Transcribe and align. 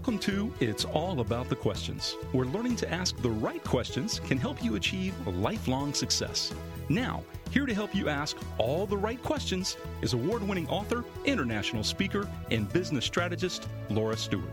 Welcome 0.00 0.18
to 0.20 0.50
It's 0.60 0.86
All 0.86 1.20
About 1.20 1.50
the 1.50 1.56
Questions, 1.56 2.16
where 2.32 2.46
learning 2.46 2.76
to 2.76 2.90
ask 2.90 3.14
the 3.18 3.28
right 3.28 3.62
questions 3.62 4.18
can 4.20 4.38
help 4.38 4.64
you 4.64 4.76
achieve 4.76 5.14
lifelong 5.26 5.92
success. 5.92 6.54
Now, 6.88 7.22
here 7.50 7.66
to 7.66 7.74
help 7.74 7.94
you 7.94 8.08
ask 8.08 8.38
all 8.56 8.86
the 8.86 8.96
right 8.96 9.22
questions 9.22 9.76
is 10.00 10.14
award 10.14 10.42
winning 10.42 10.66
author, 10.70 11.04
international 11.26 11.84
speaker, 11.84 12.26
and 12.50 12.72
business 12.72 13.04
strategist 13.04 13.68
Laura 13.90 14.16
Stewart. 14.16 14.48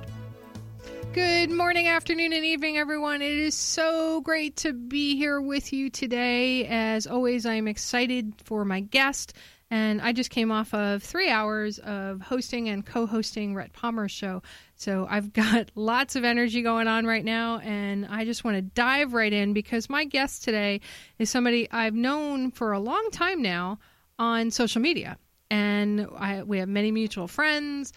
Good 1.13 1.49
morning, 1.49 1.87
afternoon, 1.87 2.33
and 2.33 2.43
evening, 2.43 2.77
everyone. 2.77 3.21
It 3.21 3.31
is 3.31 3.55
so 3.55 4.19
great 4.19 4.57
to 4.57 4.73
be 4.73 5.15
here 5.15 5.39
with 5.39 5.71
you 5.71 5.89
today. 5.89 6.65
As 6.65 7.07
always, 7.07 7.45
I 7.45 7.53
am 7.53 7.69
excited 7.69 8.33
for 8.43 8.65
my 8.65 8.81
guest. 8.81 9.33
And 9.69 10.01
I 10.01 10.13
just 10.13 10.29
came 10.29 10.51
off 10.51 10.73
of 10.73 11.03
three 11.03 11.29
hours 11.29 11.77
of 11.79 12.21
hosting 12.21 12.69
and 12.69 12.85
co 12.85 13.05
hosting 13.05 13.53
Rhett 13.53 13.73
Palmer's 13.73 14.11
show. 14.11 14.41
So 14.75 15.05
I've 15.09 15.33
got 15.33 15.71
lots 15.75 16.15
of 16.15 16.23
energy 16.23 16.61
going 16.61 16.87
on 16.87 17.05
right 17.05 17.25
now. 17.25 17.59
And 17.59 18.05
I 18.05 18.23
just 18.23 18.43
want 18.43 18.55
to 18.55 18.61
dive 18.61 19.13
right 19.13 19.33
in 19.33 19.53
because 19.53 19.89
my 19.89 20.05
guest 20.05 20.43
today 20.43 20.81
is 21.19 21.29
somebody 21.29 21.69
I've 21.69 21.95
known 21.95 22.51
for 22.51 22.71
a 22.71 22.79
long 22.79 23.09
time 23.11 23.41
now 23.41 23.79
on 24.17 24.51
social 24.51 24.81
media. 24.81 25.17
And 25.51 26.07
I, 26.17 26.43
we 26.43 26.59
have 26.59 26.69
many 26.69 26.91
mutual 26.91 27.27
friends 27.27 27.91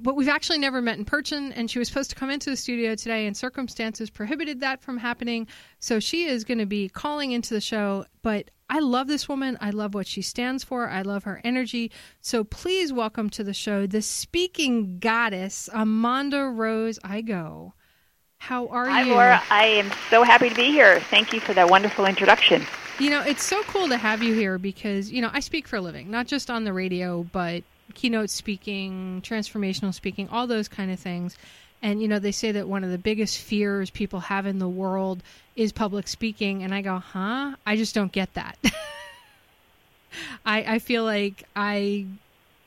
but 0.00 0.16
we've 0.16 0.28
actually 0.28 0.58
never 0.58 0.82
met 0.82 0.98
in 0.98 1.04
person 1.04 1.52
and 1.52 1.70
she 1.70 1.78
was 1.78 1.88
supposed 1.88 2.10
to 2.10 2.16
come 2.16 2.30
into 2.30 2.50
the 2.50 2.56
studio 2.56 2.94
today 2.94 3.26
and 3.26 3.36
circumstances 3.36 4.10
prohibited 4.10 4.60
that 4.60 4.82
from 4.82 4.98
happening 4.98 5.46
so 5.78 6.00
she 6.00 6.24
is 6.24 6.44
going 6.44 6.58
to 6.58 6.66
be 6.66 6.88
calling 6.88 7.32
into 7.32 7.54
the 7.54 7.60
show 7.60 8.04
but 8.22 8.50
i 8.74 8.80
love 8.80 9.06
this 9.06 9.28
woman 9.28 9.56
i 9.60 9.70
love 9.70 9.94
what 9.94 10.06
she 10.06 10.20
stands 10.20 10.64
for 10.64 10.88
i 10.88 11.00
love 11.00 11.22
her 11.22 11.40
energy 11.44 11.90
so 12.20 12.42
please 12.42 12.92
welcome 12.92 13.30
to 13.30 13.44
the 13.44 13.54
show 13.54 13.86
the 13.86 14.02
speaking 14.02 14.98
goddess 14.98 15.68
amanda 15.72 16.44
rose 16.46 16.98
igoe 17.04 17.72
how 18.38 18.66
are 18.66 18.86
Hi, 18.86 19.02
you 19.02 19.06
Hi, 19.06 19.12
Laura. 19.12 19.42
I 19.48 19.64
am 19.64 19.90
so 20.10 20.22
happy 20.22 20.50
to 20.50 20.54
be 20.54 20.66
here. 20.66 21.00
Thank 21.00 21.32
you 21.32 21.40
for 21.40 21.54
that 21.54 21.70
wonderful 21.70 22.04
introduction. 22.04 22.66
You 22.98 23.08
know, 23.08 23.22
it's 23.22 23.42
so 23.42 23.62
cool 23.62 23.88
to 23.88 23.96
have 23.96 24.22
you 24.22 24.34
here 24.34 24.58
because, 24.58 25.10
you 25.10 25.22
know, 25.22 25.30
I 25.32 25.40
speak 25.40 25.66
for 25.66 25.76
a 25.76 25.80
living, 25.80 26.10
not 26.10 26.26
just 26.26 26.50
on 26.50 26.64
the 26.64 26.74
radio, 26.74 27.22
but 27.32 27.64
keynote 27.94 28.28
speaking, 28.28 29.22
transformational 29.22 29.94
speaking, 29.94 30.28
all 30.28 30.46
those 30.46 30.68
kind 30.68 30.90
of 30.90 31.00
things. 31.00 31.38
And 31.84 32.00
you 32.00 32.08
know, 32.08 32.18
they 32.18 32.32
say 32.32 32.50
that 32.50 32.66
one 32.66 32.82
of 32.82 32.90
the 32.90 32.96
biggest 32.96 33.38
fears 33.38 33.90
people 33.90 34.18
have 34.20 34.46
in 34.46 34.58
the 34.58 34.66
world 34.66 35.22
is 35.54 35.70
public 35.70 36.08
speaking, 36.08 36.62
and 36.62 36.74
I 36.74 36.80
go, 36.80 36.96
huh? 36.96 37.56
I 37.66 37.76
just 37.76 37.94
don't 37.94 38.10
get 38.10 38.32
that. 38.32 38.56
I 40.46 40.64
I 40.76 40.78
feel 40.78 41.04
like 41.04 41.44
I 41.54 42.06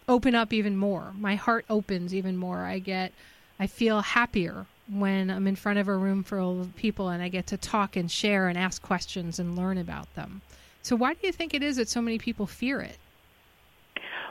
open 0.07 0.35
up 0.35 0.53
even 0.53 0.77
more. 0.77 1.13
My 1.17 1.33
heart 1.33 1.65
opens 1.67 2.13
even 2.13 2.37
more. 2.37 2.59
I 2.59 2.77
get 2.77 3.11
I 3.59 3.65
feel 3.65 4.01
happier 4.01 4.67
when 4.87 5.31
I'm 5.31 5.47
in 5.47 5.55
front 5.55 5.79
of 5.79 5.87
a 5.87 5.97
room 5.97 6.23
full 6.23 6.61
of 6.61 6.75
people 6.75 7.09
and 7.09 7.23
I 7.23 7.29
get 7.29 7.47
to 7.47 7.57
talk 7.57 7.95
and 7.95 8.11
share 8.11 8.47
and 8.49 8.57
ask 8.57 8.83
questions 8.83 9.39
and 9.39 9.57
learn 9.57 9.79
about 9.79 10.13
them. 10.13 10.41
So 10.83 10.95
why 10.95 11.15
do 11.15 11.25
you 11.25 11.33
think 11.33 11.55
it 11.55 11.63
is 11.63 11.77
that 11.77 11.89
so 11.89 12.03
many 12.03 12.19
people 12.19 12.45
fear 12.45 12.81
it? 12.81 12.99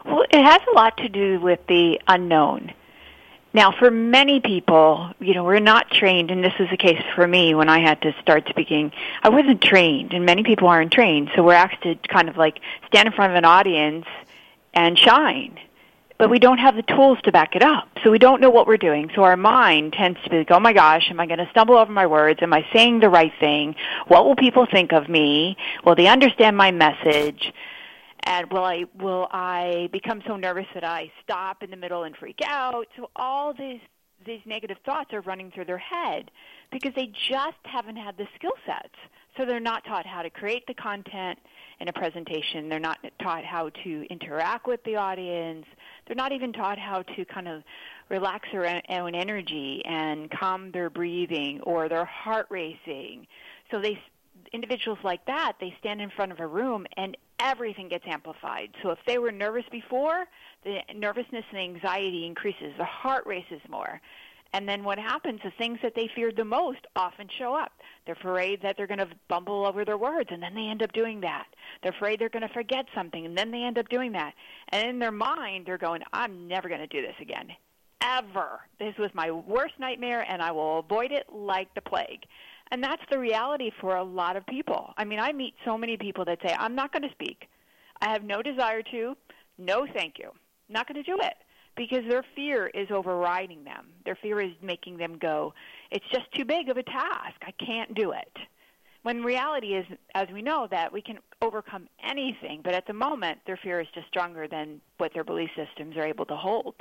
Well, 0.05 0.23
it 0.31 0.45
has 0.45 0.61
a 0.71 0.77
lot 0.77 0.97
to 0.99 1.09
do 1.09 1.41
with 1.41 1.67
the 1.67 2.01
unknown. 2.07 2.73
Now, 3.57 3.73
for 3.73 3.91
many 3.91 4.41
people, 4.41 5.13
you 5.19 5.33
know, 5.33 5.43
we're 5.43 5.61
not 5.61 5.91
trained, 5.91 6.31
and 6.31 6.45
this 6.45 6.53
was 6.61 6.69
the 6.69 6.77
case 6.77 7.03
for 7.15 7.27
me 7.27 7.55
when 7.55 7.71
I 7.71 7.79
had 7.79 8.03
to 8.03 8.15
start 8.21 8.47
speaking. 8.51 8.93
I 9.23 9.31
wasn't 9.31 9.63
trained, 9.63 10.13
and 10.13 10.27
many 10.27 10.43
people 10.43 10.69
aren't 10.69 10.93
trained, 10.93 11.31
so 11.35 11.43
we're 11.43 11.55
asked 11.55 11.83
to 11.85 11.95
kind 11.95 12.29
of 12.29 12.37
like 12.37 12.61
stand 12.89 13.07
in 13.07 13.15
front 13.15 13.33
of 13.33 13.37
an 13.39 13.47
audience 13.47 14.05
and 14.75 14.99
shine. 14.99 15.59
But 16.19 16.29
we 16.29 16.39
don't 16.39 16.59
have 16.59 16.77
the 16.77 16.83
tools 16.83 17.17
to 17.23 17.33
back 17.33 17.57
it 17.57 17.63
up, 17.63 17.89
so 18.05 18.11
we 18.11 18.19
don't 18.19 18.43
know 18.43 18.51
what 18.51 18.67
we're 18.67 18.77
doing. 18.77 19.11
So 19.15 19.25
our 19.25 19.39
mind 19.39 19.95
tends 19.95 20.23
to 20.25 20.29
be 20.29 20.37
like, 20.37 20.51
oh 20.51 20.61
my 20.61 20.75
gosh, 20.75 21.07
am 21.09 21.19
I 21.19 21.25
going 21.25 21.39
to 21.39 21.49
stumble 21.51 21.79
over 21.79 21.91
my 21.91 22.07
words? 22.07 22.41
Am 22.43 22.53
I 22.53 22.67
saying 22.75 23.01
the 23.01 23.09
right 23.09 23.33
thing? 23.41 23.75
What 24.07 24.27
will 24.27 24.37
people 24.37 24.67
think 24.71 24.93
of 24.93 25.09
me? 25.09 25.57
Will 25.83 25.95
they 25.95 26.09
understand 26.09 26.59
my 26.59 26.73
message? 26.73 27.55
And 28.27 28.53
will 28.53 28.65
I 28.65 28.85
will 28.99 29.29
I 29.31 29.89
become 29.93 30.21
so 30.27 30.37
nervous 30.37 30.67
that 30.75 30.85
I 30.85 31.11
stop 31.23 31.63
in 31.63 31.71
the 31.71 31.77
middle 31.77 32.03
and 32.03 32.15
freak 32.17 32.41
out? 32.45 32.87
So 32.97 33.09
all 33.15 33.55
these 33.55 33.81
these 34.27 34.41
negative 34.45 34.79
thoughts 34.85 35.13
are 35.13 35.21
running 35.21 35.53
through 35.53 35.67
their 35.67 35.79
head 35.79 36.31
because 36.73 36.93
they 36.97 37.07
just 37.07 37.59
haven't 37.63 37.97
had 37.97 38.17
the 38.17 38.27
skill 38.35 38.55
sets. 38.67 38.95
So 39.37 39.45
they're 39.45 39.61
not 39.61 39.85
taught 39.85 40.07
how 40.07 40.23
to 40.23 40.31
create 40.31 40.67
the 40.67 40.75
content 40.75 41.39
in 41.79 41.89
a 41.89 41.93
presentation. 41.93 42.69
They're 42.69 42.81
not 42.81 42.99
taught 43.23 43.45
how 43.45 43.69
to 43.85 44.07
interact 44.11 44.67
with 44.67 44.83
the 44.85 44.97
audience. 44.97 45.67
They're 46.07 46.17
not 46.17 46.33
even 46.33 46.53
taught 46.53 46.79
how 46.79 47.03
to 47.03 47.25
kind 47.27 47.47
of 47.47 47.63
relax 48.09 48.49
their 48.51 48.83
own 48.89 49.15
energy 49.15 49.83
and 49.85 50.31
calm 50.31 50.73
their 50.73 50.91
breathing 50.91 51.61
or 51.63 51.89
their 51.89 52.07
heart 52.07 52.47
racing. 52.51 53.27
So 53.71 53.81
they 53.81 54.01
individuals 54.53 54.99
like 55.03 55.25
that, 55.27 55.55
they 55.61 55.75
stand 55.81 56.01
in 56.01 56.11
front 56.11 56.33
of 56.33 56.41
a 56.41 56.47
room 56.47 56.87
and 56.97 57.17
everything 57.39 57.89
gets 57.89 58.05
amplified. 58.07 58.71
So 58.83 58.91
if 58.91 58.99
they 59.07 59.19
were 59.19 59.33
nervous 59.33 59.65
before, 59.71 60.27
the 60.65 60.79
nervousness 60.95 61.45
and 61.51 61.59
anxiety 61.59 62.27
increases, 62.27 62.73
the 62.79 62.85
heart 62.85 63.27
races 63.27 63.61
more. 63.69 64.01
And 64.53 64.69
then 64.69 64.85
what 64.85 64.99
happens, 64.99 65.41
the 65.45 65.51
things 65.59 65.79
that 65.83 65.95
they 65.95 66.09
feared 66.15 66.37
the 66.37 66.45
most 66.45 66.79
often 66.95 67.29
show 67.29 67.55
up. 67.55 67.73
They're 68.05 68.15
afraid 68.15 68.63
that 68.63 68.77
they're 68.77 68.87
going 68.87 69.01
to 69.01 69.09
bumble 69.29 69.67
over 69.67 69.85
their 69.85 69.99
words, 69.99 70.31
and 70.33 70.43
then 70.43 70.55
they 70.55 70.69
end 70.69 70.83
up 70.83 70.93
doing 70.93 71.21
that. 71.23 71.47
They're 71.83 71.93
afraid 71.93 72.21
they're 72.21 72.29
going 72.29 72.47
to 72.47 72.55
forget 72.55 72.87
something, 72.95 73.27
and 73.27 73.37
then 73.37 73.51
they 73.51 73.65
end 73.65 73.77
up 73.77 73.89
doing 73.89 74.13
that. 74.13 74.35
And 74.71 74.89
in 74.89 74.99
their 74.99 75.13
mind, 75.13 75.67
they're 75.67 75.79
going, 75.79 76.03
I'm 76.13 76.49
never 76.49 76.69
going 76.69 76.81
to 76.81 76.87
do 76.87 77.03
this 77.03 77.17
again. 77.21 77.49
Ever. 78.01 78.61
This 78.79 78.95
was 78.99 79.11
my 79.15 79.31
worst 79.31 79.75
nightmare, 79.79 80.25
and 80.27 80.41
I 80.41 80.53
will 80.53 80.79
avoid 80.79 81.13
it 81.13 81.27
like 81.33 81.75
the 81.75 81.81
plague. 81.81 82.25
And 82.71 82.83
that's 82.83 83.03
the 83.11 83.19
reality 83.19 83.71
for 83.81 83.97
a 83.97 84.03
lot 84.03 84.37
of 84.37 84.45
people. 84.47 84.93
I 84.97 85.05
mean, 85.05 85.21
I 85.21 85.33
meet 85.33 85.55
so 85.65 85.79
many 85.79 85.97
people 85.97 86.25
that 86.25 86.39
say, 86.45 86.55
I'm 86.59 86.75
not 86.75 86.93
going 86.93 87.03
to 87.03 87.13
speak. 87.13 87.49
I 88.01 88.11
have 88.11 88.25
no 88.25 88.43
desire 88.43 88.83
to. 88.83 89.17
No, 89.59 89.87
thank 89.95 90.19
you. 90.19 90.31
Not 90.69 90.89
going 90.89 91.03
to 91.03 91.09
do 91.09 91.19
it 91.23 91.35
because 91.77 92.05
their 92.09 92.25
fear 92.35 92.67
is 92.69 92.89
overriding 92.91 93.65
them. 93.65 93.89
Their 94.05 94.17
fear 94.17 94.41
is 94.41 94.53
making 94.63 94.97
them 94.97 95.19
go, 95.19 95.55
it's 95.91 96.05
just 96.11 96.25
too 96.35 96.45
big 96.45 96.69
of 96.69 96.77
a 96.77 96.83
task. 96.83 97.37
I 97.43 97.53
can't 97.65 97.95
do 97.95 98.13
it. 98.13 98.33
When 99.03 99.23
reality 99.23 99.69
is, 99.75 99.87
as 100.15 100.27
we 100.33 100.43
know, 100.43 100.67
that 100.71 100.93
we 100.93 101.01
can 101.01 101.19
overcome 101.41 101.89
anything, 102.03 102.61
but 102.65 102.75
at 102.75 102.87
the 102.89 102.93
moment, 102.93 103.39
their 103.47 103.57
fear 103.57 103.81
is 103.81 103.87
just 103.95 104.09
stronger 104.09 104.49
than 104.49 104.81
what 104.99 105.13
their 105.15 105.23
belief 105.23 105.51
systems 105.55 105.97
are 105.97 106.07
able 106.07 106.25
to 106.27 106.35
hold. 106.35 106.75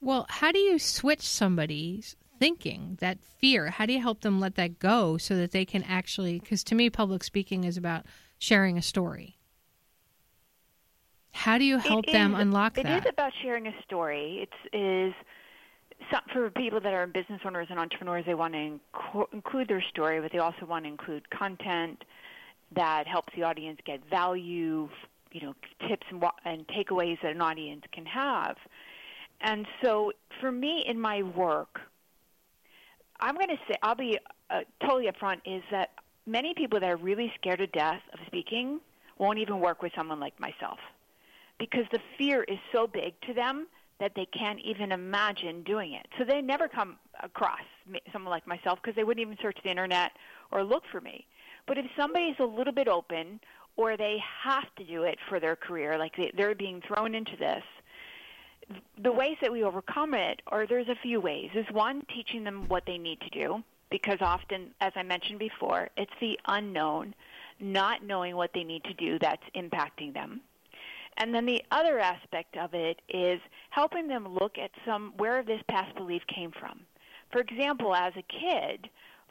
Well, 0.00 0.26
how 0.28 0.50
do 0.50 0.58
you 0.58 0.78
switch 0.80 1.22
somebody's 1.22 2.16
thinking, 2.38 2.98
that 3.00 3.18
fear? 3.22 3.70
How 3.70 3.86
do 3.86 3.92
you 3.92 4.00
help 4.00 4.20
them 4.20 4.40
let 4.40 4.54
that 4.56 4.78
go 4.78 5.16
so 5.16 5.36
that 5.36 5.52
they 5.52 5.64
can 5.64 5.82
actually? 5.84 6.40
Because 6.40 6.64
to 6.64 6.74
me, 6.74 6.90
public 6.90 7.24
speaking 7.24 7.64
is 7.64 7.76
about 7.76 8.04
sharing 8.38 8.76
a 8.76 8.82
story. 8.82 9.38
How 11.32 11.58
do 11.58 11.64
you 11.64 11.78
help 11.78 12.06
it 12.08 12.12
them 12.12 12.34
unlock 12.34 12.78
it 12.78 12.84
that? 12.84 13.02
It 13.02 13.06
is 13.06 13.10
about 13.12 13.32
sharing 13.42 13.66
a 13.66 13.74
story. 13.82 14.46
It 14.46 14.76
is 14.76 15.12
for 16.32 16.50
people 16.50 16.80
that 16.80 16.92
are 16.92 17.06
business 17.06 17.40
owners 17.44 17.68
and 17.70 17.78
entrepreneurs. 17.78 18.24
They 18.26 18.34
want 18.34 18.54
to 18.54 18.78
inc- 18.94 19.32
include 19.32 19.68
their 19.68 19.82
story, 19.82 20.20
but 20.20 20.32
they 20.32 20.38
also 20.38 20.66
want 20.66 20.84
to 20.84 20.88
include 20.88 21.28
content 21.30 22.04
that 22.74 23.06
helps 23.06 23.32
the 23.34 23.42
audience 23.42 23.80
get 23.84 24.00
value. 24.08 24.88
You 25.32 25.40
know, 25.40 25.54
tips 25.88 26.06
and, 26.10 26.22
and 26.44 26.66
takeaways 26.68 27.20
that 27.22 27.32
an 27.32 27.40
audience 27.40 27.82
can 27.92 28.06
have. 28.06 28.56
And 29.40 29.66
so, 29.82 30.12
for 30.40 30.52
me 30.52 30.84
in 30.86 31.00
my 31.00 31.22
work, 31.22 31.80
I'm 33.20 33.34
going 33.34 33.48
to 33.48 33.58
say, 33.68 33.76
I'll 33.82 33.94
be 33.94 34.18
uh, 34.50 34.60
totally 34.80 35.10
upfront, 35.10 35.40
is 35.44 35.62
that 35.70 35.90
many 36.26 36.54
people 36.54 36.80
that 36.80 36.88
are 36.88 36.96
really 36.96 37.32
scared 37.36 37.58
to 37.58 37.66
death 37.66 38.00
of 38.12 38.20
speaking 38.26 38.80
won't 39.18 39.38
even 39.38 39.60
work 39.60 39.82
with 39.82 39.92
someone 39.96 40.20
like 40.20 40.38
myself 40.40 40.78
because 41.58 41.84
the 41.92 42.00
fear 42.18 42.42
is 42.44 42.58
so 42.72 42.86
big 42.86 43.14
to 43.26 43.32
them 43.32 43.66
that 44.00 44.12
they 44.16 44.26
can't 44.26 44.58
even 44.60 44.90
imagine 44.90 45.62
doing 45.62 45.92
it. 45.92 46.06
So 46.18 46.24
they 46.24 46.40
never 46.42 46.68
come 46.68 46.96
across 47.22 47.60
someone 48.12 48.30
like 48.30 48.46
myself 48.46 48.80
because 48.82 48.96
they 48.96 49.04
wouldn't 49.04 49.24
even 49.24 49.38
search 49.40 49.56
the 49.62 49.70
internet 49.70 50.12
or 50.50 50.64
look 50.64 50.82
for 50.90 51.00
me. 51.00 51.26
But 51.66 51.78
if 51.78 51.86
somebody's 51.96 52.34
a 52.40 52.44
little 52.44 52.72
bit 52.72 52.88
open 52.88 53.40
or 53.76 53.96
they 53.96 54.18
have 54.42 54.64
to 54.78 54.84
do 54.84 55.04
it 55.04 55.18
for 55.28 55.38
their 55.38 55.56
career, 55.56 55.96
like 55.96 56.14
they're 56.36 56.54
being 56.54 56.82
thrown 56.86 57.14
into 57.14 57.36
this, 57.36 57.62
the 59.02 59.12
ways 59.12 59.36
that 59.40 59.52
we 59.52 59.62
overcome 59.64 60.14
it 60.14 60.40
are 60.48 60.66
there's 60.66 60.88
a 60.88 60.96
few 61.02 61.20
ways. 61.20 61.50
Is 61.54 61.66
one 61.72 62.02
teaching 62.14 62.44
them 62.44 62.68
what 62.68 62.84
they 62.86 62.98
need 62.98 63.20
to 63.20 63.30
do 63.30 63.62
because 63.90 64.18
often, 64.20 64.74
as 64.80 64.92
I 64.96 65.02
mentioned 65.02 65.38
before, 65.38 65.88
it's 65.96 66.12
the 66.20 66.38
unknown, 66.46 67.14
not 67.60 68.02
knowing 68.02 68.36
what 68.36 68.50
they 68.54 68.64
need 68.64 68.84
to 68.84 68.94
do 68.94 69.18
that's 69.18 69.42
impacting 69.54 70.12
them. 70.12 70.40
And 71.16 71.32
then 71.32 71.46
the 71.46 71.62
other 71.70 72.00
aspect 72.00 72.56
of 72.56 72.74
it 72.74 73.00
is 73.08 73.40
helping 73.70 74.08
them 74.08 74.26
look 74.26 74.58
at 74.58 74.70
some 74.84 75.12
where 75.16 75.42
this 75.42 75.60
past 75.68 75.94
belief 75.94 76.22
came 76.26 76.50
from. 76.50 76.80
For 77.30 77.40
example, 77.40 77.94
as 77.94 78.12
a 78.16 78.22
kid, 78.22 78.88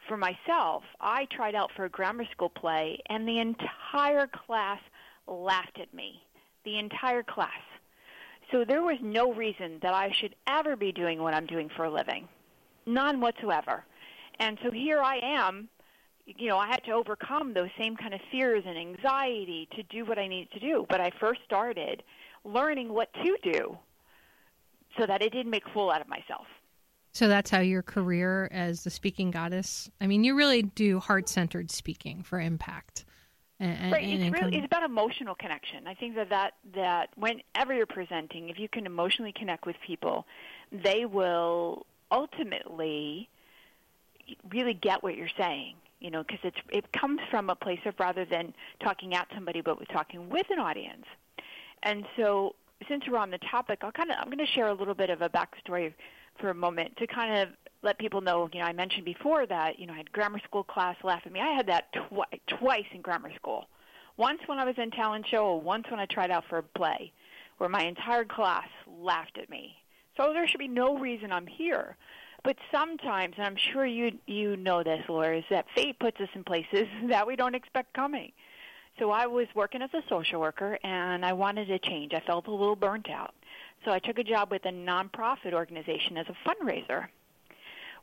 for 0.08 0.18
myself, 0.18 0.84
I 1.00 1.26
tried 1.26 1.56
out 1.56 1.72
for 1.76 1.86
a 1.86 1.90
grammar 1.90 2.26
school 2.32 2.50
play 2.50 3.00
and 3.10 3.28
the 3.28 3.40
entire 3.40 4.28
class 4.28 4.80
laughed 5.28 5.80
at 5.80 5.94
me. 5.94 6.22
The 6.66 6.80
entire 6.80 7.24
class. 7.24 7.52
So 8.54 8.64
there 8.64 8.84
was 8.84 8.98
no 9.02 9.34
reason 9.34 9.80
that 9.82 9.94
I 9.94 10.12
should 10.12 10.36
ever 10.48 10.76
be 10.76 10.92
doing 10.92 11.22
what 11.22 11.34
I'm 11.34 11.48
doing 11.48 11.70
for 11.76 11.86
a 11.86 11.92
living. 11.92 12.30
none 12.86 13.22
whatsoever. 13.22 13.84
And 14.40 14.58
so 14.64 14.72
here 14.72 15.02
I 15.02 15.20
am, 15.24 15.70
you 16.26 16.48
know, 16.48 16.58
I 16.58 16.68
had 16.68 16.84
to 16.86 16.92
overcome 16.92 17.54
those 17.54 17.70
same 17.78 17.96
kind 17.96 18.14
of 18.14 18.20
fears 18.32 18.64
and 18.66 18.78
anxiety 18.78 19.68
to 19.76 19.84
do 19.84 20.06
what 20.06 20.18
I 20.18 20.28
needed 20.28 20.52
to 20.54 20.60
do. 20.60 20.86
But 20.90 21.02
I 21.02 21.12
first 21.20 21.42
started 21.46 22.04
learning 22.44 22.94
what 22.94 23.14
to 23.14 23.38
do 23.44 23.78
so 24.98 25.06
that 25.06 25.22
I 25.22 25.28
didn't 25.28 25.50
make 25.50 25.66
a 25.66 25.70
fool 25.72 25.92
out 25.92 26.02
of 26.02 26.08
myself. 26.08 26.46
So 27.14 27.28
that's 27.28 27.52
how 27.52 27.60
your 27.60 27.84
career 27.84 28.50
as 28.52 28.84
the 28.84 28.90
speaking 28.90 29.30
goddess. 29.30 29.90
I 30.02 30.08
mean, 30.08 30.24
you 30.24 30.36
really 30.36 30.64
do 30.64 31.00
heart-centered 31.00 31.70
speaking 31.70 32.24
for 32.24 32.40
impact. 32.40 33.06
And, 33.64 33.92
right. 33.94 34.04
And 34.04 34.24
it's 34.24 34.42
really 34.42 34.58
it's 34.58 34.66
about 34.66 34.84
emotional 34.84 35.36
connection. 35.36 35.88
I 35.88 35.94
think 35.94 36.16
that, 36.16 36.30
that 36.30 36.56
that 36.76 37.10
whenever 37.16 37.74
you're 37.74 37.86
presenting, 37.86 38.50
if 38.50 38.60
you 38.60 38.68
can 38.68 38.86
emotionally 38.86 39.32
connect 39.32 39.66
with 39.66 39.78
people, 39.86 40.26
they 40.72 41.06
will 41.06 41.86
ultimately 42.12 43.30
really 44.52 44.74
get 44.74 45.02
what 45.02 45.16
you're 45.16 45.30
saying. 45.38 45.76
You 46.02 46.12
know, 46.12 46.24
because 46.24 46.40
it's 46.44 46.58
it 46.70 46.92
comes 46.92 47.22
from 47.32 47.50
a 47.50 47.56
place 47.56 47.80
of 47.86 47.94
rather 48.00 48.26
than 48.26 48.54
talking 48.82 49.16
at 49.16 49.28
somebody, 49.34 49.62
but 49.62 49.78
talking 49.90 50.30
with 50.30 50.48
an 50.50 50.60
audience. 50.60 51.06
And 51.84 52.06
so, 52.18 52.56
since 52.90 53.06
we're 53.10 53.18
on 53.18 53.32
the 53.32 53.38
topic, 53.38 53.80
I'll 53.82 53.94
kind 53.94 54.12
of 54.12 54.18
I'm 54.20 54.26
going 54.26 54.46
to 54.46 54.46
share 54.46 54.68
a 54.68 54.74
little 54.74 54.94
bit 54.94 55.10
of 55.10 55.22
a 55.22 55.30
backstory 55.30 55.94
for 56.38 56.50
a 56.50 56.54
moment 56.54 56.98
to 56.98 57.08
kind 57.08 57.40
of 57.42 57.50
let 57.84 58.00
people 58.00 58.22
know, 58.22 58.50
you 58.54 58.60
know, 58.60 58.66
I 58.66 58.74
mentioned 58.74 59.06
before 59.06 59.46
that, 59.46 59.78
you 59.78 59.86
know, 59.86 59.94
I 59.94 59.98
had 59.98 60.12
grammar 60.12 60.40
school 60.40 60.64
class 60.64 60.96
laugh 61.04 61.22
at 61.26 61.32
me. 61.32 61.42
I 61.42 61.54
had 61.54 61.68
that 61.68 61.92
twi- 61.94 62.40
twice 62.48 62.86
in 62.94 63.02
grammar 63.02 63.32
school. 63.36 63.66
Once 64.18 64.40
when 64.46 64.58
I 64.58 64.66
was 64.66 64.76
in 64.78 64.90
talent 64.92 65.26
show, 65.30 65.56
once 65.56 65.86
when 65.90 66.00
I 66.00 66.06
tried 66.06 66.32
out 66.32 66.46
for 66.50 66.60
a 66.60 66.64
play, 66.64 67.12
where 67.58 67.70
my 67.70 67.84
entire 67.84 68.26
class 68.26 68.68
laughed 68.88 69.38
at 69.38 69.50
me. 69.50 69.76
So 70.16 70.32
there 70.34 70.48
should 70.48 70.60
be 70.60 70.68
no 70.68 70.98
reason 70.98 71.32
I'm 71.32 71.48
here. 71.48 71.98
But 72.44 72.58
sometimes, 72.72 73.36
and 73.38 73.46
I'm 73.46 73.56
sure 73.56 73.86
you 73.86 74.12
you 74.28 74.58
know 74.58 74.84
this, 74.84 75.04
Laura, 75.08 75.38
is 75.38 75.46
that 75.50 75.66
fate 75.76 75.98
puts 76.00 76.20
us 76.20 76.30
in 76.36 76.44
places 76.44 76.88
that 77.08 77.26
we 77.26 77.36
don't 77.36 77.56
expect 77.56 77.94
coming. 77.94 78.32
So 79.00 79.10
I 79.10 79.26
was 79.26 79.48
working 79.56 79.82
as 79.82 79.90
a 79.94 80.04
social 80.08 80.40
worker, 80.40 80.78
and 80.84 81.26
I 81.26 81.34
wanted 81.34 81.68
to 81.68 81.80
change. 81.80 82.14
I 82.14 82.20
felt 82.20 82.48
a 82.48 82.52
little 82.52 82.76
burnt 82.76 83.10
out. 83.10 83.34
So 83.86 83.92
I 83.92 84.00
took 84.00 84.20
a 84.20 84.24
job 84.24 84.52
with 84.52 84.66
a 84.66 84.72
nonprofit 84.72 85.54
organization 85.54 86.18
as 86.18 86.28
a 86.30 86.48
fundraiser. 86.48 87.08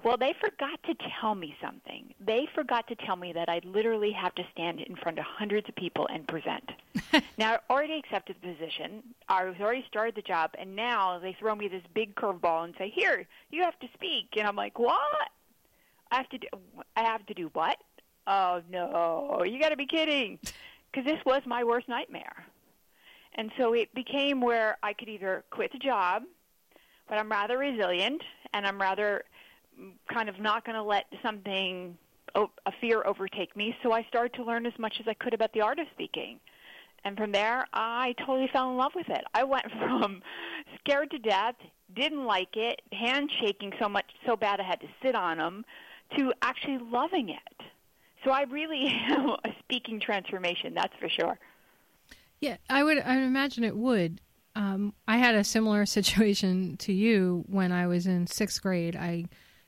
Well, 0.03 0.17
they 0.17 0.35
forgot 0.41 0.83
to 0.85 0.95
tell 1.21 1.35
me 1.35 1.55
something. 1.63 2.15
They 2.25 2.49
forgot 2.55 2.89
to 2.89 2.95
tell 2.95 3.17
me 3.17 3.33
that 3.35 3.51
I'd 3.51 3.67
literally 3.67 4.13
have 4.13 4.35
to 4.37 4.43
stand 4.53 4.81
in 4.81 4.97
front 4.97 5.19
of 5.19 5.25
hundreds 5.27 5.69
of 5.69 5.75
people 5.77 6.09
and 6.11 6.27
present. 6.27 6.71
now, 7.39 7.55
I 7.55 7.59
already 7.69 7.99
accepted 7.99 8.37
the 8.41 8.55
position. 8.55 9.03
I 9.29 9.45
was 9.45 9.57
already 9.61 9.85
started 9.89 10.15
the 10.15 10.23
job, 10.23 10.53
and 10.59 10.75
now 10.75 11.19
they 11.19 11.37
throw 11.39 11.55
me 11.55 11.69
this 11.69 11.83
big 11.95 12.15
curveball 12.15 12.65
and 12.65 12.75
say, 12.79 12.91
"Here, 12.95 13.27
you 13.51 13.63
have 13.63 13.79
to 13.81 13.89
speak." 13.95 14.29
And 14.37 14.47
I'm 14.47 14.57
like, 14.57 14.79
"What? 14.79 15.29
I 16.11 16.17
have 16.17 16.29
to 16.31 16.39
do? 16.39 16.49
I 16.97 17.03
have 17.03 17.27
to 17.27 17.35
do 17.35 17.51
what? 17.53 17.77
Oh 18.27 18.63
no! 18.71 19.43
You 19.45 19.61
got 19.61 19.71
to 19.71 19.77
be 19.77 19.87
kidding!" 19.87 20.39
Because 20.93 21.05
this 21.05 21.25
was 21.25 21.43
my 21.47 21.63
worst 21.63 21.89
nightmare. 21.89 22.45
And 23.35 23.53
so 23.57 23.75
it 23.75 23.95
became 23.95 24.41
where 24.41 24.77
I 24.83 24.93
could 24.93 25.09
either 25.09 25.45
quit 25.51 25.71
the 25.71 25.79
job, 25.79 26.25
but 27.09 27.17
I'm 27.17 27.31
rather 27.31 27.59
resilient 27.59 28.21
and 28.53 28.67
I'm 28.67 28.81
rather 28.81 29.23
kind 30.13 30.29
of 30.29 30.39
not 30.41 30.65
going 30.65 30.77
to 30.77 30.83
let 30.83 31.07
something, 31.23 31.97
a 32.35 32.73
fear 32.81 33.03
overtake 33.07 33.57
me. 33.57 33.75
So 33.83 33.93
I 33.93 34.05
started 34.05 34.35
to 34.35 34.45
learn 34.45 34.67
as 34.67 34.79
much 34.79 34.97
as 35.01 35.09
I 35.09 35.15
could 35.15 35.35
about 35.35 35.53
the 35.53 35.61
art 35.61 35.79
of 35.79 35.87
speaking. 35.93 36.39
And 37.05 37.17
from 37.17 37.33
there, 37.33 37.67
I 37.73 38.15
totally 38.19 38.49
fell 38.53 38.71
in 38.71 38.77
love 38.77 38.93
with 38.95 39.09
it. 39.09 39.25
I 39.35 39.45
went 39.45 39.71
from 39.79 40.23
scared 40.79 41.11
to 41.11 41.19
death, 41.19 41.55
didn't 41.95 42.25
like 42.25 42.57
it, 42.57 42.83
hand 42.93 43.31
shaking 43.41 43.73
so 43.81 43.89
much, 43.89 44.05
so 44.27 44.37
bad 44.37 44.61
I 44.61 44.65
had 44.65 44.81
to 44.81 44.89
sit 45.03 45.15
on 45.15 45.39
them, 45.39 45.65
to 46.17 46.33
actually 46.43 46.79
loving 46.79 47.31
it. 47.31 47.67
So 48.25 48.31
I 48.31 48.43
really 48.43 48.87
am 49.09 49.31
a 49.31 49.55
speaking 49.61 50.01
transformation, 50.01 50.75
that's 50.75 50.95
for 51.01 51.09
sure. 51.09 51.39
Yeah, 52.41 52.57
I 52.69 52.83
would. 52.83 52.99
I 52.99 53.17
would 53.17 53.25
imagine 53.25 53.65
it 53.65 53.77
would. 53.77 54.21
Um, 54.57 54.95
I 55.07 55.19
had 55.19 55.35
a 55.35 55.45
similar 55.45 55.85
situation 55.99 56.77
to 56.79 56.93
you 56.93 57.45
when 57.49 57.71
I 57.73 57.87
was 57.87 58.07
in 58.07 58.27
sixth 58.27 58.63
grade. 58.63 58.97
I 58.97 59.27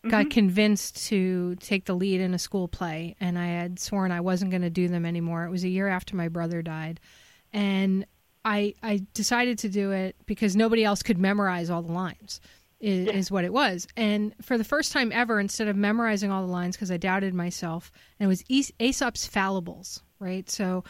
got 0.09 0.23
mm-hmm. 0.23 0.31
convinced 0.31 1.07
to 1.07 1.55
take 1.57 1.85
the 1.85 1.95
lead 1.95 2.21
in 2.21 2.35
a 2.35 2.39
school 2.39 2.69
play, 2.69 3.17
and 3.21 3.39
I 3.39 3.47
had 3.47 3.79
sworn 3.79 4.11
I 4.11 4.21
wasn't 4.21 4.51
going 4.51 4.63
to 4.63 4.71
do 4.71 4.89
them 4.89 5.07
anymore. 5.07 5.45
It 5.45 5.51
was 5.51 5.65
a 5.65 5.69
year 5.69 5.89
after 5.89 6.17
my 6.17 6.29
brother 6.29 6.63
died, 6.63 7.01
and 7.53 8.05
I 8.45 8.75
I 8.83 9.07
decided 9.15 9.59
to 9.61 9.69
do 9.69 9.93
it 9.93 10.17
because 10.27 10.57
nobody 10.57 10.85
else 10.85 11.03
could 11.03 11.19
memorize 11.19 11.71
all 11.71 11.83
the 11.83 11.93
lines. 11.93 12.41
Is, 12.81 13.07
yeah. 13.07 13.13
is 13.13 13.31
what 13.31 13.45
it 13.45 13.53
was, 13.53 13.87
and 13.97 14.35
for 14.43 14.59
the 14.59 14.65
first 14.65 14.91
time 14.91 15.13
ever, 15.13 15.39
instead 15.39 15.69
of 15.69 15.77
memorizing 15.77 16.33
all 16.33 16.45
the 16.45 16.53
lines 16.53 16.75
because 16.75 16.91
I 16.91 16.97
doubted 16.97 17.33
myself, 17.33 17.93
and 18.19 18.25
it 18.25 18.29
was 18.29 18.43
Aesop's 18.49 19.25
Fallibles, 19.29 20.03
right? 20.19 20.51
So 20.51 20.83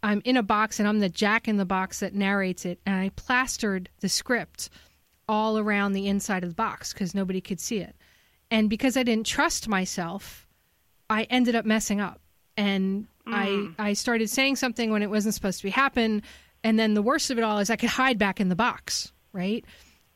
I'm 0.00 0.22
in 0.24 0.36
a 0.36 0.44
box 0.44 0.78
and 0.78 0.88
I'm 0.88 1.00
the 1.00 1.08
jack 1.08 1.48
in 1.48 1.56
the 1.56 1.64
box 1.64 2.00
that 2.00 2.14
narrates 2.14 2.64
it, 2.64 2.78
and 2.86 2.94
I 2.94 3.08
plastered 3.16 3.88
the 3.98 4.08
script 4.08 4.70
all 5.28 5.58
around 5.58 5.92
the 5.92 6.06
inside 6.06 6.44
of 6.44 6.50
the 6.50 6.54
box 6.54 6.92
because 6.92 7.16
nobody 7.16 7.40
could 7.40 7.58
see 7.58 7.78
it. 7.78 7.96
And 8.50 8.68
because 8.68 8.96
I 8.96 9.02
didn't 9.02 9.26
trust 9.26 9.68
myself, 9.68 10.46
I 11.08 11.24
ended 11.24 11.54
up 11.54 11.64
messing 11.64 12.00
up. 12.00 12.20
And 12.56 13.06
mm. 13.26 13.74
I 13.78 13.90
I 13.90 13.92
started 13.92 14.28
saying 14.28 14.56
something 14.56 14.90
when 14.90 15.02
it 15.02 15.10
wasn't 15.10 15.34
supposed 15.34 15.58
to 15.58 15.64
be 15.64 15.70
happen. 15.70 16.22
And 16.62 16.78
then 16.78 16.94
the 16.94 17.02
worst 17.02 17.30
of 17.30 17.38
it 17.38 17.44
all 17.44 17.58
is 17.58 17.70
I 17.70 17.76
could 17.76 17.90
hide 17.90 18.18
back 18.18 18.40
in 18.40 18.48
the 18.48 18.56
box, 18.56 19.12
right? 19.32 19.64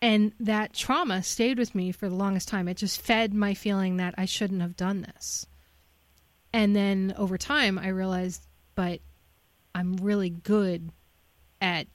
And 0.02 0.32
that 0.40 0.74
trauma 0.74 1.22
stayed 1.22 1.58
with 1.58 1.74
me 1.74 1.90
for 1.90 2.08
the 2.08 2.14
longest 2.14 2.48
time. 2.48 2.68
It 2.68 2.76
just 2.76 3.00
fed 3.00 3.32
my 3.32 3.54
feeling 3.54 3.96
that 3.96 4.14
I 4.18 4.26
shouldn't 4.26 4.60
have 4.60 4.76
done 4.76 5.00
this. 5.00 5.46
And 6.52 6.76
then 6.76 7.14
over 7.16 7.38
time, 7.38 7.78
I 7.78 7.88
realized, 7.88 8.46
but 8.74 9.00
I'm 9.74 9.96
really 9.96 10.30
good 10.30 10.90
at 11.60 11.86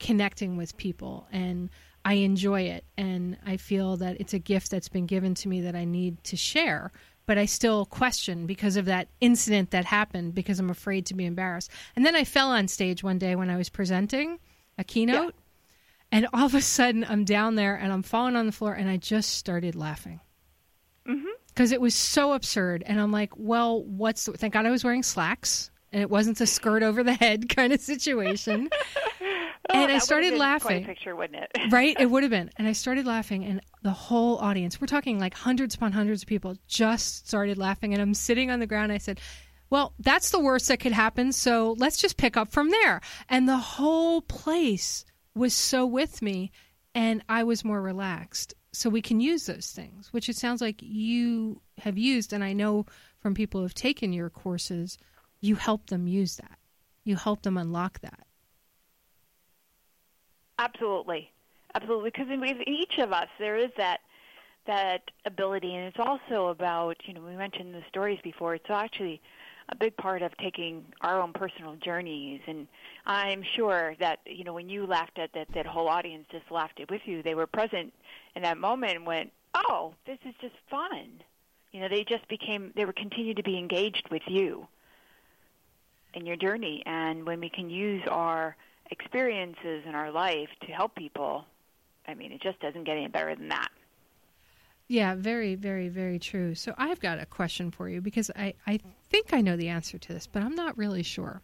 connecting 0.00 0.56
with 0.56 0.76
people 0.76 1.28
and 1.30 1.70
I 2.04 2.14
enjoy 2.14 2.62
it 2.62 2.84
and 2.96 3.36
I 3.46 3.56
feel 3.56 3.96
that 3.98 4.20
it's 4.20 4.34
a 4.34 4.38
gift 4.38 4.70
that's 4.70 4.88
been 4.88 5.06
given 5.06 5.34
to 5.36 5.48
me 5.48 5.60
that 5.62 5.76
I 5.76 5.84
need 5.84 6.22
to 6.24 6.36
share. 6.36 6.92
But 7.26 7.38
I 7.38 7.46
still 7.46 7.86
question 7.86 8.46
because 8.46 8.76
of 8.76 8.86
that 8.86 9.08
incident 9.20 9.70
that 9.70 9.84
happened 9.84 10.34
because 10.34 10.58
I'm 10.58 10.70
afraid 10.70 11.06
to 11.06 11.14
be 11.14 11.24
embarrassed. 11.24 11.70
And 11.94 12.04
then 12.04 12.16
I 12.16 12.24
fell 12.24 12.50
on 12.50 12.66
stage 12.66 13.04
one 13.04 13.18
day 13.18 13.36
when 13.36 13.48
I 13.48 13.56
was 13.56 13.68
presenting 13.68 14.40
a 14.76 14.84
keynote, 14.84 15.34
yeah. 15.34 16.18
and 16.18 16.26
all 16.32 16.46
of 16.46 16.54
a 16.54 16.60
sudden 16.60 17.04
I'm 17.08 17.24
down 17.24 17.54
there 17.54 17.76
and 17.76 17.92
I'm 17.92 18.02
falling 18.02 18.34
on 18.34 18.46
the 18.46 18.52
floor 18.52 18.74
and 18.74 18.90
I 18.90 18.96
just 18.96 19.34
started 19.34 19.76
laughing. 19.76 20.20
Because 21.04 21.68
mm-hmm. 21.70 21.74
it 21.74 21.80
was 21.80 21.94
so 21.94 22.32
absurd. 22.32 22.82
And 22.86 23.00
I'm 23.00 23.12
like, 23.12 23.32
well, 23.36 23.84
what's 23.84 24.24
the, 24.24 24.32
thank 24.32 24.54
God 24.54 24.66
I 24.66 24.70
was 24.70 24.82
wearing 24.82 25.04
slacks 25.04 25.70
and 25.92 26.02
it 26.02 26.10
wasn't 26.10 26.40
a 26.40 26.46
skirt 26.46 26.82
over 26.82 27.04
the 27.04 27.14
head 27.14 27.48
kind 27.54 27.72
of 27.72 27.80
situation. 27.80 28.68
Oh, 29.70 29.82
and 29.82 29.92
I 29.92 29.98
started 29.98 30.34
laughing. 30.34 30.84
picture, 30.84 31.14
wouldn't 31.14 31.42
it? 31.42 31.50
right? 31.72 31.96
It 31.98 32.06
would 32.06 32.22
have 32.22 32.30
been. 32.30 32.50
And 32.56 32.66
I 32.66 32.72
started 32.72 33.06
laughing, 33.06 33.44
and 33.44 33.60
the 33.82 33.90
whole 33.90 34.38
audience, 34.38 34.80
we're 34.80 34.86
talking 34.86 35.18
like 35.18 35.34
hundreds 35.34 35.74
upon 35.74 35.92
hundreds 35.92 36.22
of 36.22 36.28
people, 36.28 36.56
just 36.66 37.28
started 37.28 37.58
laughing. 37.58 37.92
And 37.92 38.02
I'm 38.02 38.14
sitting 38.14 38.50
on 38.50 38.60
the 38.60 38.66
ground. 38.66 38.92
I 38.92 38.98
said, 38.98 39.20
Well, 39.70 39.94
that's 39.98 40.30
the 40.30 40.40
worst 40.40 40.68
that 40.68 40.80
could 40.80 40.92
happen. 40.92 41.32
So 41.32 41.74
let's 41.78 41.96
just 41.96 42.16
pick 42.16 42.36
up 42.36 42.50
from 42.50 42.70
there. 42.70 43.00
And 43.28 43.48
the 43.48 43.56
whole 43.56 44.20
place 44.22 45.04
was 45.34 45.54
so 45.54 45.86
with 45.86 46.22
me, 46.22 46.50
and 46.94 47.22
I 47.28 47.44
was 47.44 47.64
more 47.64 47.80
relaxed. 47.80 48.54
So 48.72 48.88
we 48.88 49.02
can 49.02 49.20
use 49.20 49.46
those 49.46 49.70
things, 49.70 50.12
which 50.12 50.28
it 50.28 50.36
sounds 50.36 50.60
like 50.60 50.76
you 50.80 51.60
have 51.78 51.98
used. 51.98 52.32
And 52.32 52.42
I 52.42 52.52
know 52.52 52.86
from 53.20 53.34
people 53.34 53.60
who 53.60 53.64
have 53.64 53.74
taken 53.74 54.12
your 54.12 54.30
courses 54.30 54.98
you 55.42 55.56
help 55.56 55.88
them 55.88 56.06
use 56.06 56.36
that. 56.36 56.56
You 57.04 57.16
help 57.16 57.42
them 57.42 57.58
unlock 57.58 58.00
that. 58.00 58.26
Absolutely, 60.62 61.28
absolutely. 61.74 62.10
Because 62.10 62.28
in 62.30 62.44
each 62.68 62.98
of 62.98 63.12
us, 63.12 63.28
there 63.38 63.56
is 63.56 63.70
that 63.76 64.00
that 64.64 65.10
ability, 65.26 65.74
and 65.74 65.88
it's 65.88 65.98
also 65.98 66.48
about 66.48 66.96
you 67.04 67.14
know 67.14 67.20
we 67.20 67.34
mentioned 67.34 67.74
the 67.74 67.82
stories 67.88 68.20
before. 68.22 68.54
It's 68.54 68.70
actually 68.70 69.20
a 69.68 69.74
big 69.74 69.96
part 69.96 70.22
of 70.22 70.36
taking 70.36 70.84
our 71.00 71.20
own 71.20 71.32
personal 71.32 71.76
journeys 71.76 72.40
and 72.48 72.66
i'm 73.06 73.42
sure 73.56 73.94
that 74.00 74.18
you 74.26 74.42
know 74.42 74.52
when 74.52 74.68
you 74.68 74.84
laughed 74.86 75.18
at 75.18 75.32
that 75.32 75.46
that 75.54 75.64
whole 75.64 75.88
audience 75.88 76.26
just 76.32 76.50
laughed 76.50 76.80
it 76.80 76.90
with 76.90 77.00
you 77.06 77.22
they 77.22 77.34
were 77.36 77.46
present 77.46 77.92
in 78.34 78.42
that 78.42 78.58
moment 78.58 78.96
and 78.96 79.06
went 79.06 79.30
oh 79.54 79.94
this 80.04 80.18
is 80.26 80.34
just 80.40 80.54
fun 80.68 81.22
you 81.70 81.80
know 81.80 81.88
they 81.88 82.04
just 82.04 82.26
became 82.28 82.72
they 82.74 82.84
were 82.84 82.92
continued 82.92 83.36
to 83.36 83.42
be 83.44 83.56
engaged 83.56 84.08
with 84.10 84.22
you 84.26 84.66
in 86.14 86.26
your 86.26 86.36
journey. 86.36 86.82
And 86.86 87.26
when 87.26 87.40
we 87.40 87.48
can 87.48 87.70
use 87.70 88.02
our 88.10 88.56
experiences 88.92 89.84
in 89.86 89.94
our 89.94 90.12
life 90.12 90.48
to 90.66 90.72
help 90.72 90.94
people, 90.94 91.44
I 92.06 92.14
mean, 92.14 92.30
it 92.30 92.42
just 92.42 92.60
doesn't 92.60 92.84
get 92.84 92.96
any 92.96 93.08
better 93.08 93.34
than 93.34 93.48
that. 93.48 93.70
Yeah, 94.88 95.14
very, 95.14 95.54
very, 95.54 95.88
very 95.88 96.18
true. 96.18 96.54
So 96.54 96.74
I've 96.76 97.00
got 97.00 97.18
a 97.18 97.26
question 97.26 97.70
for 97.70 97.88
you 97.88 98.00
because 98.00 98.30
I, 98.36 98.54
I 98.66 98.78
think 99.08 99.32
I 99.32 99.40
know 99.40 99.56
the 99.56 99.68
answer 99.68 99.98
to 99.98 100.12
this, 100.12 100.26
but 100.26 100.42
I'm 100.42 100.54
not 100.54 100.76
really 100.76 101.02
sure. 101.02 101.40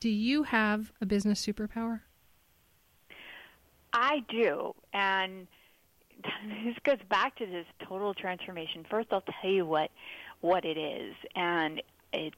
Do 0.00 0.08
you 0.08 0.44
have 0.44 0.92
a 1.00 1.06
business 1.06 1.44
superpower? 1.44 2.00
I 3.92 4.24
do. 4.28 4.74
And 4.92 5.46
this 6.64 6.76
goes 6.84 6.98
back 7.10 7.36
to 7.36 7.46
this 7.46 7.66
total 7.86 8.14
transformation. 8.14 8.86
First, 8.90 9.08
I'll 9.12 9.24
tell 9.42 9.50
you 9.50 9.66
what 9.66 9.90
what 10.40 10.64
it 10.64 10.76
is, 10.76 11.14
and 11.34 11.82
it's 12.12 12.36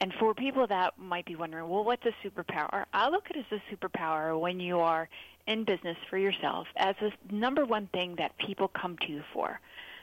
and 0.00 0.12
for 0.18 0.32
people 0.34 0.66
that 0.66 0.98
might 0.98 1.26
be 1.26 1.34
wondering, 1.34 1.68
well, 1.68 1.82
what's 1.82 2.04
a 2.06 2.12
superpower? 2.26 2.84
I 2.92 3.08
look 3.08 3.24
at 3.30 3.36
it 3.36 3.46
as 3.50 3.60
a 3.60 3.74
superpower 3.74 4.38
when 4.38 4.60
you 4.60 4.78
are 4.78 5.08
in 5.46 5.64
business 5.64 5.96
for 6.08 6.18
yourself 6.18 6.68
as 6.76 6.94
the 7.00 7.10
number 7.34 7.64
one 7.64 7.88
thing 7.88 8.14
that 8.18 8.36
people 8.38 8.68
come 8.68 8.96
to 8.98 9.08
you 9.08 9.22
for. 9.32 9.60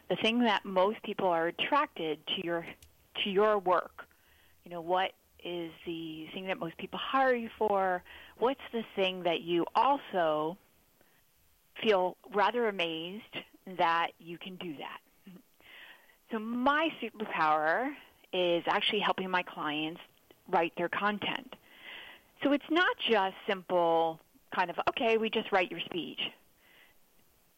The 0.09 0.17
thing 0.17 0.39
that 0.39 0.65
most 0.65 1.01
people 1.03 1.27
are 1.27 1.47
attracted 1.47 2.19
to 2.27 2.45
your 2.45 2.65
to 3.23 3.29
your 3.29 3.57
work. 3.57 4.05
You 4.65 4.71
know, 4.71 4.81
what 4.81 5.13
is 5.43 5.71
the 5.85 6.27
thing 6.33 6.47
that 6.47 6.59
most 6.59 6.77
people 6.77 6.99
hire 7.01 7.33
you 7.33 7.49
for? 7.57 8.03
What's 8.37 8.61
the 8.73 8.83
thing 8.95 9.23
that 9.23 9.41
you 9.41 9.65
also 9.75 10.57
feel 11.81 12.17
rather 12.33 12.67
amazed 12.67 13.23
that 13.77 14.09
you 14.19 14.37
can 14.37 14.55
do 14.57 14.75
that? 14.77 14.99
So 16.31 16.39
my 16.39 16.89
superpower 17.01 17.91
is 18.35 18.63
actually 18.67 18.99
helping 18.99 19.29
my 19.29 19.43
clients 19.43 20.01
write 20.49 20.73
their 20.77 20.89
content. 20.89 21.55
So 22.43 22.51
it's 22.51 22.69
not 22.69 22.97
just 23.09 23.35
simple 23.47 24.19
kind 24.53 24.69
of 24.69 24.75
okay, 24.89 25.17
we 25.17 25.29
just 25.29 25.51
write 25.51 25.71
your 25.71 25.79
speech. 25.79 26.19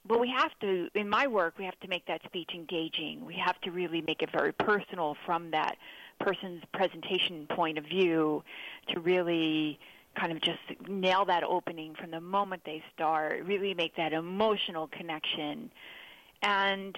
But 0.08 0.22
we 0.22 0.30
have 0.30 0.52
to, 0.62 0.90
in 0.96 1.10
my 1.10 1.28
work, 1.28 1.56
we 1.58 1.66
have 1.66 1.78
to 1.82 1.88
make 1.90 2.06
that 2.06 2.22
speech 2.24 2.52
engaging. 2.54 3.26
We 3.26 3.36
have 3.36 3.60
to 3.62 3.72
really 3.72 4.02
make 4.02 4.22
it 4.22 4.30
very 4.32 4.54
personal 4.54 5.18
from 5.26 5.52
that 5.52 5.78
person's 6.20 6.64
presentation 6.74 7.46
point 7.48 7.78
of 7.78 7.84
view 7.84 8.44
to 8.90 9.00
really 9.02 9.80
kind 10.18 10.32
of 10.32 10.42
just 10.42 10.60
nail 10.88 11.26
that 11.26 11.44
opening 11.44 11.94
from 11.96 12.12
the 12.12 12.22
moment 12.22 12.62
they 12.66 12.82
start, 12.94 13.46
really 13.46 13.74
make 13.74 13.96
that 13.98 14.14
emotional 14.14 14.88
connection. 14.88 15.70
And 16.42 16.98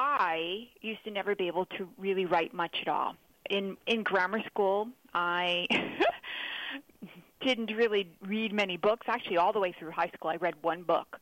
I 0.00 0.68
used 0.80 1.04
to 1.04 1.10
never 1.10 1.34
be 1.34 1.48
able 1.48 1.66
to 1.76 1.88
really 1.98 2.24
write 2.24 2.54
much 2.54 2.76
at 2.80 2.88
all. 2.88 3.14
In 3.50 3.76
in 3.86 4.02
grammar 4.02 4.42
school, 4.46 4.88
I 5.12 5.66
didn't 7.46 7.72
really 7.76 8.08
read 8.26 8.52
many 8.52 8.76
books. 8.76 9.06
Actually, 9.08 9.36
all 9.36 9.52
the 9.52 9.60
way 9.60 9.74
through 9.78 9.90
high 9.90 10.10
school, 10.14 10.30
I 10.30 10.36
read 10.36 10.54
one 10.62 10.82
book 10.82 11.18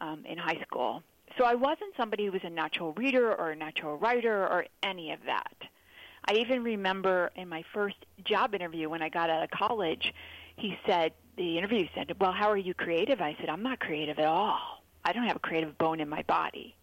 um, 0.00 0.24
in 0.26 0.36
high 0.36 0.60
school. 0.66 1.02
So 1.38 1.44
I 1.44 1.54
wasn't 1.54 1.94
somebody 1.96 2.26
who 2.26 2.32
was 2.32 2.42
a 2.44 2.50
natural 2.50 2.92
reader 2.92 3.34
or 3.34 3.50
a 3.50 3.56
natural 3.56 3.96
writer 3.96 4.46
or 4.46 4.66
any 4.82 5.12
of 5.12 5.20
that. 5.24 5.54
I 6.28 6.34
even 6.34 6.62
remember 6.62 7.30
in 7.34 7.48
my 7.48 7.64
first 7.72 7.96
job 8.24 8.54
interview 8.54 8.90
when 8.90 9.02
I 9.02 9.08
got 9.08 9.30
out 9.30 9.42
of 9.42 9.50
college, 9.50 10.12
he 10.56 10.76
said, 10.86 11.12
the 11.36 11.56
interview 11.56 11.88
said, 11.94 12.12
Well, 12.20 12.32
how 12.32 12.50
are 12.50 12.58
you 12.58 12.74
creative? 12.74 13.20
I 13.20 13.34
said, 13.40 13.48
I'm 13.48 13.62
not 13.62 13.80
creative 13.80 14.18
at 14.18 14.26
all. 14.26 14.58
I 15.04 15.12
don't 15.12 15.26
have 15.26 15.36
a 15.36 15.40
creative 15.40 15.78
bone 15.78 15.98
in 15.98 16.08
my 16.08 16.22
body. 16.22 16.76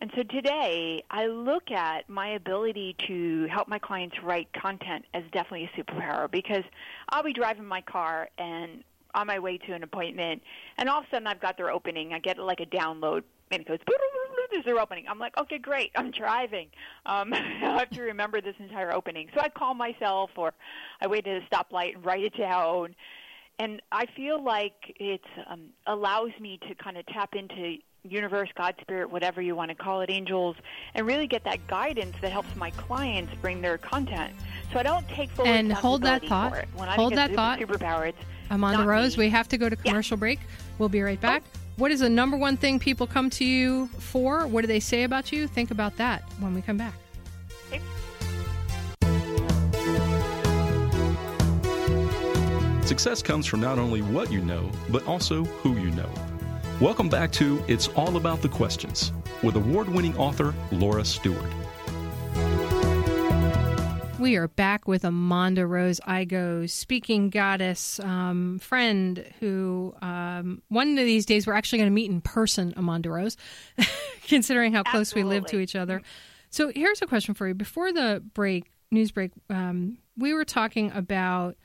And 0.00 0.12
so 0.14 0.22
today, 0.22 1.02
I 1.10 1.26
look 1.26 1.70
at 1.72 2.08
my 2.08 2.28
ability 2.28 2.94
to 3.08 3.46
help 3.50 3.66
my 3.66 3.80
clients 3.80 4.16
write 4.22 4.48
content 4.52 5.04
as 5.12 5.24
definitely 5.32 5.68
a 5.74 5.80
superpower 5.80 6.30
because 6.30 6.62
I'll 7.08 7.24
be 7.24 7.32
driving 7.32 7.64
my 7.64 7.80
car 7.80 8.28
and 8.38 8.84
on 9.14 9.26
my 9.26 9.38
way 9.38 9.58
to 9.58 9.72
an 9.72 9.82
appointment, 9.82 10.42
and 10.76 10.88
all 10.88 11.00
of 11.00 11.06
a 11.06 11.10
sudden 11.10 11.26
I've 11.26 11.40
got 11.40 11.56
their 11.56 11.70
opening. 11.70 12.12
I 12.12 12.20
get 12.20 12.38
like 12.38 12.60
a 12.60 12.66
download, 12.66 13.22
and 13.50 13.62
it 13.62 13.66
goes, 13.66 13.78
there's 14.50 14.64
their 14.64 14.78
opening. 14.78 15.06
I'm 15.08 15.18
like, 15.18 15.36
okay, 15.36 15.58
great. 15.58 15.90
I'm 15.96 16.10
driving. 16.10 16.68
Um, 17.06 17.32
I 17.34 17.78
have 17.78 17.90
to 17.90 18.02
remember 18.02 18.40
this 18.40 18.54
entire 18.58 18.92
opening. 18.92 19.28
So 19.34 19.40
I 19.40 19.48
call 19.48 19.74
myself, 19.74 20.30
or 20.36 20.52
I 21.00 21.06
wait 21.06 21.26
at 21.26 21.42
a 21.42 21.46
stoplight 21.54 21.96
and 21.96 22.04
write 22.04 22.24
it 22.24 22.36
down. 22.36 22.94
And 23.58 23.82
I 23.90 24.06
feel 24.14 24.42
like 24.42 24.94
it 25.00 25.22
um, 25.50 25.70
allows 25.86 26.30
me 26.40 26.60
to 26.68 26.74
kind 26.76 26.96
of 26.96 27.04
tap 27.06 27.34
into 27.34 27.78
universe, 28.04 28.48
God, 28.56 28.74
spirit, 28.80 29.10
whatever 29.10 29.42
you 29.42 29.54
want 29.54 29.70
to 29.70 29.74
call 29.74 30.00
it, 30.00 30.10
angels, 30.10 30.56
and 30.94 31.06
really 31.06 31.26
get 31.26 31.44
that 31.44 31.66
guidance 31.66 32.16
that 32.20 32.32
helps 32.32 32.54
my 32.56 32.70
clients 32.70 33.32
bring 33.40 33.60
their 33.60 33.78
content. 33.78 34.32
So 34.72 34.78
I 34.78 34.82
don't 34.82 35.06
take 35.08 35.30
full 35.30 35.46
and 35.46 35.72
hold 35.72 36.02
that 36.02 36.24
thought. 36.24 36.66
When 36.74 36.88
hold 36.88 37.14
that 37.14 37.32
thought. 37.32 37.58
Superpower. 37.58 38.08
It's 38.08 38.18
the 38.50 38.86
Rose. 38.86 39.16
Me. 39.16 39.26
We 39.26 39.30
have 39.30 39.48
to 39.48 39.58
go 39.58 39.68
to 39.68 39.76
commercial 39.76 40.16
yeah. 40.16 40.20
break. 40.20 40.40
We'll 40.78 40.88
be 40.88 41.02
right 41.02 41.20
back. 41.20 41.42
Oh. 41.46 41.58
What 41.76 41.90
is 41.92 42.00
the 42.00 42.08
number 42.08 42.36
one 42.36 42.56
thing 42.56 42.78
people 42.78 43.06
come 43.06 43.30
to 43.30 43.44
you 43.44 43.86
for? 43.98 44.46
What 44.46 44.62
do 44.62 44.66
they 44.66 44.80
say 44.80 45.04
about 45.04 45.30
you? 45.30 45.46
Think 45.46 45.70
about 45.70 45.96
that 45.96 46.22
when 46.40 46.54
we 46.54 46.62
come 46.62 46.76
back. 46.76 46.94
Okay. 47.68 47.80
Success 52.84 53.22
comes 53.22 53.46
from 53.46 53.60
not 53.60 53.78
only 53.78 54.02
what 54.02 54.32
you 54.32 54.40
know, 54.40 54.70
but 54.88 55.06
also 55.06 55.44
who 55.44 55.76
you 55.76 55.90
know. 55.90 56.10
Welcome 56.80 57.08
back 57.08 57.32
to 57.32 57.60
It's 57.66 57.88
All 57.88 58.16
About 58.16 58.40
the 58.40 58.48
Questions 58.48 59.12
with 59.42 59.56
award 59.56 59.88
winning 59.88 60.16
author 60.16 60.54
Laura 60.70 61.04
Stewart. 61.04 61.52
We 64.20 64.36
are 64.36 64.46
back 64.46 64.86
with 64.86 65.02
Amanda 65.02 65.66
Rose 65.66 65.98
Igo, 66.06 66.70
speaking 66.70 67.30
goddess 67.30 67.98
um, 67.98 68.60
friend, 68.60 69.24
who 69.40 69.92
um, 70.02 70.62
one 70.68 70.90
of 70.90 71.04
these 71.04 71.26
days 71.26 71.48
we're 71.48 71.54
actually 71.54 71.78
going 71.80 71.90
to 71.90 71.94
meet 71.94 72.12
in 72.12 72.20
person, 72.20 72.72
Amanda 72.76 73.10
Rose, 73.10 73.36
considering 74.28 74.72
how 74.72 74.84
close 74.84 75.08
Absolutely. 75.08 75.30
we 75.30 75.34
live 75.34 75.46
to 75.46 75.58
each 75.58 75.74
other. 75.74 76.00
So 76.50 76.70
here's 76.72 77.02
a 77.02 77.08
question 77.08 77.34
for 77.34 77.48
you. 77.48 77.54
Before 77.54 77.92
the 77.92 78.22
break, 78.34 78.70
news 78.92 79.10
break, 79.10 79.32
um, 79.50 79.98
we 80.16 80.32
were 80.32 80.44
talking 80.44 80.92
about 80.94 81.56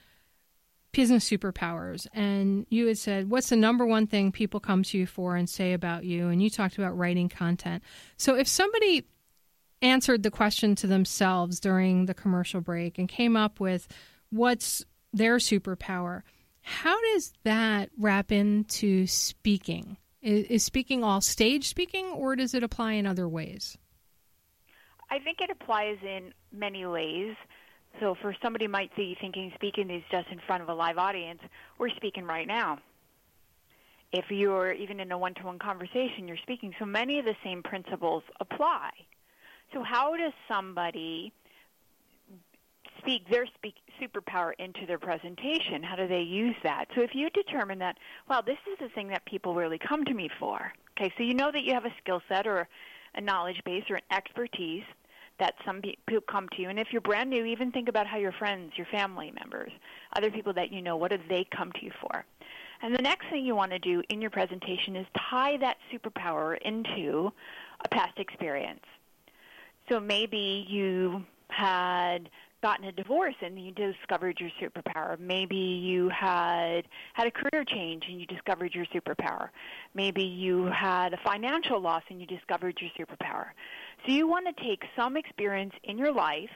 business 0.93 1.29
superpowers. 1.29 2.07
And 2.13 2.65
you 2.69 2.87
had 2.87 2.97
said 2.97 3.29
what's 3.29 3.49
the 3.49 3.57
number 3.57 3.85
one 3.85 4.07
thing 4.07 4.31
people 4.31 4.61
come 4.61 4.83
to 4.83 4.97
you 4.97 5.05
for 5.05 5.35
and 5.35 5.49
say 5.49 5.73
about 5.73 6.05
you? 6.05 6.29
And 6.29 6.41
you 6.41 6.49
talked 6.49 6.77
about 6.77 6.97
writing 6.97 7.27
content. 7.27 7.83
So 8.15 8.35
if 8.35 8.47
somebody 8.47 9.05
answered 9.81 10.23
the 10.23 10.31
question 10.31 10.75
to 10.75 10.87
themselves 10.87 11.59
during 11.59 12.05
the 12.05 12.13
commercial 12.13 12.61
break 12.61 12.97
and 12.97 13.09
came 13.09 13.35
up 13.35 13.59
with 13.59 13.87
what's 14.29 14.85
their 15.11 15.37
superpower 15.37 16.21
how 16.63 16.99
does 17.13 17.33
that 17.43 17.89
wrap 17.97 18.31
into 18.31 19.05
speaking? 19.05 19.97
Is, 20.21 20.63
speaking 20.63 21.03
all 21.03 21.19
stage 21.19 21.67
speaking 21.67 22.05
or 22.05 22.35
does 22.35 22.53
it 22.53 22.63
apply 22.63 22.93
in 22.93 23.05
other 23.05 23.27
ways? 23.27 23.77
I 25.11 25.19
think 25.19 25.39
it 25.41 25.49
applies 25.51 25.97
in 26.01 26.33
many 26.51 26.85
ways. 26.85 27.35
So 27.99 28.15
for 28.21 28.35
somebody 28.41 28.67
might 28.67 28.95
be 28.95 29.15
thinking 29.19 29.51
speaking 29.55 29.89
is 29.89 30.03
just 30.11 30.27
in 30.29 30.39
front 30.45 30.63
of 30.63 30.69
a 30.69 30.73
live 30.73 30.97
audience, 30.97 31.39
we're 31.77 31.89
speaking 31.89 32.25
right 32.25 32.47
now. 32.47 32.79
If 34.11 34.25
you're 34.29 34.73
even 34.73 34.99
in 34.99 35.11
a 35.11 35.17
one-to-one 35.17 35.59
conversation, 35.59 36.27
you're 36.27 36.37
speaking. 36.37 36.73
So 36.77 36.85
many 36.85 37.19
of 37.19 37.25
the 37.25 37.35
same 37.43 37.63
principles 37.63 38.23
apply. 38.39 38.91
So 39.73 39.81
how 39.81 40.15
does 40.15 40.33
somebody 40.47 41.33
speak 42.99 43.27
their 43.29 43.45
speak 43.55 43.75
superpower 44.01 44.53
into 44.59 44.85
their 44.85 44.99
presentation? 44.99 45.81
How 45.81 45.95
do 45.95 46.07
they 46.07 46.21
use 46.21 46.55
that? 46.63 46.85
So 46.95 47.01
if 47.01 47.15
you 47.15 47.29
determine 47.31 47.79
that, 47.79 47.97
well, 48.29 48.43
this 48.43 48.59
is 48.71 48.77
the 48.79 48.89
thing 48.89 49.07
that 49.09 49.25
people 49.25 49.55
really 49.55 49.79
come 49.79 50.05
to 50.05 50.13
me 50.13 50.29
for. 50.39 50.71
Okay, 50.97 51.11
so 51.17 51.23
you 51.23 51.33
know 51.33 51.51
that 51.51 51.63
you 51.63 51.73
have 51.73 51.85
a 51.85 51.93
skill 52.01 52.21
set 52.29 52.45
or 52.45 52.67
a 53.15 53.21
knowledge 53.21 53.61
base 53.65 53.83
or 53.89 53.95
an 53.95 54.03
expertise 54.11 54.83
that 55.43 55.55
some 55.65 55.81
people 55.81 56.21
come 56.21 56.47
to 56.53 56.61
you. 56.61 56.69
And 56.69 56.79
if 56.79 56.93
you're 56.93 57.01
brand 57.01 57.29
new, 57.29 57.43
even 57.43 57.69
think 57.69 57.89
about 57.89 58.07
how 58.07 58.17
your 58.17 58.31
friends, 58.31 58.71
your 58.77 58.85
family 58.85 59.29
members, 59.37 59.73
other 60.15 60.31
people 60.31 60.53
that 60.53 60.71
you 60.71 60.81
know, 60.81 60.95
what 60.95 61.11
do 61.11 61.17
they 61.27 61.45
come 61.53 61.69
to 61.73 61.83
you 61.83 61.91
for? 61.99 62.23
And 62.81 62.95
the 62.95 63.01
next 63.01 63.27
thing 63.29 63.45
you 63.45 63.53
want 63.53 63.73
to 63.73 63.79
do 63.79 64.01
in 64.07 64.21
your 64.21 64.31
presentation 64.31 64.95
is 64.95 65.05
tie 65.29 65.57
that 65.57 65.75
superpower 65.91 66.57
into 66.61 67.33
a 67.83 67.89
past 67.89 68.19
experience. 68.19 68.85
So 69.89 69.99
maybe 69.99 70.65
you 70.69 71.25
had 71.49 72.29
gotten 72.63 72.85
a 72.85 72.91
divorce 72.93 73.35
and 73.41 73.59
you 73.63 73.71
discovered 73.73 74.39
your 74.39 74.49
superpower. 74.59 75.19
Maybe 75.19 75.57
you 75.57 76.09
had 76.09 76.83
had 77.13 77.27
a 77.27 77.31
career 77.31 77.65
change 77.65 78.05
and 78.07 78.21
you 78.21 78.25
discovered 78.25 78.73
your 78.73 78.85
superpower. 78.85 79.49
Maybe 79.93 80.23
you 80.23 80.67
had 80.67 81.13
a 81.13 81.17
financial 81.25 81.81
loss 81.81 82.03
and 82.09 82.21
you 82.21 82.25
discovered 82.25 82.79
your 82.79 82.89
superpower. 82.97 83.47
So 84.05 84.13
you 84.13 84.29
want 84.29 84.47
to 84.47 84.63
take 84.63 84.83
some 84.95 85.17
experience 85.17 85.73
in 85.83 85.97
your 85.97 86.13
life, 86.13 86.49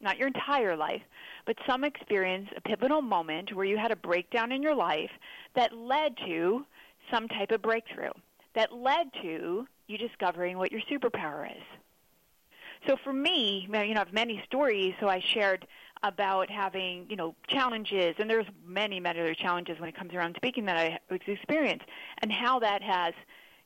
not 0.00 0.16
your 0.16 0.28
entire 0.28 0.76
life, 0.76 1.02
but 1.44 1.56
some 1.66 1.82
experience, 1.82 2.48
a 2.56 2.60
pivotal 2.60 3.02
moment 3.02 3.52
where 3.52 3.66
you 3.66 3.76
had 3.76 3.90
a 3.90 3.96
breakdown 3.96 4.52
in 4.52 4.62
your 4.62 4.76
life 4.76 5.10
that 5.56 5.76
led 5.76 6.16
to 6.18 6.64
some 7.12 7.26
type 7.26 7.50
of 7.50 7.60
breakthrough, 7.62 8.12
that 8.54 8.72
led 8.72 9.12
to 9.22 9.66
you 9.88 9.98
discovering 9.98 10.56
what 10.56 10.70
your 10.70 10.82
superpower 10.88 11.50
is. 11.50 11.81
So 12.86 12.96
for 13.04 13.12
me, 13.12 13.66
you 13.66 13.72
know, 13.72 13.80
I 13.80 13.98
have 13.98 14.12
many 14.12 14.42
stories. 14.46 14.94
So 15.00 15.08
I 15.08 15.20
shared 15.20 15.66
about 16.02 16.50
having, 16.50 17.06
you 17.08 17.14
know, 17.14 17.34
challenges, 17.46 18.16
and 18.18 18.28
there's 18.28 18.46
many, 18.66 18.98
many 18.98 19.20
other 19.20 19.34
challenges 19.34 19.78
when 19.78 19.88
it 19.88 19.96
comes 19.96 20.12
around 20.14 20.34
speaking 20.36 20.64
that 20.64 20.76
I 20.76 20.98
experienced, 21.10 21.86
and 22.22 22.32
how 22.32 22.58
that 22.58 22.82
has 22.82 23.14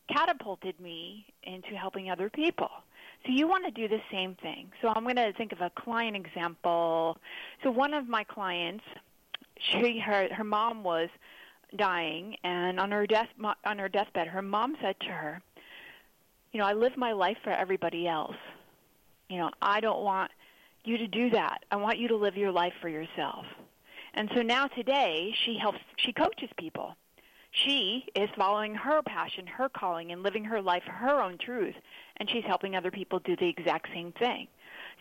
catapulted 0.08 0.78
me 0.78 1.26
into 1.44 1.74
helping 1.74 2.10
other 2.10 2.28
people. 2.28 2.68
So 3.24 3.32
you 3.32 3.48
want 3.48 3.64
to 3.64 3.70
do 3.70 3.88
the 3.88 4.02
same 4.12 4.34
thing. 4.34 4.70
So 4.82 4.92
I'm 4.94 5.02
going 5.02 5.16
to 5.16 5.32
think 5.32 5.52
of 5.52 5.62
a 5.62 5.70
client 5.70 6.14
example. 6.14 7.16
So 7.62 7.70
one 7.70 7.94
of 7.94 8.06
my 8.06 8.22
clients, 8.22 8.84
she 9.58 9.98
her 9.98 10.28
her 10.32 10.44
mom 10.44 10.84
was 10.84 11.08
dying, 11.76 12.36
and 12.44 12.78
on 12.78 12.90
her 12.90 13.06
death 13.06 13.28
on 13.64 13.78
her 13.78 13.88
deathbed, 13.88 14.28
her 14.28 14.42
mom 14.42 14.76
said 14.82 15.00
to 15.00 15.08
her, 15.08 15.40
"You 16.52 16.60
know, 16.60 16.66
I 16.66 16.74
live 16.74 16.96
my 16.98 17.12
life 17.12 17.38
for 17.42 17.50
everybody 17.50 18.06
else. 18.06 18.36
You 19.28 19.38
know, 19.38 19.50
I 19.60 19.80
don't 19.80 20.02
want 20.02 20.30
you 20.84 20.98
to 20.98 21.06
do 21.06 21.30
that. 21.30 21.64
I 21.70 21.76
want 21.76 21.98
you 21.98 22.08
to 22.08 22.16
live 22.16 22.36
your 22.36 22.52
life 22.52 22.74
for 22.80 22.88
yourself." 22.88 23.46
And 24.14 24.30
so 24.34 24.42
now 24.42 24.66
today, 24.66 25.34
she 25.44 25.58
helps. 25.58 25.80
She 25.96 26.12
coaches 26.12 26.50
people. 26.56 26.96
She 27.50 28.06
is 28.14 28.28
following 28.36 28.74
her 28.74 29.02
passion, 29.02 29.46
her 29.46 29.68
calling, 29.68 30.12
and 30.12 30.22
living 30.22 30.44
her 30.44 30.60
life, 30.60 30.82
her 30.84 31.22
own 31.22 31.38
truth, 31.38 31.74
and 32.18 32.28
she's 32.28 32.44
helping 32.44 32.76
other 32.76 32.90
people 32.90 33.18
do 33.18 33.34
the 33.34 33.48
exact 33.48 33.88
same 33.94 34.12
thing. 34.12 34.48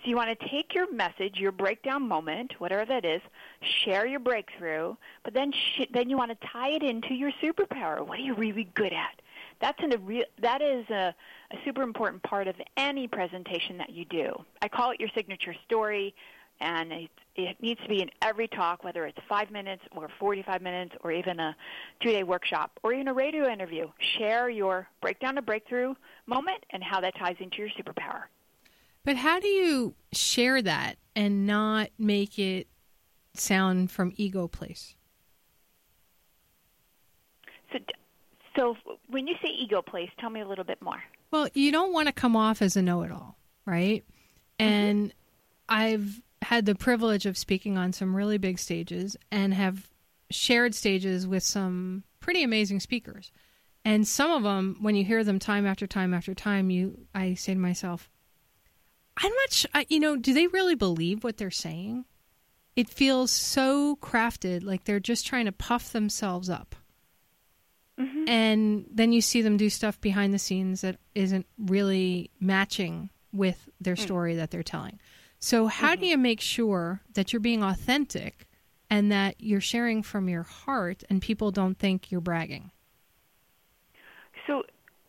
So 0.02 0.10
you 0.10 0.16
want 0.16 0.38
to 0.40 0.50
take 0.50 0.74
your 0.74 0.92
message, 0.92 1.38
your 1.38 1.52
breakdown 1.52 2.08
moment, 2.08 2.60
whatever 2.60 2.86
that 2.86 3.04
is, 3.06 3.22
share 3.62 4.06
your 4.06 4.20
breakthrough, 4.20 4.96
but 5.24 5.34
then 5.34 5.52
sh- 5.52 5.88
then 5.92 6.10
you 6.10 6.18
want 6.18 6.32
to 6.32 6.48
tie 6.48 6.70
it 6.70 6.84
into 6.84 7.14
your 7.14 7.32
superpower. 7.42 8.06
What 8.06 8.20
are 8.20 8.24
you 8.24 8.36
really 8.36 8.70
good 8.74 8.94
at? 8.94 9.22
That's 9.62 9.82
an, 9.82 9.94
a 9.94 9.98
real, 9.98 10.26
that 10.42 10.62
is 10.62 10.90
a, 10.90 11.14
a 11.52 11.56
super 11.64 11.82
important 11.82 12.24
part 12.24 12.48
of 12.48 12.56
any 12.78 13.08
presentation 13.08 13.78
that 13.78 13.90
you 13.90 14.06
do. 14.06 14.34
I 14.62 14.68
call 14.68 14.92
it 14.92 15.00
your 15.00 15.10
signature 15.16 15.56
story, 15.66 16.14
and 16.60 16.92
it, 16.92 17.10
it 17.36 17.58
needs 17.62 17.82
to 17.82 17.90
be 17.90 18.02
in 18.02 18.10
every 18.22 18.48
talk, 18.48 18.84
whether 18.84 19.06
it's 19.06 19.18
five 19.28 19.52
minutes 19.52 19.84
or 19.96 20.10
45 20.20 20.62
minutes 20.62 20.96
or 21.04 21.12
even 21.12 21.40
a 21.40 21.56
two-day 22.02 22.24
workshop 22.24 22.80
or 22.84 22.94
even 22.94 23.08
a 23.08 23.14
radio 23.14 23.50
interview. 23.52 23.88
Share 24.18 24.50
your 24.50 24.88
breakdown 25.02 25.36
to 25.36 25.42
breakthrough 25.42 25.96
moment 26.26 26.64
and 26.72 26.84
how 26.84 27.02
that 27.02 27.16
ties 27.18 27.36
into 27.40 27.58
your 27.58 27.70
superpower. 27.70 28.24
But 29.04 29.18
how 29.18 29.40
do 29.40 29.48
you 29.48 29.96
share 30.12 30.62
that 30.62 30.98
and 31.16 31.46
not 31.46 31.90
make 31.98 32.40
it 32.40 32.68
sound 33.36 33.92
from 33.92 34.14
ego 34.16 34.48
place? 34.48 34.96
So, 37.72 37.80
so 38.56 38.76
when 39.08 39.28
you 39.28 39.36
say 39.42 39.50
ego 39.50 39.82
place, 39.82 40.10
tell 40.20 40.30
me 40.30 40.42
a 40.42 40.48
little 40.48 40.64
bit 40.64 40.82
more. 40.82 41.02
Well, 41.32 41.48
you 41.54 41.72
don't 41.72 41.94
want 41.94 42.08
to 42.08 42.14
come 42.14 42.36
off 42.36 42.62
as 42.62 42.76
a 42.76 42.82
know-it-all, 42.82 43.38
right? 43.66 44.04
And 44.60 45.10
mm-hmm. 45.10 45.16
I've 45.70 46.22
had 46.42 46.66
the 46.66 46.76
privilege 46.76 47.26
of 47.26 47.38
speaking 47.38 47.78
on 47.78 47.92
some 47.92 48.16
really 48.16 48.38
big 48.38 48.60
stages 48.60 49.18
and 49.32 49.54
have 49.54 49.88
shared 50.30 50.76
stages 50.76 51.28
with 51.28 51.44
some 51.44 52.04
pretty 52.20 52.44
amazing 52.44 52.80
speakers. 52.80 53.32
And 53.84 54.08
some 54.08 54.32
of 54.32 54.44
them, 54.44 54.78
when 54.82 54.96
you 54.96 55.04
hear 55.04 55.24
them 55.24 55.40
time 55.40 55.66
after 55.66 55.86
time 55.86 56.14
after 56.14 56.34
time, 56.34 56.70
you 56.70 57.06
I 57.14 57.36
say 57.36 57.54
to 57.54 57.60
myself, 57.60 58.10
I'm 59.18 59.32
not 59.32 59.52
sure, 59.52 59.72
you 59.90 60.00
know, 60.00 60.16
do 60.16 60.34
they 60.34 60.48
really 60.48 60.76
believe 60.76 61.24
what 61.24 61.38
they're 61.38 61.52
saying? 61.52 62.06
It 62.76 62.90
feels 62.90 63.32
so 63.32 63.96
crafted, 63.98 64.64
like 64.64 64.84
they're 64.84 65.00
just 65.00 65.26
trying 65.26 65.46
to 65.46 65.52
puff 65.52 65.92
themselves 65.92 66.50
up. 66.50 66.76
Mm-hmm. 68.00 68.28
And 68.28 68.86
then 68.92 69.14
you 69.14 69.22
see 69.22 69.42
them 69.42 69.58
do 69.58 69.70
stuff 69.70 70.00
behind 70.02 70.34
the 70.34 70.40
scenes 70.40 70.82
that 70.82 70.98
isn't 71.14 71.46
really 71.58 72.30
matching 72.40 73.10
with 73.32 73.70
their 73.80 73.96
mm. 73.96 74.00
story 74.00 74.32
mm-hmm. 74.32 74.40
that 74.40 74.52
they're 74.52 74.64
telling. 74.64 75.00
So, 75.40 75.68
how 75.68 75.94
mm-hmm. 75.94 76.02
do 76.02 76.08
you 76.08 76.18
make 76.18 76.42
sure 76.42 77.02
that 77.14 77.32
you're 77.32 77.40
being 77.40 77.64
authentic 77.64 78.48
and 78.90 79.12
that 79.12 79.36
you're 79.40 79.62
sharing 79.62 80.04
from 80.04 80.28
your 80.28 80.44
heart 80.44 81.04
and 81.10 81.22
people 81.22 81.52
don't 81.52 81.78
think 81.78 82.12
you're 82.12 82.22
bragging? 82.22 82.72
So, 84.48 84.64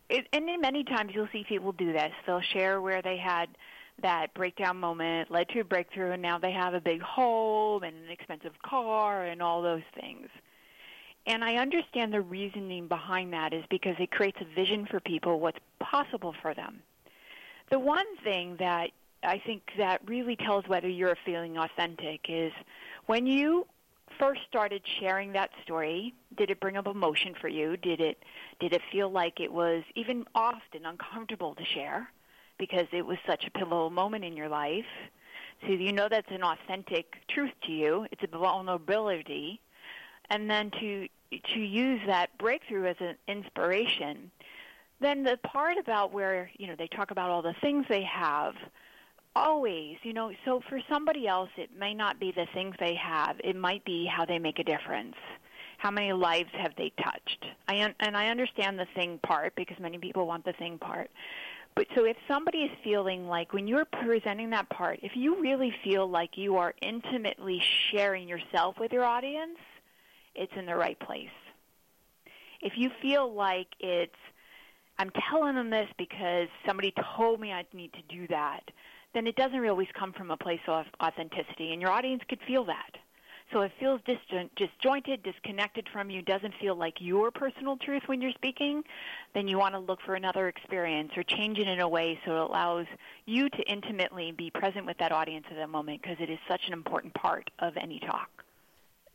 it, 0.09 0.27
and 0.31 0.45
many 0.61 0.83
times 0.83 1.11
you'll 1.13 1.27
see 1.31 1.43
people 1.47 1.73
do 1.73 1.91
this. 1.91 2.11
They'll 2.25 2.41
share 2.53 2.81
where 2.81 3.01
they 3.01 3.17
had 3.17 3.49
that 4.01 4.33
breakdown 4.33 4.77
moment 4.77 5.31
led 5.31 5.49
to 5.49 5.59
a 5.59 5.63
breakthrough 5.63 6.11
and 6.11 6.21
now 6.21 6.37
they 6.37 6.51
have 6.51 6.73
a 6.73 6.81
big 6.81 7.01
home 7.01 7.83
and 7.83 7.95
an 7.95 8.11
expensive 8.11 8.53
car 8.63 9.25
and 9.25 9.41
all 9.41 9.61
those 9.61 9.81
things. 9.99 10.27
And 11.27 11.43
I 11.43 11.57
understand 11.57 12.13
the 12.13 12.21
reasoning 12.21 12.87
behind 12.87 13.33
that 13.33 13.53
is 13.53 13.63
because 13.69 13.95
it 13.99 14.11
creates 14.11 14.39
a 14.41 14.55
vision 14.55 14.87
for 14.89 14.99
people 14.99 15.39
what's 15.39 15.59
possible 15.79 16.33
for 16.41 16.53
them. 16.53 16.81
The 17.69 17.79
one 17.79 18.05
thing 18.23 18.55
that 18.59 18.91
I 19.23 19.39
think 19.45 19.61
that 19.77 20.01
really 20.07 20.35
tells 20.35 20.67
whether 20.67 20.87
you're 20.87 21.17
feeling 21.25 21.57
authentic 21.57 22.21
is 22.29 22.53
when 23.07 23.27
you 23.27 23.67
first 24.17 24.41
started 24.49 24.81
sharing 24.99 25.33
that 25.33 25.51
story, 25.63 26.13
did 26.37 26.49
it 26.49 26.59
bring 26.59 26.77
up 26.77 26.87
emotion 26.87 27.35
for 27.39 27.49
you? 27.49 27.77
Did 27.77 27.99
it 27.99 28.23
did 28.59 28.73
it 28.73 28.81
feel 28.91 29.11
like 29.11 29.39
it 29.39 29.51
was 29.51 29.83
even 29.95 30.25
often 30.33 30.85
uncomfortable 30.85 31.53
to 31.55 31.65
share? 31.65 32.09
because 32.57 32.87
it 32.91 33.05
was 33.05 33.17
such 33.25 33.45
a 33.45 33.51
pivotal 33.51 33.89
moment 33.89 34.23
in 34.23 34.35
your 34.35 34.49
life. 34.49 34.85
So 35.61 35.69
you 35.69 35.91
know 35.91 36.07
that's 36.09 36.31
an 36.31 36.43
authentic 36.43 37.15
truth 37.27 37.53
to 37.65 37.71
you. 37.71 38.05
It's 38.11 38.21
a 38.23 38.37
vulnerability, 38.37 39.59
and 40.29 40.49
then 40.49 40.71
to 40.79 41.07
to 41.31 41.59
use 41.59 42.01
that 42.07 42.37
breakthrough 42.37 42.85
as 42.85 42.95
an 42.99 43.15
inspiration. 43.27 44.31
Then 44.99 45.23
the 45.23 45.37
part 45.43 45.77
about 45.77 46.11
where 46.11 46.49
you 46.57 46.67
know 46.67 46.75
they 46.77 46.87
talk 46.87 47.11
about 47.11 47.29
all 47.29 47.41
the 47.41 47.55
things 47.61 47.85
they 47.87 48.03
have, 48.03 48.55
always 49.35 49.97
you 50.03 50.13
know. 50.13 50.31
So 50.45 50.61
for 50.67 50.79
somebody 50.89 51.27
else, 51.27 51.49
it 51.57 51.69
may 51.77 51.93
not 51.93 52.19
be 52.19 52.31
the 52.31 52.47
things 52.53 52.75
they 52.79 52.95
have. 52.95 53.39
It 53.43 53.55
might 53.55 53.85
be 53.85 54.05
how 54.05 54.25
they 54.25 54.39
make 54.39 54.59
a 54.59 54.63
difference. 54.63 55.15
How 55.77 55.91
many 55.91 56.11
lives 56.11 56.49
have 56.53 56.73
they 56.75 56.91
touched? 57.03 57.45
I 57.67 57.81
un- 57.81 57.95
and 57.99 58.17
I 58.17 58.29
understand 58.29 58.79
the 58.79 58.87
thing 58.95 59.19
part 59.21 59.53
because 59.55 59.77
many 59.79 59.99
people 59.99 60.25
want 60.25 60.43
the 60.43 60.53
thing 60.53 60.79
part. 60.79 61.11
But 61.75 61.85
so 61.93 62.05
if 62.05 62.17
somebody 62.27 62.63
is 62.63 62.71
feeling 62.83 63.27
like 63.27 63.53
when 63.53 63.67
you're 63.67 63.85
presenting 63.85 64.49
that 64.49 64.67
part, 64.69 64.97
if 65.03 65.11
you 65.15 65.39
really 65.39 65.71
feel 65.83 66.09
like 66.09 66.31
you 66.35 66.57
are 66.57 66.73
intimately 66.81 67.61
sharing 67.91 68.27
yourself 68.27 68.79
with 68.79 68.91
your 68.91 69.05
audience, 69.05 69.59
it's 70.37 70.53
in 70.55 70.65
the 70.65 70.75
right 70.75 70.99
place. 70.99 71.29
If 72.61 72.73
you 72.77 72.89
feel 73.01 73.33
like 73.33 73.67
it's 73.79 74.15
I'm 74.99 75.11
telling 75.29 75.55
them 75.55 75.69
this 75.69 75.87
because 75.97 76.47
somebody 76.65 76.93
told 77.15 77.39
me 77.39 77.51
I 77.51 77.65
need 77.71 77.93
to 77.93 78.01
do 78.09 78.27
that, 78.29 78.61
then 79.13 79.27
it 79.27 79.35
doesn't 79.35 79.67
always 79.67 79.87
come 79.97 80.11
from 80.11 80.31
a 80.31 80.37
place 80.37 80.61
of 80.67 80.85
authenticity, 81.01 81.71
and 81.71 81.81
your 81.81 81.91
audience 81.91 82.23
could 82.27 82.39
feel 82.47 82.65
that. 82.65 82.97
So 83.53 83.61
if 83.61 83.71
it 83.71 83.79
feels 83.79 84.01
disjointed, 84.57 85.23
disconnected 85.23 85.87
from 85.93 86.09
you, 86.09 86.21
doesn't 86.21 86.53
feel 86.59 86.75
like 86.75 86.95
your 86.99 87.31
personal 87.31 87.77
truth 87.77 88.03
when 88.07 88.21
you're 88.21 88.33
speaking, 88.33 88.83
then 89.33 89.47
you 89.47 89.57
want 89.57 89.73
to 89.73 89.79
look 89.79 89.99
for 90.05 90.15
another 90.15 90.49
experience 90.49 91.11
or 91.15 91.23
change 91.23 91.57
it 91.57 91.67
in 91.67 91.79
a 91.79 91.87
way 91.87 92.19
so 92.25 92.31
it 92.31 92.49
allows 92.49 92.87
you 93.25 93.49
to 93.49 93.71
intimately 93.71 94.33
be 94.33 94.49
present 94.49 94.85
with 94.85 94.97
that 94.97 95.13
audience 95.13 95.45
at 95.49 95.55
that 95.55 95.69
moment 95.69 96.01
because 96.01 96.17
it 96.19 96.29
is 96.29 96.39
such 96.47 96.67
an 96.67 96.73
important 96.73 97.13
part 97.13 97.49
of 97.59 97.77
any 97.77 97.99
talk. 97.99 98.29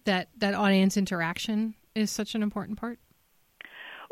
That 0.04 0.28
that 0.38 0.54
audience 0.54 0.96
interaction 0.96 1.74
is 1.94 2.10
such 2.10 2.34
an 2.34 2.42
important 2.42 2.78
part. 2.78 2.98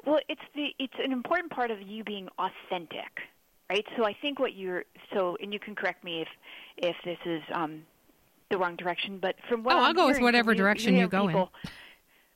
Well, 0.07 0.21
it's 0.29 0.41
the 0.55 0.69
it's 0.79 0.95
an 1.03 1.13
important 1.13 1.51
part 1.51 1.71
of 1.71 1.83
you 1.83 2.05
being 2.05 2.29
authentic, 2.39 3.21
right? 3.69 3.85
So 3.97 4.05
I 4.05 4.15
think 4.21 4.39
what 4.39 4.55
you're 4.55 4.85
so, 5.13 5.37
and 5.43 5.53
you 5.53 5.59
can 5.59 5.75
correct 5.75 6.05
me 6.05 6.23
if 6.23 6.29
if 6.79 6.97
this 7.05 7.19
is 7.27 7.43
um, 7.53 7.83
the 8.51 8.59
wrong 8.59 8.77
direction, 8.77 9.19
but 9.21 9.37
from 9.49 9.63
what 9.63 9.77
oh, 9.77 9.81
i 9.81 9.89
will 9.89 9.95
go 9.95 10.07
with 10.07 10.21
whatever 10.21 10.53
you, 10.53 10.59
direction 10.59 10.95
you, 10.95 11.03
you 11.03 11.09
go 11.09 11.27
people, 11.27 11.53
in. 11.65 11.71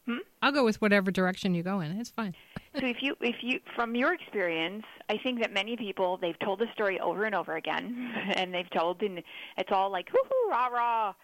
Hmm? 0.06 0.18
I'll 0.42 0.52
go 0.52 0.64
with 0.64 0.80
whatever 0.82 1.10
direction 1.10 1.54
you 1.54 1.62
go 1.62 1.80
in. 1.80 1.98
It's 1.98 2.10
fine. 2.10 2.34
so 2.78 2.86
if 2.86 2.98
you 3.00 3.16
if 3.20 3.36
you 3.42 3.60
from 3.74 3.94
your 3.94 4.12
experience, 4.12 4.84
I 5.08 5.16
think 5.16 5.40
that 5.40 5.52
many 5.52 5.76
people 5.76 6.18
they've 6.18 6.38
told 6.40 6.58
the 6.58 6.66
story 6.74 7.00
over 7.00 7.24
and 7.24 7.34
over 7.34 7.56
again, 7.56 8.12
and 8.34 8.52
they've 8.52 8.70
told 8.70 9.02
and 9.02 9.22
it's 9.56 9.72
all 9.72 9.90
like 9.90 10.08
hoo 10.10 10.22
hoo 10.22 10.50
rah 10.50 10.66
rah, 10.66 11.14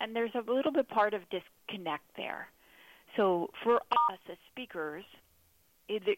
and 0.00 0.16
there's 0.16 0.34
a 0.34 0.50
little 0.50 0.72
bit 0.72 0.88
part 0.88 1.14
of 1.14 1.22
disconnect 1.30 2.04
there. 2.16 2.48
So 3.16 3.50
for 3.62 3.76
us 3.76 4.18
as 4.30 4.36
speakers, 4.50 5.04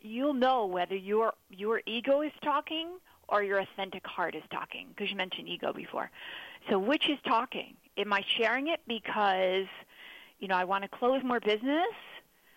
you'll 0.03 0.35
know 0.35 0.66
whether 0.66 0.95
your 0.95 1.33
your 1.51 1.83
ego 1.87 2.21
is 2.23 2.33
talking 2.42 2.88
or 3.29 3.42
your 3.42 3.59
authentic 3.59 4.07
heart 4.07 4.35
is 4.35 4.42
talking 4.51 4.88
because 4.88 5.11
you 5.11 5.16
mentioned 5.16 5.49
ego 5.49 5.73
before. 5.73 6.11
So 6.68 6.79
which 6.79 7.09
is 7.09 7.18
talking? 7.27 7.75
Am 7.97 8.12
I 8.12 8.23
sharing 8.38 8.68
it 8.68 8.81
because, 8.87 9.66
you 10.38 10.49
know, 10.49 10.55
I 10.55 10.64
want 10.64 10.83
to 10.83 10.88
close 10.88 11.23
more 11.25 11.40
business? 11.40 11.95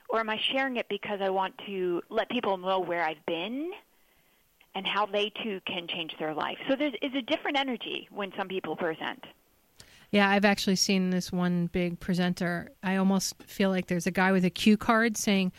Or 0.08 0.20
am 0.20 0.30
I 0.30 0.40
sharing 0.52 0.78
it 0.78 0.88
because 0.88 1.20
I 1.22 1.30
want 1.30 1.56
to 1.66 2.02
let 2.10 2.30
people 2.30 2.58
know 2.58 2.80
where 2.80 3.04
I've 3.04 3.26
been 3.26 3.72
and 4.76 4.86
how 4.86 5.08
they 5.08 5.32
too 5.44 5.60
can 5.66 5.88
change 5.88 6.14
their 6.20 6.34
life? 6.34 6.58
So 6.70 6.76
there 6.76 6.92
is 7.02 7.16
a 7.16 7.22
different 7.22 7.58
energy 7.58 8.08
when 8.12 8.32
some 8.38 8.48
people 8.48 8.76
present. 8.76 9.24
Yeah, 10.16 10.30
I've 10.30 10.46
actually 10.46 10.78
seen 10.78 11.10
this 11.10 11.30
one 11.30 11.68
big 11.68 12.00
presenter. 12.00 12.72
I 12.82 12.96
almost 12.96 13.34
feel 13.48 13.70
like 13.70 13.88
there's 13.88 14.08
a 14.08 14.12
guy 14.12 14.32
with 14.32 14.46
a 14.46 14.50
cue 14.50 14.78
card 14.78 15.18
saying, 15.18 15.52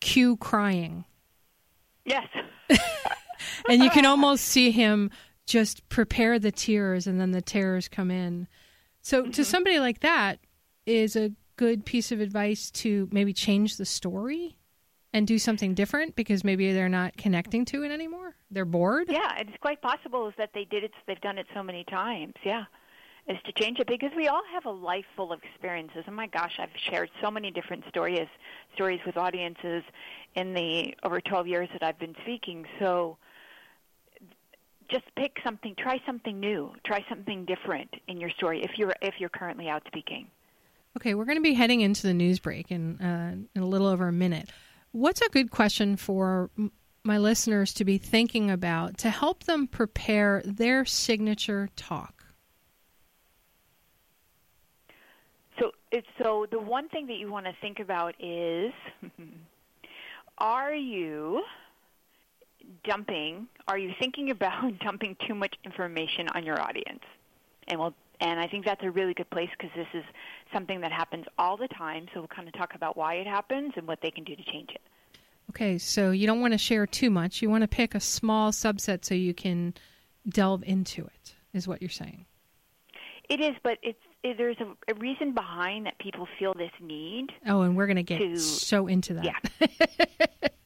cue 0.00 0.38
crying. 0.38 1.04
Yes. 2.06 2.26
and 3.68 3.82
you 3.82 3.90
can 3.90 4.06
almost 4.06 4.46
see 4.46 4.70
him 4.70 5.10
just 5.44 5.86
prepare 5.90 6.38
the 6.38 6.50
tears 6.50 7.06
and 7.06 7.20
then 7.20 7.32
the 7.32 7.42
tears 7.42 7.86
come 7.86 8.10
in. 8.10 8.48
So 9.02 9.24
mm-hmm. 9.24 9.32
to 9.32 9.44
somebody 9.44 9.78
like 9.78 10.00
that 10.00 10.38
is 10.86 11.14
a 11.14 11.32
good 11.56 11.84
piece 11.84 12.10
of 12.10 12.22
advice 12.22 12.70
to 12.70 13.10
maybe 13.12 13.34
change 13.34 13.76
the 13.76 13.84
story 13.84 14.56
and 15.12 15.26
do 15.26 15.38
something 15.38 15.74
different 15.74 16.16
because 16.16 16.44
maybe 16.44 16.72
they're 16.72 16.88
not 16.88 17.18
connecting 17.18 17.66
to 17.66 17.82
it 17.82 17.90
anymore. 17.90 18.36
They're 18.50 18.64
bored. 18.64 19.08
Yeah, 19.10 19.36
it's 19.36 19.58
quite 19.60 19.82
possible 19.82 20.28
is 20.28 20.34
that 20.38 20.52
they 20.54 20.64
did 20.64 20.84
it. 20.84 20.92
They've 21.06 21.20
done 21.20 21.36
it 21.36 21.46
so 21.54 21.62
many 21.62 21.84
times. 21.84 22.32
Yeah, 22.42 22.64
is 23.28 23.36
to 23.44 23.52
change 23.52 23.78
it 23.78 23.86
because 23.86 24.10
we 24.16 24.26
all 24.26 24.42
have 24.52 24.64
a 24.64 24.70
life 24.70 25.04
full 25.14 25.32
of 25.32 25.40
experiences. 25.42 26.04
And 26.06 26.16
my 26.16 26.26
gosh, 26.26 26.58
I've 26.58 26.70
shared 26.76 27.10
so 27.20 27.30
many 27.30 27.50
different 27.50 27.84
stories 27.88 28.28
stories 28.74 29.00
with 29.04 29.16
audiences 29.16 29.82
in 30.34 30.54
the 30.54 30.94
over 31.02 31.20
12 31.20 31.46
years 31.46 31.68
that 31.72 31.82
I've 31.82 31.98
been 31.98 32.14
speaking. 32.22 32.64
So 32.78 33.18
just 34.90 35.04
pick 35.16 35.36
something, 35.44 35.74
try 35.78 36.00
something 36.06 36.40
new, 36.40 36.72
try 36.84 37.04
something 37.08 37.44
different 37.44 37.94
in 38.06 38.20
your 38.20 38.30
story 38.30 38.62
if 38.62 38.78
you're 38.78 38.94
if 39.02 39.14
you're 39.18 39.28
currently 39.28 39.68
out 39.68 39.82
speaking. 39.86 40.28
Okay, 40.96 41.14
we're 41.14 41.26
going 41.26 41.38
to 41.38 41.42
be 41.42 41.54
heading 41.54 41.82
into 41.82 42.02
the 42.02 42.14
news 42.14 42.38
break 42.38 42.70
in 42.70 42.98
uh, 43.00 43.36
in 43.54 43.62
a 43.62 43.66
little 43.66 43.86
over 43.86 44.08
a 44.08 44.12
minute. 44.12 44.50
What's 44.92 45.20
a 45.20 45.28
good 45.28 45.50
question 45.50 45.96
for 45.96 46.50
my 47.04 47.18
listeners 47.18 47.74
to 47.74 47.84
be 47.84 47.98
thinking 47.98 48.50
about 48.50 48.98
to 48.98 49.10
help 49.10 49.44
them 49.44 49.66
prepare 49.66 50.42
their 50.46 50.86
signature 50.86 51.68
talk? 51.76 52.17
So, 55.92 56.00
so 56.22 56.46
the 56.50 56.58
one 56.58 56.88
thing 56.88 57.06
that 57.06 57.16
you 57.16 57.30
want 57.30 57.46
to 57.46 57.52
think 57.60 57.80
about 57.80 58.14
is, 58.20 58.72
are 60.38 60.74
you 60.74 61.42
dumping? 62.84 63.48
Are 63.66 63.78
you 63.78 63.92
thinking 63.98 64.30
about 64.30 64.78
dumping 64.80 65.16
too 65.26 65.34
much 65.34 65.54
information 65.64 66.28
on 66.34 66.44
your 66.44 66.60
audience? 66.60 67.02
And 67.68 67.80
we'll, 67.80 67.94
and 68.20 68.40
I 68.40 68.46
think 68.46 68.64
that's 68.64 68.82
a 68.82 68.90
really 68.90 69.14
good 69.14 69.30
place 69.30 69.50
because 69.56 69.70
this 69.76 69.86
is 69.94 70.04
something 70.52 70.80
that 70.80 70.92
happens 70.92 71.26
all 71.38 71.56
the 71.56 71.68
time. 71.68 72.06
So 72.12 72.20
we'll 72.20 72.28
kind 72.28 72.48
of 72.48 72.54
talk 72.54 72.74
about 72.74 72.96
why 72.96 73.14
it 73.14 73.26
happens 73.26 73.72
and 73.76 73.86
what 73.86 74.00
they 74.02 74.10
can 74.10 74.24
do 74.24 74.34
to 74.34 74.42
change 74.44 74.70
it. 74.70 74.80
Okay, 75.50 75.78
so 75.78 76.10
you 76.10 76.26
don't 76.26 76.40
want 76.40 76.52
to 76.52 76.58
share 76.58 76.86
too 76.86 77.10
much. 77.10 77.40
You 77.40 77.48
want 77.48 77.62
to 77.62 77.68
pick 77.68 77.94
a 77.94 78.00
small 78.00 78.52
subset 78.52 79.04
so 79.04 79.14
you 79.14 79.32
can 79.32 79.74
delve 80.28 80.62
into 80.64 81.06
it. 81.06 81.34
Is 81.54 81.66
what 81.66 81.80
you're 81.80 81.88
saying? 81.88 82.26
It 83.30 83.40
is, 83.40 83.54
but 83.62 83.78
it's 83.82 83.98
it, 83.98 84.07
Eh, 84.24 84.32
there's 84.36 84.56
a, 84.60 84.92
a, 84.92 84.94
reason 84.98 85.32
behind 85.32 85.86
that 85.86 85.98
people 85.98 86.26
feel 86.38 86.52
this 86.54 86.72
need. 86.80 87.28
Oh, 87.46 87.62
and 87.62 87.76
we're 87.76 87.86
going 87.86 87.96
to 87.96 88.02
get 88.02 88.38
so 88.38 88.88
into 88.88 89.14
that. 89.14 89.24
Yeah. 89.24 90.48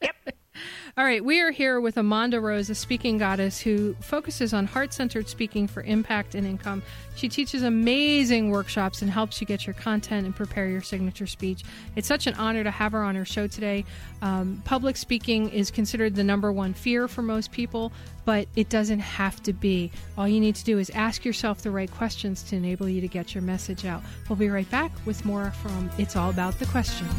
All 0.94 1.04
right, 1.04 1.24
we 1.24 1.40
are 1.40 1.50
here 1.50 1.80
with 1.80 1.96
Amanda 1.96 2.38
Rose, 2.38 2.68
a 2.68 2.74
speaking 2.74 3.16
goddess 3.16 3.58
who 3.58 3.94
focuses 3.94 4.52
on 4.52 4.66
heart 4.66 4.92
centered 4.92 5.26
speaking 5.26 5.66
for 5.66 5.82
impact 5.84 6.34
and 6.34 6.46
income. 6.46 6.82
She 7.14 7.30
teaches 7.30 7.62
amazing 7.62 8.50
workshops 8.50 9.00
and 9.00 9.10
helps 9.10 9.40
you 9.40 9.46
get 9.46 9.66
your 9.66 9.72
content 9.72 10.26
and 10.26 10.36
prepare 10.36 10.68
your 10.68 10.82
signature 10.82 11.26
speech. 11.26 11.62
It's 11.96 12.06
such 12.06 12.26
an 12.26 12.34
honor 12.34 12.62
to 12.62 12.70
have 12.70 12.92
her 12.92 13.02
on 13.02 13.16
our 13.16 13.24
show 13.24 13.46
today. 13.46 13.86
Um, 14.20 14.60
public 14.66 14.98
speaking 14.98 15.48
is 15.48 15.70
considered 15.70 16.14
the 16.14 16.24
number 16.24 16.52
one 16.52 16.74
fear 16.74 17.08
for 17.08 17.22
most 17.22 17.52
people, 17.52 17.90
but 18.26 18.46
it 18.54 18.68
doesn't 18.68 19.00
have 19.00 19.42
to 19.44 19.54
be. 19.54 19.90
All 20.18 20.28
you 20.28 20.40
need 20.40 20.56
to 20.56 20.64
do 20.64 20.78
is 20.78 20.90
ask 20.90 21.24
yourself 21.24 21.62
the 21.62 21.70
right 21.70 21.90
questions 21.90 22.42
to 22.44 22.56
enable 22.56 22.86
you 22.86 23.00
to 23.00 23.08
get 23.08 23.34
your 23.34 23.42
message 23.42 23.86
out. 23.86 24.02
We'll 24.28 24.36
be 24.36 24.50
right 24.50 24.70
back 24.70 24.92
with 25.06 25.24
more 25.24 25.52
from 25.62 25.90
It's 25.96 26.16
All 26.16 26.28
About 26.28 26.58
the 26.58 26.66
Questions. 26.66 27.10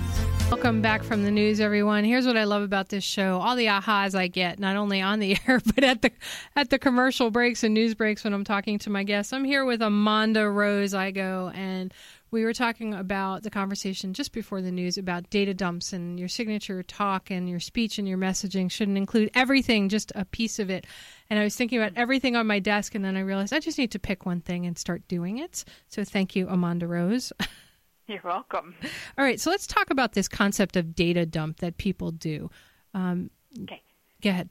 Welcome 0.49 0.81
back 0.81 1.03
from 1.03 1.23
the 1.23 1.31
news, 1.31 1.59
everyone. 1.59 2.03
Here's 2.03 2.27
what 2.27 2.37
I 2.37 2.43
love 2.43 2.61
about 2.61 2.89
this 2.89 3.03
show 3.03 3.39
all 3.39 3.55
the 3.55 3.62
ahas 3.65 4.15
I 4.15 4.27
get, 4.27 4.59
not 4.59 4.75
only 4.75 5.01
on 5.01 5.19
the 5.19 5.37
air, 5.47 5.61
but 5.75 5.83
at 5.83 6.01
the, 6.01 6.11
at 6.55 6.69
the 6.69 6.79
commercial 6.79 7.31
breaks 7.31 7.63
and 7.63 7.73
news 7.73 7.95
breaks 7.95 8.23
when 8.23 8.33
I'm 8.33 8.43
talking 8.43 8.79
to 8.79 8.89
my 8.89 9.03
guests. 9.03 9.33
I'm 9.33 9.43
here 9.43 9.65
with 9.65 9.81
Amanda 9.81 10.49
Rose 10.49 10.93
Igo, 10.93 11.55
and 11.55 11.93
we 12.31 12.43
were 12.43 12.53
talking 12.53 12.95
about 12.95 13.43
the 13.43 13.51
conversation 13.51 14.13
just 14.13 14.33
before 14.33 14.61
the 14.61 14.71
news 14.71 14.97
about 14.97 15.29
data 15.29 15.53
dumps 15.53 15.93
and 15.93 16.19
your 16.19 16.27
signature 16.27 16.81
talk 16.81 17.29
and 17.29 17.47
your 17.47 17.59
speech 17.59 17.99
and 17.99 18.07
your 18.07 18.17
messaging 18.17 18.71
shouldn't 18.71 18.97
include 18.97 19.29
everything, 19.35 19.87
just 19.87 20.11
a 20.15 20.25
piece 20.25 20.57
of 20.57 20.71
it. 20.71 20.87
And 21.29 21.39
I 21.39 21.43
was 21.43 21.55
thinking 21.55 21.79
about 21.79 21.95
everything 21.95 22.35
on 22.35 22.47
my 22.47 22.57
desk, 22.59 22.95
and 22.95 23.05
then 23.05 23.15
I 23.15 23.19
realized 23.19 23.53
I 23.53 23.59
just 23.59 23.77
need 23.77 23.91
to 23.91 23.99
pick 23.99 24.25
one 24.25 24.41
thing 24.41 24.65
and 24.65 24.77
start 24.77 25.07
doing 25.07 25.37
it. 25.37 25.63
So 25.89 26.03
thank 26.03 26.35
you, 26.35 26.47
Amanda 26.49 26.87
Rose. 26.87 27.31
You're 28.07 28.19
welcome. 28.23 28.75
All 29.17 29.23
right, 29.23 29.39
so 29.39 29.49
let's 29.49 29.67
talk 29.67 29.89
about 29.89 30.13
this 30.13 30.27
concept 30.27 30.75
of 30.75 30.95
data 30.95 31.25
dump 31.25 31.59
that 31.59 31.77
people 31.77 32.11
do. 32.11 32.49
Um, 32.93 33.29
okay. 33.61 33.81
Go 34.21 34.29
ahead. 34.29 34.49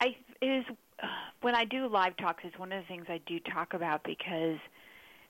I 0.00 0.16
is 0.40 0.64
uh, 1.02 1.06
when 1.42 1.54
I 1.54 1.64
do 1.64 1.88
live 1.88 2.16
talks 2.16 2.44
is 2.44 2.52
one 2.56 2.72
of 2.72 2.82
the 2.82 2.86
things 2.86 3.06
I 3.08 3.20
do 3.26 3.40
talk 3.40 3.74
about 3.74 4.04
because– 4.04 4.58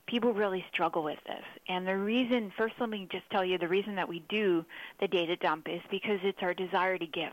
people 0.06 0.32
really 0.32 0.64
struggle 0.72 1.02
with 1.02 1.18
this. 1.26 1.44
And 1.68 1.86
the 1.86 1.96
reason, 1.96 2.52
first, 2.56 2.74
let 2.78 2.88
me 2.88 3.08
just 3.10 3.28
tell 3.30 3.44
you 3.44 3.58
the 3.58 3.68
reason 3.68 3.94
that 3.96 4.08
we 4.08 4.22
do 4.28 4.64
the 5.00 5.08
data 5.08 5.36
dump 5.36 5.68
is 5.68 5.80
because 5.90 6.18
it's 6.22 6.38
our 6.42 6.54
desire 6.54 6.98
to 6.98 7.06
give. 7.06 7.32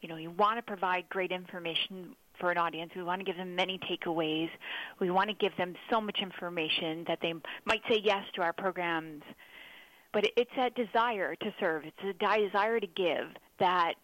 You 0.00 0.08
know, 0.08 0.16
you 0.16 0.30
want 0.30 0.58
to 0.58 0.62
provide 0.62 1.08
great 1.08 1.32
information 1.32 2.14
for 2.38 2.50
an 2.50 2.58
audience. 2.58 2.92
We 2.94 3.02
want 3.02 3.20
to 3.20 3.24
give 3.24 3.36
them 3.36 3.54
many 3.54 3.78
takeaways. 3.78 4.50
We 5.00 5.10
want 5.10 5.30
to 5.30 5.36
give 5.36 5.56
them 5.56 5.74
so 5.90 6.00
much 6.00 6.18
information 6.20 7.04
that 7.08 7.20
they 7.22 7.32
might 7.64 7.80
say 7.88 8.00
yes 8.02 8.24
to 8.34 8.42
our 8.42 8.52
programs. 8.52 9.22
But 10.12 10.26
it's 10.36 10.50
that 10.56 10.74
desire 10.74 11.34
to 11.36 11.54
serve, 11.58 11.84
it's 11.84 11.96
a 12.04 12.12
desire 12.12 12.78
to 12.78 12.86
give 12.86 13.28
that 13.58 13.94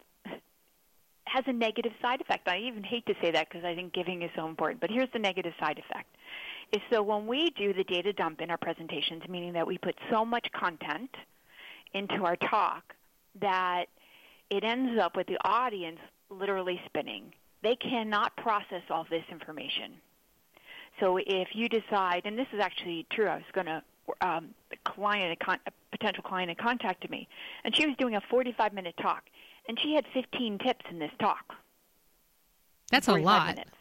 has 1.33 1.43
a 1.47 1.53
negative 1.53 1.93
side 2.01 2.21
effect. 2.21 2.47
I 2.47 2.57
even 2.57 2.83
hate 2.83 3.05
to 3.05 3.13
say 3.21 3.31
that 3.31 3.49
because 3.49 3.63
I 3.63 3.73
think 3.73 3.93
giving 3.93 4.21
is 4.21 4.29
so 4.35 4.47
important. 4.47 4.81
But 4.81 4.89
here's 4.89 5.09
the 5.13 5.19
negative 5.19 5.53
side 5.59 5.79
effect 5.79 6.07
is 6.73 6.81
so 6.91 7.01
when 7.01 7.27
we 7.27 7.49
do 7.51 7.73
the 7.73 7.83
data 7.83 8.13
dump 8.13 8.41
in 8.41 8.49
our 8.49 8.57
presentations, 8.57 9.23
meaning 9.27 9.53
that 9.53 9.67
we 9.67 9.77
put 9.77 9.95
so 10.09 10.23
much 10.23 10.47
content 10.53 11.09
into 11.93 12.23
our 12.23 12.37
talk 12.37 12.93
that 13.41 13.85
it 14.49 14.63
ends 14.63 14.99
up 14.99 15.15
with 15.15 15.27
the 15.27 15.37
audience 15.43 15.99
literally 16.29 16.79
spinning. 16.85 17.33
They 17.61 17.75
cannot 17.75 18.35
process 18.37 18.83
all 18.89 19.05
this 19.09 19.23
information. 19.29 19.93
So 20.99 21.17
if 21.17 21.49
you 21.53 21.69
decide, 21.69 22.21
and 22.25 22.37
this 22.37 22.47
is 22.53 22.59
actually 22.59 23.05
true, 23.11 23.27
I 23.27 23.35
was 23.35 23.43
going 23.53 23.67
to, 23.67 23.83
um, 24.21 24.49
a 24.71 24.89
client, 24.89 25.37
a, 25.39 25.43
con- 25.43 25.59
a 25.67 25.71
potential 25.91 26.23
client 26.23 26.49
had 26.49 26.57
contacted 26.57 27.09
me, 27.09 27.27
and 27.63 27.75
she 27.75 27.85
was 27.85 27.95
doing 27.97 28.15
a 28.15 28.21
45 28.29 28.73
minute 28.73 28.95
talk, 29.01 29.23
and 29.67 29.79
she 29.79 29.93
had 29.93 30.05
15 30.13 30.59
tips 30.59 30.85
in 30.89 30.99
this 30.99 31.11
talk. 31.19 31.55
That's 32.91 33.07
a 33.07 33.13
lot. 33.13 33.55
Minutes. 33.55 33.71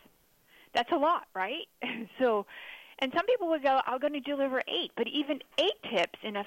That's 0.72 0.92
a 0.92 0.96
lot, 0.96 1.26
right? 1.34 1.66
so 2.18 2.46
and 3.00 3.12
some 3.16 3.26
people 3.26 3.48
would 3.48 3.62
go, 3.62 3.80
"I'm 3.86 3.98
going 3.98 4.12
to 4.12 4.20
deliver 4.20 4.62
eight, 4.68 4.92
but 4.96 5.08
even 5.08 5.40
eight 5.58 5.82
tips 5.90 6.18
in 6.22 6.36
a 6.36 6.44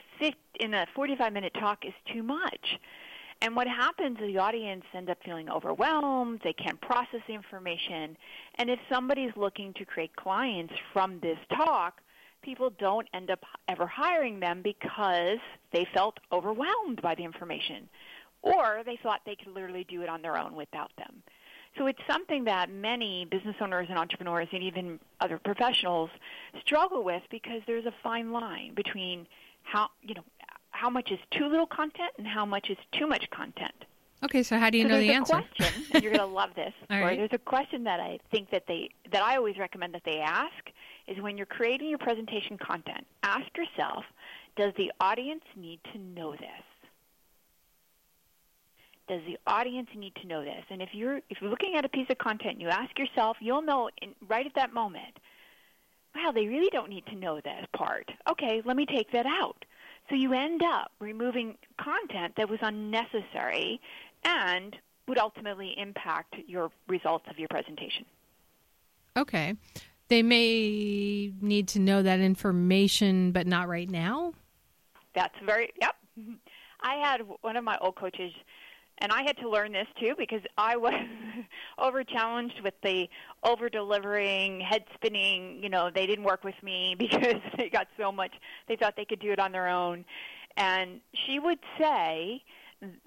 in 0.59 0.73
a 0.73 0.85
45 0.95 1.33
minute 1.33 1.53
talk 1.59 1.83
is 1.85 1.93
too 2.11 2.23
much. 2.23 2.79
And 3.41 3.55
what 3.55 3.67
happens 3.67 4.19
is 4.19 4.27
the 4.27 4.37
audience 4.37 4.85
end 4.93 5.09
up 5.09 5.17
feeling 5.25 5.49
overwhelmed. 5.49 6.41
They 6.43 6.53
can't 6.53 6.79
process 6.79 7.19
the 7.27 7.33
information. 7.33 8.15
And 8.55 8.69
if 8.69 8.79
somebody's 8.89 9.35
looking 9.35 9.73
to 9.73 9.85
create 9.85 10.15
clients 10.15 10.73
from 10.93 11.19
this 11.19 11.37
talk, 11.53 11.99
people 12.41 12.69
don't 12.69 13.07
end 13.13 13.31
up 13.31 13.39
ever 13.67 13.87
hiring 13.87 14.39
them 14.39 14.61
because 14.63 15.39
they 15.73 15.85
felt 15.93 16.19
overwhelmed 16.31 17.01
by 17.01 17.15
the 17.15 17.23
information, 17.23 17.89
or 18.43 18.83
they 18.85 18.97
thought 19.01 19.21
they 19.25 19.35
could 19.35 19.53
literally 19.53 19.85
do 19.85 20.03
it 20.03 20.09
on 20.09 20.21
their 20.21 20.37
own 20.37 20.53
without 20.55 20.91
them. 20.97 21.23
So 21.77 21.87
it's 21.87 22.01
something 22.07 22.43
that 22.43 22.69
many 22.69 23.25
business 23.25 23.55
owners 23.59 23.87
and 23.89 23.97
entrepreneurs 23.97 24.47
and 24.51 24.61
even 24.61 24.99
other 25.19 25.39
professionals 25.39 26.11
struggle 26.61 27.03
with 27.03 27.23
because 27.31 27.61
there's 27.65 27.85
a 27.85 27.93
fine 28.03 28.31
line 28.31 28.73
between 28.75 29.25
how, 29.63 29.89
you 30.03 30.13
know, 30.13 30.23
how 30.69 30.89
much 30.89 31.11
is 31.11 31.19
too 31.31 31.47
little 31.47 31.65
content 31.65 32.11
and 32.17 32.27
how 32.27 32.45
much 32.45 32.69
is 32.69 32.77
too 32.91 33.07
much 33.07 33.27
content. 33.31 33.85
Okay, 34.23 34.43
so 34.43 34.57
how 34.57 34.69
do 34.69 34.77
you 34.77 34.85
so 34.85 34.89
know 34.89 34.99
the 34.99 35.11
answer? 35.11 35.33
question, 35.33 35.83
and 35.93 36.03
you're 36.03 36.13
going 36.13 36.27
to 36.27 36.33
love 36.33 36.51
this. 36.55 36.73
All 36.89 37.01
right. 37.01 37.17
There's 37.17 37.33
a 37.33 37.37
question 37.37 37.83
that 37.85 37.99
I 37.99 38.19
think 38.31 38.51
that 38.51 38.65
they 38.67 38.89
that 39.11 39.21
I 39.21 39.35
always 39.35 39.57
recommend 39.57 39.93
that 39.95 40.03
they 40.05 40.19
ask 40.19 40.53
is 41.07 41.19
when 41.21 41.35
you're 41.37 41.45
creating 41.45 41.89
your 41.89 41.97
presentation 41.97 42.57
content, 42.57 43.05
ask 43.23 43.45
yourself, 43.57 44.05
does 44.55 44.73
the 44.77 44.91
audience 45.01 45.43
need 45.57 45.79
to 45.91 45.99
know 45.99 46.31
this? 46.31 46.63
Does 49.07 49.21
the 49.25 49.37
audience 49.47 49.89
need 49.95 50.15
to 50.21 50.27
know 50.27 50.43
this? 50.43 50.63
And 50.69 50.81
if 50.81 50.89
you're 50.93 51.17
if 51.29 51.41
you're 51.41 51.49
looking 51.49 51.75
at 51.75 51.85
a 51.85 51.89
piece 51.89 52.07
of 52.09 52.17
content, 52.17 52.53
and 52.53 52.61
you 52.61 52.69
ask 52.69 52.97
yourself, 52.97 53.37
you'll 53.39 53.61
know 53.61 53.89
in, 54.01 54.13
right 54.27 54.45
at 54.45 54.55
that 54.55 54.73
moment. 54.73 55.17
Wow, 56.15 56.31
they 56.31 56.45
really 56.45 56.69
don't 56.71 56.89
need 56.89 57.05
to 57.07 57.15
know 57.15 57.41
that 57.43 57.71
part. 57.71 58.11
Okay, 58.29 58.61
let 58.65 58.75
me 58.75 58.85
take 58.85 59.11
that 59.11 59.25
out. 59.25 59.65
So 60.09 60.15
you 60.15 60.33
end 60.33 60.61
up 60.63 60.91
removing 60.99 61.55
content 61.81 62.35
that 62.37 62.49
was 62.49 62.59
unnecessary 62.61 63.81
and 64.23 64.75
would 65.07 65.17
ultimately 65.17 65.73
impact 65.77 66.35
your 66.47 66.71
results 66.87 67.25
of 67.29 67.39
your 67.39 67.47
presentation. 67.47 68.05
Okay. 69.17 69.55
They 70.09 70.21
may 70.21 71.31
need 71.41 71.67
to 71.69 71.79
know 71.79 72.03
that 72.03 72.19
information, 72.19 73.31
but 73.31 73.47
not 73.47 73.67
right 73.67 73.89
now? 73.89 74.33
That's 75.15 75.35
very, 75.45 75.71
yep. 75.81 75.95
I 76.81 76.95
had 76.95 77.21
one 77.41 77.55
of 77.55 77.63
my 77.63 77.77
old 77.79 77.95
coaches 77.95 78.33
and 78.99 79.11
I 79.11 79.23
had 79.23 79.37
to 79.37 79.49
learn 79.49 79.71
this 79.71 79.87
too 79.99 80.13
because 80.17 80.41
I 80.57 80.77
was 80.77 80.93
over 81.77 82.03
challenged 82.03 82.61
with 82.63 82.75
the 82.83 83.07
over 83.43 83.69
delivering, 83.69 84.61
head 84.61 84.83
spinning. 84.93 85.61
You 85.61 85.69
know, 85.69 85.89
they 85.93 86.05
didn't 86.05 86.25
work 86.25 86.43
with 86.43 86.55
me 86.63 86.95
because 86.99 87.41
they 87.57 87.69
got 87.69 87.87
so 87.97 88.11
much. 88.11 88.33
They 88.67 88.75
thought 88.75 88.95
they 88.95 89.05
could 89.05 89.19
do 89.19 89.31
it 89.31 89.39
on 89.39 89.51
their 89.51 89.67
own. 89.67 90.05
And 90.55 91.01
she 91.25 91.39
would 91.39 91.59
say, 91.79 92.43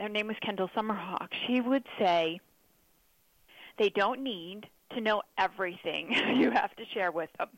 her 0.00 0.08
name 0.08 0.26
was 0.26 0.36
Kendall 0.40 0.68
Summerhawk. 0.76 1.28
She 1.46 1.60
would 1.60 1.84
say, 1.98 2.40
they 3.78 3.90
don't 3.90 4.22
need 4.22 4.66
to 4.94 5.00
know 5.00 5.22
everything 5.38 6.12
you 6.36 6.50
have 6.50 6.74
to 6.76 6.84
share 6.92 7.10
with 7.10 7.30
them. 7.38 7.48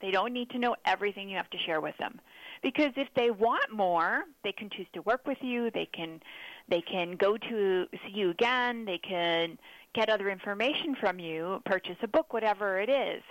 They 0.00 0.10
don't 0.10 0.32
need 0.32 0.50
to 0.50 0.58
know 0.58 0.74
everything 0.84 1.28
you 1.28 1.36
have 1.36 1.50
to 1.50 1.58
share 1.58 1.80
with 1.80 1.96
them. 1.98 2.20
Because 2.60 2.92
if 2.96 3.08
they 3.14 3.30
want 3.30 3.72
more, 3.72 4.24
they 4.42 4.52
can 4.52 4.68
choose 4.68 4.86
to 4.94 5.02
work 5.02 5.26
with 5.26 5.38
you, 5.40 5.70
they 5.70 5.88
can 5.92 6.20
they 6.68 6.80
can 6.80 7.16
go 7.16 7.36
to 7.36 7.86
see 7.92 8.12
you 8.12 8.30
again, 8.30 8.84
they 8.84 8.98
can 8.98 9.58
get 9.94 10.08
other 10.08 10.30
information 10.30 10.96
from 10.98 11.18
you, 11.18 11.60
purchase 11.64 11.96
a 12.02 12.08
book, 12.08 12.32
whatever 12.32 12.80
it 12.80 12.88
is. 12.88 13.22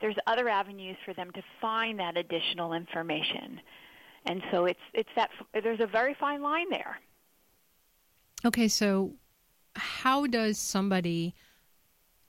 There's 0.00 0.16
other 0.26 0.48
avenues 0.48 0.96
for 1.04 1.14
them 1.14 1.30
to 1.32 1.42
find 1.60 1.98
that 2.00 2.16
additional 2.16 2.72
information. 2.72 3.60
And 4.26 4.42
so 4.50 4.66
it's 4.66 4.80
it's 4.92 5.10
that 5.16 5.30
there's 5.62 5.80
a 5.80 5.86
very 5.86 6.14
fine 6.14 6.42
line 6.42 6.68
there. 6.70 6.98
Okay, 8.44 8.68
so 8.68 9.12
how 9.76 10.26
does 10.26 10.58
somebody 10.58 11.34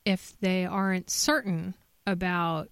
if 0.06 0.40
they 0.40 0.66
aren't 0.66 1.10
certain 1.10 1.74
about 2.08 2.70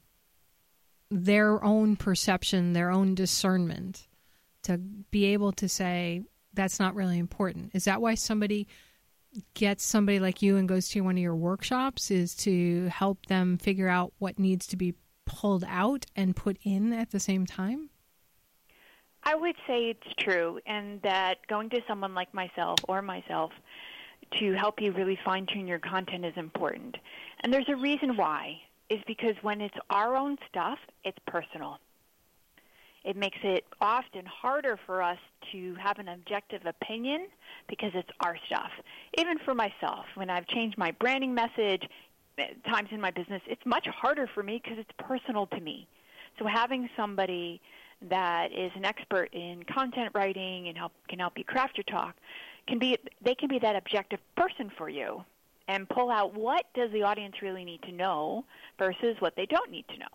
their 1.12 1.64
own 1.64 1.96
perception, 1.96 2.74
their 2.74 2.92
own 2.92 3.16
discernment, 3.16 4.08
to 4.64 4.78
be 4.78 5.26
able 5.26 5.52
to 5.54 5.68
say 5.68 6.24
that's 6.60 6.78
not 6.78 6.94
really 6.94 7.18
important. 7.18 7.72
Is 7.74 7.86
that 7.86 8.02
why 8.02 8.16
somebody 8.16 8.68
gets 9.54 9.86
somebody 9.86 10.20
like 10.20 10.42
you 10.42 10.58
and 10.58 10.68
goes 10.68 10.90
to 10.90 11.00
one 11.00 11.16
of 11.16 11.22
your 11.22 11.36
workshops 11.36 12.12
is 12.12 12.36
to 12.36 12.88
help 12.88 13.28
them 13.28 13.58
figure 13.58 13.88
out 13.88 14.12
what 14.18 14.38
needs 14.38 14.68
to 14.68 14.76
be 14.76 14.94
pulled 15.26 15.64
out 15.70 16.06
and 16.18 16.36
put 16.36 16.58
in 16.64 16.92
at 16.92 17.12
the 17.12 17.20
same 17.20 17.46
time? 17.46 17.90
I 19.24 19.36
would 19.36 19.56
say 19.68 19.90
it's 19.92 20.14
true, 20.20 20.60
and 20.66 21.02
that 21.04 21.38
going 21.48 21.70
to 21.70 21.80
someone 21.88 22.14
like 22.14 22.34
myself 22.34 22.80
or 22.90 23.02
myself 23.02 23.52
to 24.40 24.54
help 24.54 24.82
you 24.82 24.92
really 24.92 25.18
fine 25.24 25.46
tune 25.46 25.66
your 25.66 25.80
content 25.80 26.26
is 26.26 26.34
important. 26.36 26.98
And 27.42 27.54
there's 27.54 27.70
a 27.70 27.76
reason 27.78 28.18
why 28.18 28.58
is 28.90 29.00
because 29.08 29.36
when 29.42 29.62
it's 29.62 29.78
our 29.90 30.18
own 30.18 30.38
stuff, 30.50 30.80
it's 31.06 31.18
personal. 31.26 31.80
It 33.10 33.18
makes 33.18 33.40
it 33.42 33.66
often 33.82 34.24
harder 34.28 34.78
for 34.86 35.02
us 35.02 35.18
to 35.52 35.74
have 35.84 35.98
an 35.98 36.10
objective 36.10 36.62
opinion 36.68 37.26
because 37.68 37.90
it's 37.96 38.10
our 38.24 38.38
stuff. 38.46 38.70
Even 39.18 39.40
for 39.40 39.56
myself, 39.56 40.06
when 40.14 40.30
I've 40.30 40.46
changed 40.46 40.78
my 40.78 40.92
branding 40.92 41.34
message, 41.34 41.90
eh, 42.38 42.50
times 42.68 42.90
in 42.92 43.02
my 43.02 43.10
business, 43.10 43.42
it's 43.48 43.66
much 43.66 43.88
harder 43.88 44.30
for 44.36 44.44
me 44.44 44.62
because 44.64 44.78
it's 44.78 44.92
personal 45.00 45.48
to 45.48 45.60
me. 45.60 45.88
So 46.38 46.46
having 46.46 46.88
somebody 46.96 47.60
that 48.12 48.52
is 48.52 48.72
an 48.76 48.86
expert 48.86 49.34
in 49.34 49.64
content 49.64 50.12
writing 50.14 50.68
and 50.68 50.78
help 50.78 50.92
can 51.08 51.18
help 51.18 51.36
you 51.36 51.44
craft 51.44 51.78
your 51.78 51.86
talk 51.86 52.16
can 52.68 52.78
be 52.78 52.96
they 53.26 53.34
can 53.34 53.50
be 53.50 53.58
that 53.58 53.76
objective 53.76 54.20
person 54.38 54.72
for 54.78 54.88
you 54.88 55.26
and 55.68 55.90
pull 55.90 56.12
out 56.12 56.36
what 56.36 56.66
does 56.76 56.92
the 56.92 57.02
audience 57.02 57.42
really 57.42 57.66
need 57.66 57.82
to 57.82 57.92
know 57.92 58.46
versus 58.78 59.16
what 59.18 59.36
they 59.36 59.48
don't 59.48 59.72
need 59.72 59.86
to 59.88 59.98
know. 59.98 60.14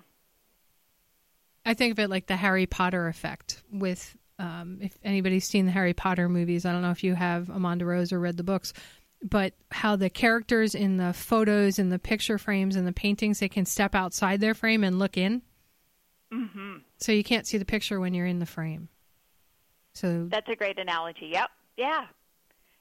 I 1.64 1.74
think 1.74 1.92
of 1.92 1.98
it 1.98 2.10
like 2.10 2.26
the 2.26 2.36
Harry 2.36 2.66
Potter 2.66 3.08
effect 3.08 3.62
with 3.72 4.16
um, 4.38 4.78
if 4.80 4.96
anybody's 5.02 5.46
seen 5.46 5.66
the 5.66 5.72
Harry 5.72 5.94
Potter 5.94 6.28
movies, 6.28 6.66
I 6.66 6.72
don't 6.72 6.82
know 6.82 6.90
if 6.90 7.04
you 7.04 7.14
have 7.14 7.48
Amanda 7.48 7.84
Rose 7.84 8.12
or 8.12 8.20
read 8.20 8.36
the 8.36 8.42
books, 8.42 8.72
but 9.22 9.54
how 9.70 9.96
the 9.96 10.10
characters 10.10 10.74
in 10.74 10.96
the 10.96 11.12
photos 11.12 11.78
and 11.78 11.90
the 11.90 11.98
picture 11.98 12.36
frames 12.36 12.76
and 12.76 12.86
the 12.86 12.92
paintings, 12.92 13.38
they 13.38 13.48
can 13.48 13.64
step 13.64 13.94
outside 13.94 14.40
their 14.40 14.54
frame 14.54 14.84
and 14.84 14.98
look 14.98 15.16
in. 15.16 15.42
Mm-hmm. 16.32 16.78
So 16.98 17.12
you 17.12 17.24
can't 17.24 17.46
see 17.46 17.58
the 17.58 17.64
picture 17.64 18.00
when 18.00 18.12
you're 18.12 18.26
in 18.26 18.40
the 18.40 18.46
frame. 18.46 18.88
So 19.94 20.26
that's 20.28 20.48
a 20.48 20.56
great 20.56 20.78
analogy. 20.78 21.30
Yep. 21.32 21.50
Yeah. 21.76 22.06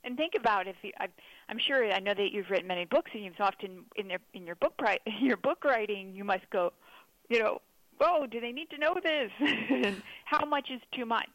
And 0.04 0.18
think 0.18 0.34
about 0.36 0.68
if 0.68 0.76
you, 0.82 0.92
I, 1.00 1.08
I'm 1.48 1.60
sure 1.60 1.86
I 1.92 2.00
know 2.00 2.14
that 2.14 2.32
you've 2.34 2.50
written 2.50 2.68
many 2.68 2.86
books, 2.86 3.12
and 3.14 3.24
you've 3.24 3.40
often 3.40 3.86
in 3.96 4.08
their, 4.08 4.20
in 4.34 4.46
your 4.46 4.56
book 4.56 4.74
your 5.22 5.38
book 5.38 5.64
writing, 5.64 6.14
you 6.14 6.24
must 6.24 6.50
go, 6.50 6.74
you 7.30 7.40
know, 7.40 7.62
oh, 8.00 8.28
do 8.30 8.40
they 8.40 8.52
need 8.52 8.70
to 8.72 8.78
know 8.78 8.96
this? 9.02 9.32
how 10.26 10.46
much 10.46 10.70
is 10.72 10.82
too 10.94 11.06
much? 11.06 11.30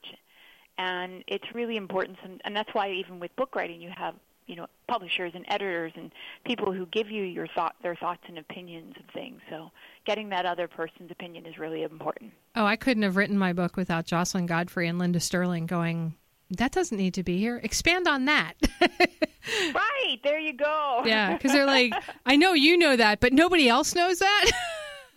And 0.78 1.24
it's 1.26 1.46
really 1.54 1.76
important, 1.76 2.18
and, 2.22 2.40
and 2.44 2.54
that's 2.54 2.72
why 2.72 2.90
even 2.92 3.18
with 3.18 3.34
book 3.36 3.56
writing, 3.56 3.80
you 3.80 3.90
have 3.96 4.14
you 4.46 4.56
know 4.56 4.66
publishers 4.86 5.32
and 5.34 5.44
editors 5.48 5.92
and 5.94 6.10
people 6.46 6.72
who 6.72 6.86
give 6.86 7.10
you 7.10 7.22
your 7.22 7.46
thought 7.54 7.74
their 7.82 7.94
thoughts 7.94 8.22
and 8.28 8.38
opinions 8.38 8.94
of 8.98 9.04
things 9.12 9.42
so 9.50 9.70
getting 10.06 10.30
that 10.30 10.46
other 10.46 10.66
person's 10.66 11.10
opinion 11.10 11.44
is 11.44 11.58
really 11.58 11.82
important 11.82 12.32
oh 12.56 12.64
i 12.64 12.74
couldn't 12.74 13.02
have 13.02 13.16
written 13.16 13.36
my 13.36 13.52
book 13.52 13.76
without 13.76 14.06
jocelyn 14.06 14.46
godfrey 14.46 14.88
and 14.88 14.98
linda 14.98 15.20
sterling 15.20 15.66
going 15.66 16.14
that 16.56 16.72
doesn't 16.72 16.96
need 16.96 17.14
to 17.14 17.22
be 17.22 17.38
here. 17.38 17.60
Expand 17.62 18.08
on 18.08 18.24
that. 18.24 18.54
right. 18.80 20.18
There 20.24 20.38
you 20.38 20.54
go. 20.54 21.02
yeah. 21.04 21.34
Because 21.34 21.52
they're 21.52 21.66
like, 21.66 21.92
I 22.26 22.36
know 22.36 22.54
you 22.54 22.78
know 22.78 22.96
that, 22.96 23.20
but 23.20 23.32
nobody 23.32 23.68
else 23.68 23.94
knows 23.94 24.18
that. 24.18 24.50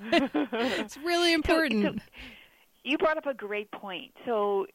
it's 0.11 0.97
really 0.97 1.33
important. 1.33 1.83
So, 1.83 1.91
so 1.93 2.01
you 2.83 2.97
brought 2.97 3.17
up 3.17 3.25
a 3.25 3.33
great 3.33 3.71
point. 3.71 4.11
So, 4.25 4.65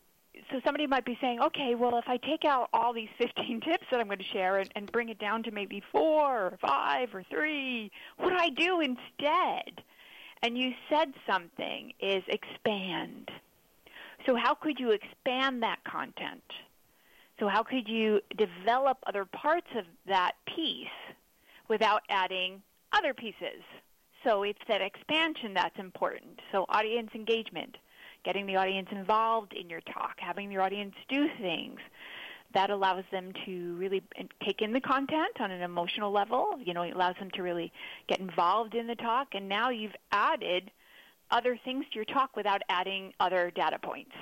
so 0.51 0.61
somebody 0.65 0.87
might 0.87 1.05
be 1.05 1.19
saying, 1.21 1.41
okay, 1.41 1.75
well, 1.75 1.99
if 1.99 2.05
I 2.07 2.19
take 2.19 2.45
out 2.45 2.69
all 2.73 2.93
these 2.93 3.09
15 3.19 3.61
tips 3.65 3.85
that 3.91 4.01
I'm 4.01 4.07
going 4.07 4.19
to 4.19 4.25
share 4.25 4.59
and, 4.59 4.71
and 4.77 4.91
bring 4.93 5.09
it 5.09 5.19
down 5.19 5.43
to 5.45 5.51
maybe 5.51 5.83
four 5.93 6.47
or 6.47 6.59
five 6.61 7.15
or 7.15 7.23
three, 7.31 7.91
what 8.19 8.31
do 8.31 8.37
I 8.37 8.51
do 8.51 8.81
instead? 8.81 9.83
And 10.43 10.57
you 10.57 10.73
said 10.89 11.15
something 11.29 11.93
is 12.01 12.23
expand. 12.29 13.31
So 14.27 14.37
how 14.37 14.55
could 14.55 14.79
you 14.79 14.91
expand 14.91 15.63
that 15.63 15.79
content? 15.85 16.43
So 17.39 17.49
how 17.49 17.63
could 17.63 17.89
you 17.89 18.21
develop 18.37 18.99
other 19.07 19.25
parts 19.25 19.69
of 19.77 19.85
that 20.07 20.33
piece 20.55 20.87
without 21.69 22.03
adding 22.09 22.63
other 22.93 23.15
pieces? 23.15 23.63
So 24.25 24.43
it's 24.43 24.61
that 24.69 24.81
expansion 24.81 25.55
that's 25.55 25.79
important. 25.79 26.41
So 26.53 26.67
audience 26.69 27.11
engagement, 27.15 27.77
getting 28.25 28.47
the 28.47 28.57
audience 28.57 28.89
involved 28.91 29.53
in 29.53 29.71
your 29.71 29.81
talk, 29.83 30.15
having 30.19 30.51
your 30.51 30.63
audience 30.63 30.95
do 31.09 31.29
things 31.41 31.79
that 32.55 32.71
allows 32.71 33.05
them 33.11 33.33
to 33.45 33.75
really 33.77 34.03
uh, 34.19 34.25
take 34.45 34.63
in 34.63 34.73
the 34.73 34.81
content 34.81 35.41
on 35.41 35.51
an 35.51 35.63
emotional 35.63 36.11
level. 36.13 36.59
You 36.65 36.75
know, 36.75 36.83
it 36.83 36.95
allows 36.95 37.17
them 37.19 37.31
to 37.33 37.43
really 37.43 37.73
get 38.09 38.19
involved 38.21 38.75
in 38.75 38.87
the 38.87 38.95
talk. 38.95 39.29
And 39.35 39.49
now 39.49 39.71
you've 39.71 39.97
added 40.13 40.71
other 41.31 41.59
things 41.65 41.85
to 41.91 41.97
your 41.97 42.05
talk 42.05 42.37
without 42.37 42.63
adding 42.69 43.13
other 43.21 43.51
data 43.55 43.79
points. 43.79 44.13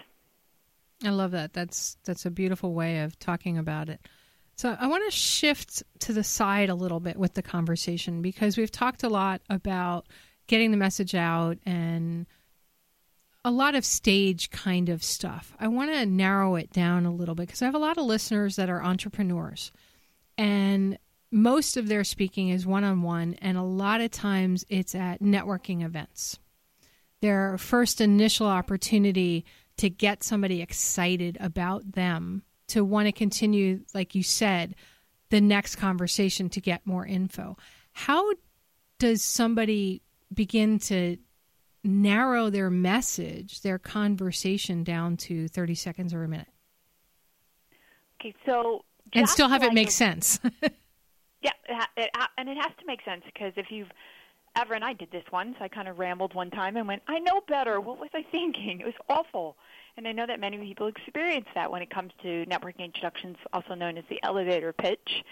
I 1.05 1.11
love 1.11 1.33
that. 1.33 1.53
That's 1.53 1.97
that's 2.05 2.25
a 2.25 2.31
beautiful 2.31 2.73
way 2.73 3.01
of 3.01 3.19
talking 3.19 3.59
about 3.59 3.89
it. 3.89 4.01
So 4.57 4.77
I 4.79 4.87
want 4.87 5.05
to 5.05 5.11
shift 5.11 5.83
to 6.01 6.13
the 6.13 6.25
side 6.25 6.69
a 6.69 6.75
little 6.75 7.01
bit 7.01 7.17
with 7.17 7.35
the 7.35 7.43
conversation 7.43 8.23
because 8.23 8.57
we've 8.57 8.71
talked 8.71 9.03
a 9.03 9.09
lot 9.09 9.41
about 9.51 10.07
getting 10.47 10.71
the 10.71 10.77
message 10.77 11.15
out 11.15 11.59
and 11.67 12.27
a 13.45 13.51
lot 13.51 13.75
of 13.75 13.85
stage 13.85 14.51
kind 14.51 14.89
of 14.89 15.03
stuff. 15.03 15.53
I 15.59 15.69
want 15.69 15.93
to 15.93 16.07
narrow 16.07 16.55
it 16.55 16.71
down 16.71 17.05
a 17.05 17.13
little 17.13 17.35
bit 17.35 17.49
because 17.49 17.63
I 17.63 17.67
have 17.67 17.75
a 17.75 17.79
lot 17.79 17.99
of 17.99 18.05
listeners 18.05 18.57
that 18.57 18.71
are 18.71 18.83
entrepreneurs 18.83 19.73
and 20.39 20.99
most 21.31 21.77
of 21.77 21.89
their 21.89 22.05
speaking 22.05 22.51
is 22.51 22.65
one 22.65 22.85
on 22.85 23.03
one, 23.03 23.35
and 23.43 23.59
a 23.59 23.63
lot 23.63 24.01
of 24.01 24.13
times 24.13 24.65
it's 24.69 24.95
at 24.95 25.21
networking 25.21 25.85
events 25.85 26.39
their 27.25 27.57
first 27.57 28.03
initial 28.03 28.47
opportunity 28.47 29.47
to 29.79 29.89
get 29.89 30.23
somebody 30.23 30.61
excited 30.61 31.39
about 31.41 31.93
them 31.93 32.43
to 32.75 32.85
want 32.85 33.07
to 33.07 33.13
continue, 33.13 33.81
like 33.95 34.15
you 34.15 34.23
said, 34.23 34.75
the 35.31 35.41
next 35.41 35.77
conversation 35.77 36.49
to 36.51 36.61
get 36.61 36.87
more 36.87 37.07
info. 37.07 37.57
How 37.93 38.33
does 38.99 39.23
somebody 39.23 40.03
begin 40.33 40.79
to 40.81 41.17
narrow 41.85 42.51
their 42.51 42.71
message, 42.71 43.61
their 43.61 43.79
conversation 43.79 44.83
down 44.83 45.17
to 45.19 45.47
30 45.49 45.75
seconds 45.75 46.13
or 46.13 46.25
a 46.25 46.29
minute? 46.29 46.49
Okay, 48.21 48.35
so. 48.45 48.85
And 49.13 49.29
still 49.29 49.49
have 49.49 49.63
like 49.63 49.71
it 49.71 49.75
make 49.75 49.89
a, 49.89 49.93
sense. 49.93 50.41
yeah, 51.43 51.51
it, 51.69 51.89
it, 51.97 52.11
and 52.39 52.49
it 52.49 52.57
has 52.57 52.73
to 52.81 52.87
make 52.87 53.05
sense 53.05 53.23
because 53.25 53.53
if 53.57 53.71
you've 53.71 53.91
Ever 54.57 54.75
and 54.75 54.85
I 54.85 54.93
did 54.93 55.11
this 55.11 55.25
once. 55.33 55.57
I 55.61 55.67
kind 55.67 55.89
of 55.89 55.99
rambled 55.99 56.33
one 56.35 56.51
time 56.51 56.77
and 56.77 56.87
went, 56.87 57.03
I 57.09 57.19
know 57.19 57.41
better. 57.49 57.81
What 57.81 57.99
was 57.99 58.11
I 58.15 58.23
thinking? 58.23 58.81
It 58.81 58.87
was 58.87 58.95
awful. 59.09 59.57
And 59.97 60.09
I 60.09 60.13
know 60.13 60.27
that 60.27 60.41
many 60.41 60.59
people 60.59 60.89
experience 60.89 61.47
that 61.55 61.71
when 61.71 61.83
it 61.83 61.91
comes 61.91 62.13
to 62.23 62.45
networking 62.47 62.85
introductions, 62.85 63.37
also 63.53 63.75
known 63.75 63.97
as 63.97 64.05
the 64.09 64.21
elevator 64.23 64.73
pitch. 64.73 65.25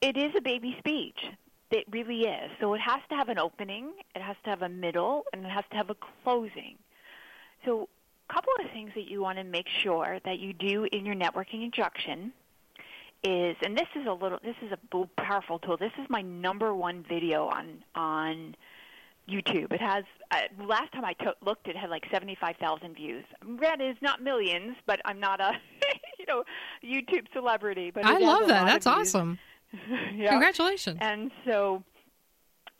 It 0.00 0.16
is 0.16 0.32
a 0.36 0.40
baby 0.40 0.76
speech. 0.80 1.18
It 1.70 1.84
really 1.90 2.22
is. 2.22 2.50
So 2.60 2.74
it 2.74 2.80
has 2.80 3.00
to 3.10 3.16
have 3.16 3.28
an 3.28 3.38
opening, 3.38 3.92
it 4.14 4.22
has 4.22 4.36
to 4.44 4.50
have 4.50 4.62
a 4.62 4.68
middle, 4.68 5.24
and 5.32 5.44
it 5.44 5.48
has 5.48 5.64
to 5.70 5.76
have 5.76 5.90
a 5.90 5.96
closing. 6.22 6.76
So 7.64 7.88
a 8.28 8.32
couple 8.32 8.52
of 8.60 8.70
things 8.70 8.90
that 8.94 9.08
you 9.08 9.22
want 9.22 9.38
to 9.38 9.44
make 9.44 9.66
sure 9.82 10.18
that 10.24 10.38
you 10.38 10.52
do 10.52 10.86
in 10.92 11.06
your 11.06 11.14
networking 11.14 11.64
introduction 11.64 12.32
is, 13.24 13.56
and 13.62 13.76
this 13.76 13.88
is 13.96 14.06
a 14.06 14.12
little, 14.12 14.38
this 14.44 14.56
is 14.62 14.72
a 14.72 15.06
powerful 15.20 15.58
tool. 15.58 15.76
This 15.76 15.92
is 15.98 16.06
my 16.10 16.20
number 16.20 16.74
one 16.74 17.04
video 17.08 17.46
on 17.46 17.82
on 17.94 18.54
YouTube. 19.28 19.72
It 19.72 19.80
has 19.80 20.04
uh, 20.30 20.64
last 20.66 20.92
time 20.92 21.04
I 21.04 21.14
to- 21.24 21.34
looked, 21.44 21.68
it 21.68 21.76
had 21.76 21.90
like 21.90 22.04
seventy 22.12 22.36
five 22.40 22.56
thousand 22.56 22.94
views. 22.94 23.24
Granted, 23.56 23.90
it's 23.90 24.02
not 24.02 24.22
millions, 24.22 24.76
but 24.86 25.00
I'm 25.04 25.20
not 25.20 25.40
a 25.40 25.52
you 26.18 26.26
know 26.26 26.44
YouTube 26.82 27.26
celebrity. 27.32 27.90
But 27.90 28.04
I 28.04 28.18
love 28.18 28.48
that. 28.48 28.66
That's 28.66 28.86
awesome. 28.86 29.38
yeah. 30.14 30.30
Congratulations. 30.30 30.98
And 31.00 31.30
so 31.46 31.82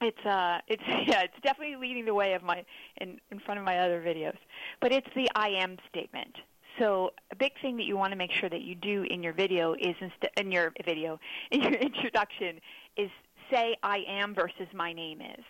it's 0.01 0.27
uh 0.27 0.59
it's 0.69 0.83
yeah 1.09 1.23
it's 1.23 1.35
definitely 1.43 1.77
leading 1.77 2.05
the 2.05 2.15
way 2.15 2.35
of 2.35 2.43
my 2.43 2.65
in 3.01 3.19
in 3.31 3.39
front 3.41 3.59
of 3.59 3.65
my 3.65 3.79
other 3.79 4.03
videos 4.03 4.37
but 4.81 4.93
it's 4.93 5.07
the 5.15 5.29
i 5.37 5.49
am 5.49 5.77
statement 5.89 6.37
so 6.79 7.11
a 7.31 7.37
big 7.37 7.53
thing 7.63 7.77
that 7.77 7.85
you 7.85 7.97
want 7.97 8.11
to 8.11 8.17
make 8.17 8.33
sure 8.33 8.51
that 8.51 8.63
you 8.63 8.75
do 8.75 9.05
in 9.09 9.23
your 9.23 9.33
video 9.33 9.75
is 9.75 9.95
inst- 10.01 10.27
in 10.37 10.51
your 10.51 10.73
video 10.85 11.19
in 11.53 11.63
your 11.63 11.73
introduction 11.75 12.61
is 12.97 13.11
say 13.51 13.77
i 13.83 13.99
am 14.09 14.35
versus 14.35 14.67
my 14.75 14.93
name 14.93 15.21
is 15.21 15.45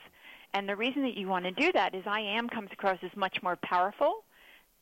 and 0.55 0.69
the 0.69 0.77
reason 0.77 1.03
that 1.03 1.17
you 1.17 1.29
want 1.29 1.45
to 1.45 1.51
do 1.51 1.71
that 1.73 1.95
is 1.95 2.03
i 2.07 2.21
am 2.21 2.49
comes 2.49 2.71
across 2.73 2.99
as 3.03 3.15
much 3.17 3.43
more 3.43 3.57
powerful 3.57 4.25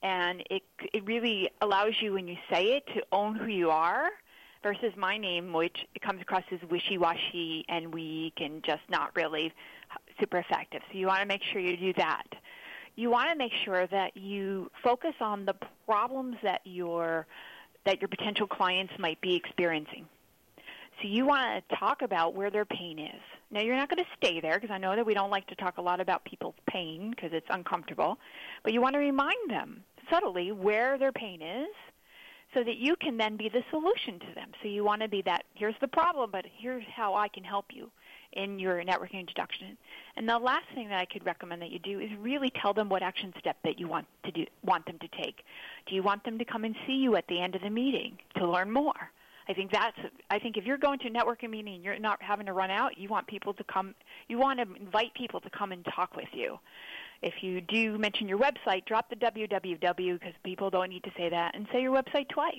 and 0.02 0.42
it 0.50 0.62
it 0.92 1.04
really 1.04 1.50
allows 1.60 1.94
you 2.00 2.12
when 2.12 2.28
you 2.28 2.36
say 2.50 2.76
it 2.76 2.86
to 2.94 3.02
own 3.12 3.34
who 3.34 3.46
you 3.46 3.70
are 3.70 4.10
versus 4.62 4.92
my 4.96 5.18
name, 5.18 5.52
which 5.52 5.86
comes 6.02 6.20
across 6.20 6.44
as 6.52 6.60
wishy-washy 6.70 7.64
and 7.68 7.92
weak 7.92 8.34
and 8.38 8.62
just 8.62 8.82
not 8.88 9.14
really 9.16 9.52
super 10.20 10.38
effective. 10.38 10.80
So 10.90 10.98
you 10.98 11.06
want 11.08 11.20
to 11.20 11.26
make 11.26 11.42
sure 11.42 11.60
you 11.60 11.76
do 11.76 11.92
that. 11.94 12.26
You 12.94 13.10
want 13.10 13.30
to 13.30 13.36
make 13.36 13.52
sure 13.64 13.86
that 13.88 14.16
you 14.16 14.70
focus 14.82 15.14
on 15.20 15.46
the 15.46 15.54
problems 15.86 16.36
that 16.42 16.60
your 16.64 17.26
that 17.84 18.00
your 18.00 18.08
potential 18.08 18.46
clients 18.46 18.92
might 18.98 19.20
be 19.20 19.34
experiencing. 19.34 20.06
So 21.00 21.08
you 21.08 21.26
want 21.26 21.68
to 21.68 21.76
talk 21.76 22.02
about 22.02 22.34
where 22.34 22.48
their 22.48 22.64
pain 22.64 23.00
is. 23.00 23.20
Now 23.52 23.60
you're 23.60 23.76
not 23.76 23.90
going 23.90 24.02
to 24.02 24.10
stay 24.16 24.40
there 24.40 24.58
because 24.58 24.72
I 24.72 24.78
know 24.78 24.96
that 24.96 25.04
we 25.04 25.12
don't 25.12 25.30
like 25.30 25.46
to 25.48 25.54
talk 25.54 25.76
a 25.76 25.82
lot 25.82 26.00
about 26.00 26.24
people's 26.24 26.54
pain 26.66 27.10
because 27.10 27.30
it's 27.34 27.46
uncomfortable, 27.50 28.18
but 28.64 28.72
you 28.72 28.80
want 28.80 28.94
to 28.94 28.98
remind 28.98 29.50
them 29.50 29.84
subtly 30.10 30.52
where 30.52 30.98
their 30.98 31.12
pain 31.12 31.42
is 31.42 31.68
so 32.54 32.64
that 32.64 32.76
you 32.76 32.96
can 32.96 33.16
then 33.16 33.36
be 33.36 33.50
the 33.50 33.62
solution 33.70 34.18
to 34.20 34.34
them. 34.34 34.50
So 34.62 34.68
you 34.68 34.84
want 34.84 35.02
to 35.02 35.08
be 35.08 35.22
that, 35.22 35.44
here's 35.54 35.74
the 35.80 35.88
problem, 35.88 36.30
but 36.30 36.44
here's 36.58 36.84
how 36.94 37.14
I 37.14 37.28
can 37.28 37.44
help 37.44 37.66
you 37.72 37.90
in 38.32 38.58
your 38.58 38.82
networking 38.82 39.20
introduction. 39.20 39.76
And 40.16 40.26
the 40.26 40.38
last 40.38 40.64
thing 40.74 40.88
that 40.88 40.98
I 40.98 41.04
could 41.04 41.24
recommend 41.26 41.60
that 41.60 41.70
you 41.70 41.78
do 41.78 42.00
is 42.00 42.10
really 42.18 42.50
tell 42.62 42.72
them 42.72 42.88
what 42.88 43.02
action 43.02 43.34
step 43.38 43.58
that 43.64 43.78
you 43.78 43.86
want 43.86 44.06
to 44.24 44.30
do 44.30 44.46
want 44.64 44.86
them 44.86 44.98
to 45.00 45.08
take. 45.22 45.44
Do 45.86 45.94
you 45.94 46.02
want 46.02 46.24
them 46.24 46.38
to 46.38 46.44
come 46.44 46.64
and 46.64 46.74
see 46.86 46.94
you 46.94 47.16
at 47.16 47.26
the 47.28 47.40
end 47.40 47.54
of 47.54 47.60
the 47.60 47.70
meeting 47.70 48.18
to 48.36 48.50
learn 48.50 48.70
more? 48.70 49.10
I 49.48 49.54
think 49.54 49.72
that's 49.72 49.96
I 50.30 50.38
think 50.38 50.56
if 50.56 50.64
you're 50.64 50.78
going 50.78 50.98
to 51.00 51.08
a 51.08 51.10
networking 51.10 51.50
meeting 51.50 51.74
and 51.74 51.84
you're 51.84 51.98
not 51.98 52.22
having 52.22 52.46
to 52.46 52.52
run 52.52 52.70
out, 52.70 52.98
you 52.98 53.08
want 53.08 53.26
people 53.26 53.52
to 53.54 53.64
come 53.64 53.94
you 54.28 54.38
want 54.38 54.60
to 54.60 54.66
invite 54.80 55.14
people 55.14 55.40
to 55.40 55.50
come 55.50 55.72
and 55.72 55.86
talk 55.94 56.16
with 56.16 56.28
you. 56.32 56.58
If 57.22 57.34
you 57.42 57.60
do 57.60 57.98
mention 57.98 58.28
your 58.28 58.38
website, 58.38 58.84
drop 58.84 59.08
the 59.08 59.16
www 59.16 60.18
because 60.18 60.34
people 60.42 60.70
don't 60.70 60.90
need 60.90 61.04
to 61.04 61.12
say 61.16 61.28
that, 61.28 61.54
and 61.54 61.66
say 61.72 61.82
your 61.82 61.94
website 61.94 62.28
twice. 62.28 62.54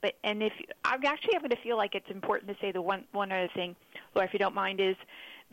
But 0.00 0.14
and 0.24 0.42
if 0.42 0.52
I'm 0.84 1.04
actually 1.04 1.34
having 1.34 1.50
to 1.50 1.56
feel 1.62 1.76
like 1.76 1.94
it's 1.94 2.10
important 2.10 2.50
to 2.50 2.56
say 2.60 2.72
the 2.72 2.82
one 2.82 3.04
one 3.12 3.32
other 3.32 3.48
thing, 3.54 3.76
or 4.14 4.24
if 4.24 4.32
you 4.32 4.38
don't 4.38 4.54
mind, 4.54 4.80
is 4.80 4.96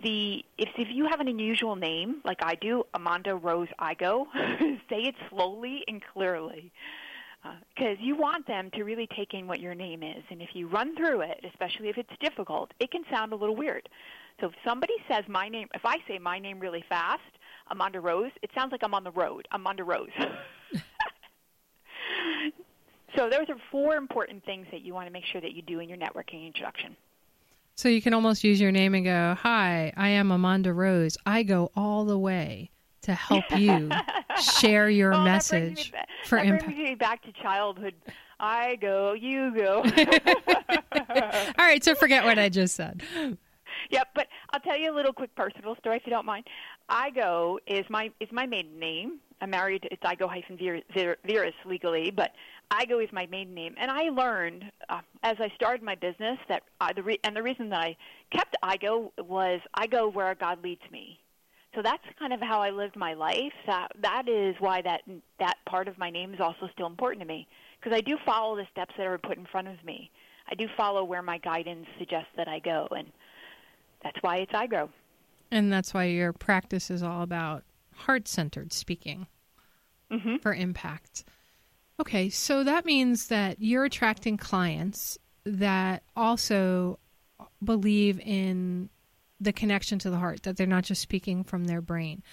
the 0.04 0.44
if 0.58 0.70
if 0.78 0.88
you 0.92 1.08
have 1.10 1.20
an 1.20 1.28
unusual 1.28 1.76
name 1.76 2.22
like 2.24 2.40
I 2.44 2.56
do, 2.56 2.84
Amonda 2.94 3.42
Rose 3.42 3.70
Igoe, 3.80 4.26
say 4.90 5.02
it 5.02 5.16
slowly 5.30 5.84
and 5.88 6.02
clearly 6.14 6.72
because 7.76 7.98
uh, 7.98 8.02
you 8.04 8.16
want 8.16 8.48
them 8.48 8.70
to 8.72 8.84
really 8.84 9.08
take 9.16 9.34
in 9.34 9.48
what 9.48 9.60
your 9.60 9.76
name 9.76 10.04
is. 10.04 10.24
And 10.30 10.42
if 10.42 10.50
you 10.54 10.68
run 10.68 10.96
through 10.96 11.22
it, 11.22 11.44
especially 11.48 11.90
if 11.90 11.98
it's 11.98 12.10
difficult, 12.20 12.72
it 12.80 12.92
can 12.92 13.04
sound 13.10 13.34
a 13.34 13.36
little 13.36 13.56
weird. 13.56 13.90
So 14.40 14.48
if 14.48 14.54
somebody 14.66 14.94
says 15.08 15.24
my 15.28 15.50
name, 15.50 15.68
if 15.74 15.86
I 15.86 15.98
say 16.08 16.18
my 16.20 16.40
name 16.40 16.60
really 16.60 16.84
fast, 16.88 17.22
Amonda 17.72 18.02
Rose, 18.02 18.32
it 18.42 18.50
sounds 18.56 18.72
like 18.72 18.82
I'm 18.84 18.94
on 18.94 19.04
the 19.04 19.12
road. 19.12 19.48
Amonda 19.54 19.86
Rose. 19.86 20.10
so 23.16 23.30
those 23.30 23.50
are 23.50 23.56
four 23.72 23.96
important 23.96 24.44
things 24.46 24.68
that 24.72 24.82
you 24.82 24.94
want 24.94 25.08
to 25.08 25.14
make 25.14 25.26
sure 25.26 25.42
that 25.42 25.54
you 25.54 25.62
do 25.62 25.80
in 25.80 25.90
your 25.90 25.98
networking 25.98 26.46
introduction. 26.46 26.96
So 27.76 27.90
you 27.90 28.02
can 28.02 28.14
almost 28.14 28.44
use 28.44 28.62
your 28.62 28.72
name 28.72 28.96
and 28.96 29.04
go, 29.04 29.36
"Hi, 29.42 29.92
I 29.98 30.10
am 30.10 30.30
Amonda 30.30 30.74
Rose. 30.74 31.18
I 31.26 31.44
go 31.44 31.72
all 31.76 32.06
the 32.06 32.18
way 32.18 32.72
to 33.02 33.14
help 33.14 33.44
you 33.58 33.90
share 34.60 34.90
your 34.90 35.12
well, 35.12 35.24
message 35.24 35.92
that 35.92 36.05
for 36.30 36.38
that 36.38 36.46
impact." 36.46 36.66
brings 36.66 36.80
me 36.80 36.96
back 36.96 37.24
to 37.24 37.32
childhood. 37.42 37.96
I 38.40 38.76
go, 38.76 39.14
you 39.14 39.56
go. 39.56 39.78
all 39.84 41.66
right, 41.66 41.84
so 41.84 41.96
forget 41.96 42.26
what 42.26 42.38
I 42.38 42.50
just 42.50 42.76
said. 42.76 43.02
Yep, 43.90 44.08
but 44.16 44.28
I'll 44.52 44.60
tell 44.60 44.78
you 44.78 44.92
a 44.92 44.96
little 44.96 45.14
quick 45.14 45.34
personal 45.36 45.76
story 45.76 45.98
if 45.98 46.04
you 46.06 46.12
don't 46.12 46.26
mind. 46.26 46.46
Igoe 46.90 47.58
is 47.68 47.86
my 47.90 48.12
is 48.20 48.30
my 48.32 48.46
maiden 48.46 48.80
name. 48.80 49.20
I'm 49.42 49.50
married. 49.50 49.84
To, 49.84 49.90
it's 49.92 50.04
Igoe 50.04 50.30
hyphen 50.30 50.58
Virus 50.58 51.54
legally, 51.66 52.12
but 52.12 52.32
Igoe 52.72 53.04
is 53.04 53.10
my 53.12 53.26
maiden 53.28 53.54
name. 53.54 53.76
And 53.78 53.92
I 53.92 54.10
learned 54.10 54.66
uh, 54.90 55.02
as 55.24 55.36
I 55.40 55.50
started 55.56 55.84
my 55.84 55.96
business 55.96 56.38
that 56.48 56.64
uh, 56.82 56.94
the 56.94 57.04
re- 57.04 57.20
and 57.24 57.36
the 57.36 57.44
reason 57.44 57.70
that 57.70 57.80
I 57.80 57.96
kept 58.32 58.56
Igoe 58.64 59.12
was 59.20 59.62
I 59.74 59.88
go 59.88 60.10
where 60.10 60.34
God 60.36 60.64
leads 60.64 60.82
me. 60.92 61.20
So 61.76 61.82
that's 61.82 62.04
kind 62.18 62.32
of 62.32 62.40
how 62.40 62.62
I 62.62 62.70
lived 62.70 62.96
my 62.96 63.14
life. 63.14 63.54
That 63.68 63.90
that 64.02 64.30
is 64.30 64.56
why 64.60 64.82
that 64.82 65.02
that 65.40 65.58
part 65.66 65.88
of 65.88 65.98
my 65.98 66.10
name 66.10 66.34
is 66.34 66.40
also 66.40 66.70
still 66.74 66.88
important 66.88 67.22
to 67.22 67.28
me 67.28 67.48
because 67.80 67.96
I 67.96 68.02
do 68.02 68.18
follow 68.26 68.56
the 68.56 68.66
steps 68.72 68.94
that 68.98 69.06
are 69.06 69.18
put 69.18 69.38
in 69.38 69.46
front 69.46 69.68
of 69.68 69.84
me. 69.84 70.10
I 70.50 70.56
do 70.56 70.68
follow 70.78 71.04
where 71.04 71.22
my 71.22 71.38
guidance 71.40 71.88
suggests 72.00 72.30
that 72.38 72.48
I 72.48 72.60
go, 72.60 72.88
and 72.92 73.12
that's 74.04 74.18
why 74.22 74.38
it's 74.38 74.52
iGrow. 74.54 74.90
And 75.52 75.72
that's 75.72 75.94
why 75.94 76.06
your 76.06 76.34
practice 76.34 76.90
is 76.90 77.04
all 77.04 77.22
about 77.22 77.64
heart 77.96 78.28
centered 78.28 78.72
speaking 78.74 79.28
mm-hmm. 80.12 80.38
for 80.38 80.54
impact. 80.54 81.24
Okay, 82.00 82.30
so 82.30 82.64
that 82.64 82.86
means 82.86 83.28
that 83.28 83.58
you're 83.60 83.86
attracting 83.86 84.38
clients 84.38 85.18
that 85.46 86.04
also 86.16 87.00
believe 87.64 88.20
in 88.20 88.90
the 89.40 89.54
connection 89.54 90.00
to 90.00 90.10
the 90.10 90.18
heart, 90.18 90.44
that 90.44 90.58
they're 90.58 90.68
not 90.68 90.84
just 90.84 91.02
speaking 91.02 91.44
from 91.44 91.66
their 91.66 91.82
brain. 91.82 92.24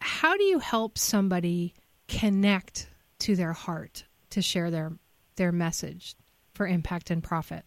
How 0.00 0.36
do 0.36 0.42
you 0.42 0.58
help 0.58 0.98
somebody 0.98 1.74
connect 2.08 2.90
to 3.20 3.36
their 3.36 3.52
heart 3.52 4.04
to 4.30 4.42
share 4.42 4.70
their 4.70 4.92
their 5.36 5.52
message 5.52 6.14
for 6.54 6.66
impact 6.66 7.10
and 7.10 7.22
profit? 7.22 7.64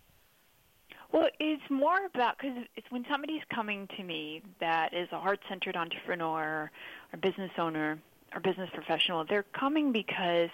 Well, 1.12 1.30
it's 1.40 1.70
more 1.70 2.06
about 2.06 2.38
because 2.38 2.66
it's 2.76 2.90
when 2.90 3.06
somebody's 3.10 3.42
coming 3.54 3.88
to 3.98 4.04
me 4.04 4.42
that 4.60 4.94
is 4.94 5.08
a 5.12 5.20
heart-centered 5.20 5.76
entrepreneur 5.76 6.70
or 7.12 7.20
business 7.20 7.52
owner 7.58 7.98
or 8.34 8.40
business 8.42 8.70
professional. 8.74 9.26
They're 9.26 9.44
coming 9.44 9.92
because 9.92 10.50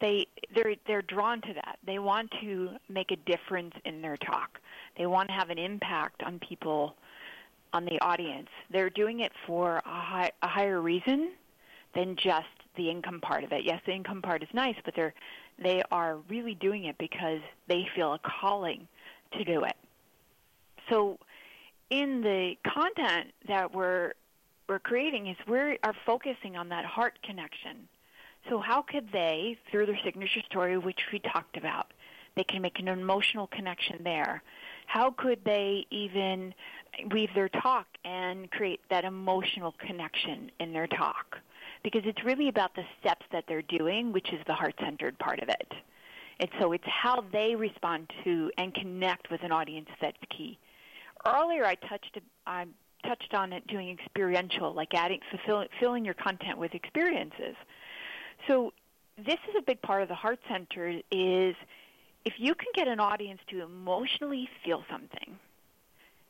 they 0.00 0.26
they're 0.54 0.74
they're 0.86 1.02
drawn 1.02 1.40
to 1.42 1.54
that. 1.54 1.78
They 1.86 1.98
want 1.98 2.30
to 2.40 2.70
make 2.88 3.10
a 3.10 3.16
difference 3.16 3.74
in 3.84 4.02
their 4.02 4.16
talk. 4.16 4.60
They 4.98 5.06
want 5.06 5.28
to 5.28 5.34
have 5.34 5.50
an 5.50 5.58
impact 5.58 6.22
on 6.22 6.38
people, 6.38 6.94
on 7.72 7.84
the 7.84 8.00
audience. 8.00 8.48
They're 8.70 8.90
doing 8.90 9.20
it 9.20 9.32
for 9.46 9.78
a, 9.78 9.82
high, 9.84 10.30
a 10.42 10.48
higher 10.48 10.80
reason 10.80 11.32
than 11.94 12.16
just 12.16 12.46
the 12.76 12.90
income 12.90 13.20
part 13.20 13.44
of 13.44 13.52
it. 13.52 13.64
Yes, 13.64 13.80
the 13.86 13.92
income 13.92 14.22
part 14.22 14.42
is 14.42 14.48
nice, 14.52 14.76
but 14.84 14.94
they're 14.94 15.14
they 15.62 15.82
are 15.90 16.18
really 16.28 16.54
doing 16.54 16.84
it 16.84 16.98
because 16.98 17.40
they 17.68 17.86
feel 17.94 18.14
a 18.14 18.18
calling 18.18 18.88
to 19.32 19.44
do 19.44 19.64
it. 19.64 19.76
So 20.90 21.18
in 21.90 22.22
the 22.22 22.56
content 22.66 23.32
that 23.46 23.72
we're 23.72 24.12
we're 24.68 24.78
creating 24.78 25.28
is 25.28 25.36
we 25.46 25.58
are 25.58 25.94
focusing 26.06 26.56
on 26.56 26.70
that 26.70 26.84
heart 26.84 27.18
connection. 27.22 27.88
So 28.48 28.58
how 28.58 28.82
could 28.82 29.10
they, 29.12 29.58
through 29.70 29.86
their 29.86 29.98
signature 30.04 30.42
story, 30.46 30.76
which 30.76 31.00
we 31.12 31.18
talked 31.18 31.56
about, 31.56 31.92
they 32.36 32.44
can 32.44 32.62
make 32.62 32.78
an 32.78 32.88
emotional 32.88 33.46
connection 33.46 34.02
there. 34.02 34.42
How 34.86 35.10
could 35.10 35.44
they 35.44 35.86
even 35.90 36.52
weave 37.12 37.30
their 37.34 37.48
talk 37.48 37.86
and 38.04 38.50
create 38.50 38.80
that 38.90 39.04
emotional 39.04 39.74
connection 39.78 40.50
in 40.60 40.72
their 40.72 40.86
talk? 40.86 41.38
Because 41.82 42.02
it's 42.04 42.24
really 42.24 42.48
about 42.48 42.74
the 42.74 42.82
steps 43.00 43.24
that 43.32 43.44
they're 43.46 43.62
doing, 43.62 44.12
which 44.12 44.32
is 44.32 44.40
the 44.46 44.54
heart-centered 44.54 45.18
part 45.18 45.40
of 45.40 45.48
it. 45.48 45.72
And 46.40 46.50
so 46.58 46.72
it's 46.72 46.84
how 46.86 47.24
they 47.32 47.54
respond 47.54 48.10
to 48.24 48.50
and 48.58 48.74
connect 48.74 49.30
with 49.30 49.42
an 49.44 49.52
audience 49.52 49.88
that's 50.00 50.18
key 50.36 50.58
earlier 51.26 51.64
I 51.64 51.74
touched 51.74 52.18
I 52.46 52.66
touched 53.06 53.34
on 53.34 53.52
it 53.52 53.66
doing 53.66 53.90
experiential, 53.90 54.72
like 54.72 54.94
adding 54.94 55.20
filling 55.78 56.04
your 56.04 56.14
content 56.14 56.58
with 56.58 56.74
experiences. 56.74 57.54
So 58.46 58.72
this 59.16 59.38
is 59.48 59.54
a 59.58 59.62
big 59.62 59.80
part 59.82 60.02
of 60.02 60.08
the 60.08 60.14
Heart 60.14 60.40
Center 60.48 61.00
is 61.10 61.54
if 62.24 62.34
you 62.38 62.54
can 62.54 62.68
get 62.74 62.88
an 62.88 63.00
audience 63.00 63.40
to 63.48 63.62
emotionally 63.62 64.48
feel 64.64 64.84
something, 64.90 65.38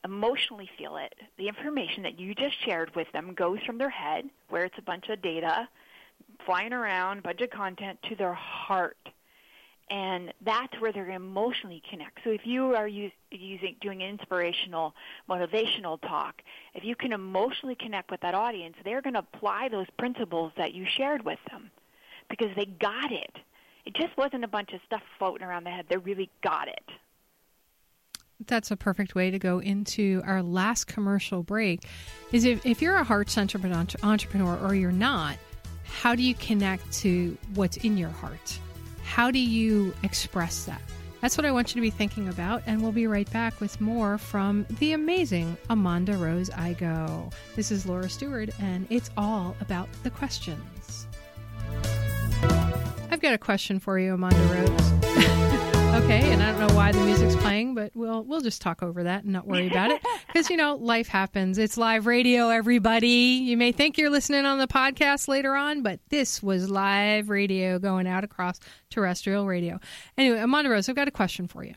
emotionally 0.04 0.68
feel 0.76 0.96
it, 0.96 1.14
the 1.38 1.48
information 1.48 2.02
that 2.02 2.18
you 2.18 2.34
just 2.34 2.62
shared 2.64 2.94
with 2.94 3.10
them 3.12 3.34
goes 3.34 3.58
from 3.64 3.78
their 3.78 3.90
head, 3.90 4.28
where 4.48 4.64
it's 4.64 4.78
a 4.78 4.82
bunch 4.82 5.08
of 5.08 5.22
data 5.22 5.68
flying 6.44 6.72
around, 6.72 7.22
bunch 7.22 7.40
of 7.40 7.50
content, 7.50 7.98
to 8.08 8.16
their 8.16 8.34
heart 8.34 8.96
and 9.90 10.32
that's 10.40 10.80
where 10.80 10.92
they're 10.92 11.10
emotionally 11.10 11.82
connect. 11.90 12.20
So 12.24 12.30
if 12.30 12.46
you 12.46 12.74
are 12.74 12.88
use, 12.88 13.12
using 13.30 13.76
doing 13.80 14.02
an 14.02 14.08
inspirational, 14.08 14.94
motivational 15.28 16.00
talk, 16.00 16.42
if 16.74 16.84
you 16.84 16.96
can 16.96 17.12
emotionally 17.12 17.74
connect 17.74 18.10
with 18.10 18.20
that 18.22 18.34
audience, 18.34 18.76
they're 18.84 19.02
going 19.02 19.14
to 19.14 19.20
apply 19.20 19.68
those 19.68 19.86
principles 19.98 20.52
that 20.56 20.72
you 20.74 20.86
shared 20.86 21.24
with 21.24 21.38
them 21.50 21.70
because 22.30 22.48
they 22.56 22.66
got 22.66 23.12
it. 23.12 23.36
It 23.86 23.94
just 23.94 24.16
wasn't 24.16 24.44
a 24.44 24.48
bunch 24.48 24.72
of 24.72 24.80
stuff 24.86 25.02
floating 25.18 25.46
around 25.46 25.64
their 25.64 25.74
head. 25.74 25.86
They 25.88 25.96
really 25.98 26.30
got 26.42 26.68
it. 26.68 26.84
that's 28.46 28.70
a 28.70 28.76
perfect 28.76 29.14
way 29.14 29.30
to 29.30 29.38
go 29.38 29.58
into 29.60 30.22
our 30.24 30.42
last 30.42 30.86
commercial 30.86 31.42
break. 31.42 31.86
Is 32.32 32.44
if, 32.44 32.64
if 32.66 32.82
you're 32.82 32.96
a 32.96 33.04
heart 33.04 33.30
centered 33.30 33.64
entrepreneur 34.02 34.58
or 34.58 34.74
you're 34.74 34.92
not, 34.92 35.36
how 35.84 36.14
do 36.14 36.22
you 36.22 36.34
connect 36.34 36.92
to 37.00 37.36
what's 37.54 37.76
in 37.78 37.96
your 37.96 38.10
heart? 38.10 38.58
How 39.04 39.30
do 39.30 39.38
you 39.38 39.94
express 40.02 40.64
that? 40.64 40.80
That's 41.20 41.38
what 41.38 41.46
I 41.46 41.52
want 41.52 41.70
you 41.70 41.80
to 41.80 41.80
be 41.80 41.90
thinking 41.90 42.28
about, 42.28 42.62
and 42.66 42.82
we'll 42.82 42.92
be 42.92 43.06
right 43.06 43.30
back 43.32 43.58
with 43.58 43.80
more 43.80 44.18
from 44.18 44.66
the 44.78 44.92
amazing 44.92 45.56
Amonda 45.70 46.20
Rose 46.20 46.50
Igoe. 46.50 47.32
This 47.56 47.70
is 47.70 47.86
Laura 47.86 48.10
Stewart, 48.10 48.50
and 48.60 48.86
it's 48.90 49.10
all 49.16 49.56
about 49.62 49.88
the 50.02 50.10
questions. 50.10 50.62
Got 53.24 53.32
a 53.32 53.38
question 53.38 53.80
for 53.80 53.98
you, 53.98 54.14
Amonda 54.14 54.50
Rose. 54.50 54.90
Okay, 56.04 56.32
and 56.32 56.42
I 56.42 56.50
don't 56.50 56.68
know 56.68 56.74
why 56.74 56.90
the 56.92 56.98
music's 56.98 57.36
playing, 57.36 57.74
but 57.74 57.92
we'll 57.94 58.22
we'll 58.24 58.42
just 58.42 58.60
talk 58.60 58.82
over 58.82 59.04
that 59.04 59.22
and 59.22 59.32
not 59.32 59.46
worry 59.46 59.68
about 59.68 59.92
it 59.92 60.02
because 60.26 60.50
you 60.50 60.58
know 60.58 60.74
life 60.74 61.06
happens. 61.06 61.56
It's 61.56 61.78
live 61.78 62.06
radio, 62.06 62.48
everybody. 62.48 63.08
You 63.08 63.56
may 63.56 63.72
think 63.72 63.96
you're 63.96 64.10
listening 64.10 64.44
on 64.44 64.58
the 64.58 64.66
podcast 64.66 65.28
later 65.28 65.54
on, 65.54 65.82
but 65.82 66.00
this 66.10 66.42
was 66.42 66.68
live 66.68 67.30
radio 67.30 67.78
going 67.78 68.06
out 68.06 68.24
across 68.24 68.60
terrestrial 68.90 69.46
radio. 69.46 69.78
Anyway, 70.18 70.36
Amonda 70.36 70.68
Rose, 70.68 70.88
I've 70.88 70.96
got 70.96 71.08
a 71.08 71.12
question 71.12 71.46
for 71.46 71.64
you. 71.64 71.74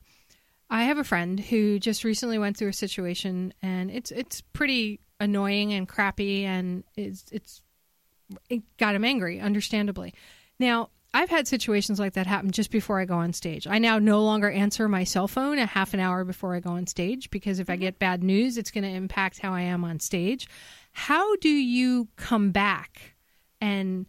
I 0.70 0.84
have 0.84 0.98
a 0.98 1.06
friend 1.06 1.40
who 1.40 1.80
just 1.80 2.04
recently 2.04 2.40
went 2.40 2.58
through 2.58 2.70
a 2.70 2.74
situation, 2.74 3.54
and 3.62 3.90
it's 3.90 4.12
it's 4.12 4.42
pretty 4.42 5.00
annoying 5.22 5.72
and 5.72 5.88
crappy, 5.88 6.44
and 6.44 6.84
it's 6.98 7.24
it's 7.32 7.62
it 8.50 8.64
got 8.78 8.96
him 8.96 9.06
angry, 9.06 9.40
understandably. 9.40 10.14
Now, 10.60 10.90
I've 11.18 11.32
had 11.32 11.48
situations 11.48 12.00
like 12.00 12.14
that 12.14 12.28
happen 12.28 12.52
just 12.52 12.70
before 12.70 13.00
I 13.00 13.06
go 13.06 13.16
on 13.16 13.34
stage. 13.34 13.66
I 13.66 13.80
now 13.80 13.98
no 13.98 14.22
longer 14.22 14.52
answer 14.52 14.88
my 14.88 15.04
cell 15.04 15.28
phone 15.28 15.58
a 15.58 15.66
half 15.66 15.96
an 15.96 16.00
hour 16.00 16.24
before 16.24 16.54
I 16.54 16.60
go 16.60 16.70
on 16.70 16.86
stage 16.86 17.32
because 17.32 17.58
if 17.58 17.72
I 17.72 17.74
mm-hmm. 17.74 17.82
get 17.82 17.98
bad 17.98 18.22
news, 18.22 18.56
it's 18.56 18.70
going 18.70 18.84
to 18.84 18.90
impact 18.92 19.40
how 19.40 19.52
I 19.52 19.62
am 19.62 19.84
on 19.84 20.00
stage. 20.00 20.48
How 20.92 21.36
do 21.38 21.50
you 21.50 22.08
come 22.18 22.52
back 22.52 23.16
and 23.60 24.06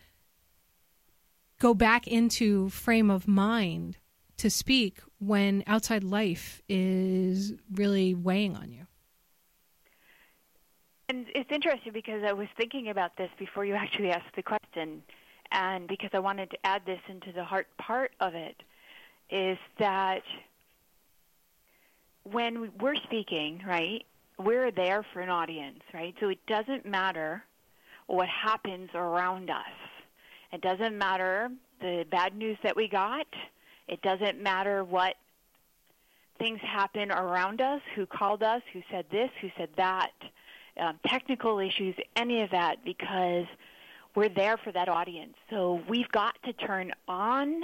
go 1.58 1.72
back 1.72 2.06
into 2.06 2.68
frame 2.68 3.10
of 3.10 3.26
mind 3.26 3.96
to 4.36 4.50
speak 4.50 5.00
when 5.18 5.64
outside 5.66 6.04
life 6.04 6.60
is 6.68 7.54
really 7.72 8.14
weighing 8.14 8.54
on 8.54 8.70
you? 8.70 8.86
And 11.08 11.24
it's 11.34 11.50
interesting 11.50 11.94
because 11.94 12.22
I 12.22 12.34
was 12.34 12.48
thinking 12.58 12.90
about 12.90 13.16
this 13.16 13.30
before 13.38 13.64
you 13.64 13.72
actually 13.72 14.10
asked 14.10 14.36
the 14.36 14.42
question 14.42 15.02
and 15.50 15.88
because 15.88 16.10
I 16.12 16.18
wanted 16.18 16.50
to 16.50 16.58
add 16.64 16.82
this 16.84 17.00
into 17.08 17.32
the 17.32 17.44
heart 17.44 17.66
part 17.78 18.12
of 18.20 18.34
it, 18.34 18.56
is 19.30 19.58
that 19.78 20.22
when 22.24 22.72
we're 22.78 22.96
speaking, 22.96 23.62
right, 23.66 24.04
we're 24.38 24.70
there 24.70 25.04
for 25.12 25.20
an 25.20 25.30
audience, 25.30 25.80
right? 25.94 26.14
So 26.20 26.28
it 26.28 26.38
doesn't 26.46 26.86
matter 26.86 27.42
what 28.06 28.28
happens 28.28 28.90
around 28.94 29.50
us. 29.50 29.64
It 30.52 30.60
doesn't 30.60 30.96
matter 30.96 31.50
the 31.80 32.06
bad 32.10 32.36
news 32.36 32.58
that 32.62 32.76
we 32.76 32.88
got. 32.88 33.26
It 33.86 34.02
doesn't 34.02 34.42
matter 34.42 34.84
what 34.84 35.14
things 36.38 36.60
happen 36.60 37.10
around 37.10 37.60
us, 37.60 37.80
who 37.94 38.06
called 38.06 38.42
us, 38.42 38.62
who 38.72 38.82
said 38.90 39.06
this, 39.10 39.30
who 39.40 39.50
said 39.56 39.70
that, 39.76 40.12
um, 40.78 40.98
technical 41.06 41.58
issues, 41.58 41.96
any 42.16 42.42
of 42.42 42.50
that, 42.50 42.84
because– 42.84 43.46
we're 44.18 44.28
there 44.28 44.56
for 44.56 44.72
that 44.72 44.88
audience. 44.88 45.34
So 45.48 45.80
we've 45.88 46.08
got 46.08 46.34
to 46.42 46.52
turn 46.52 46.90
on 47.06 47.62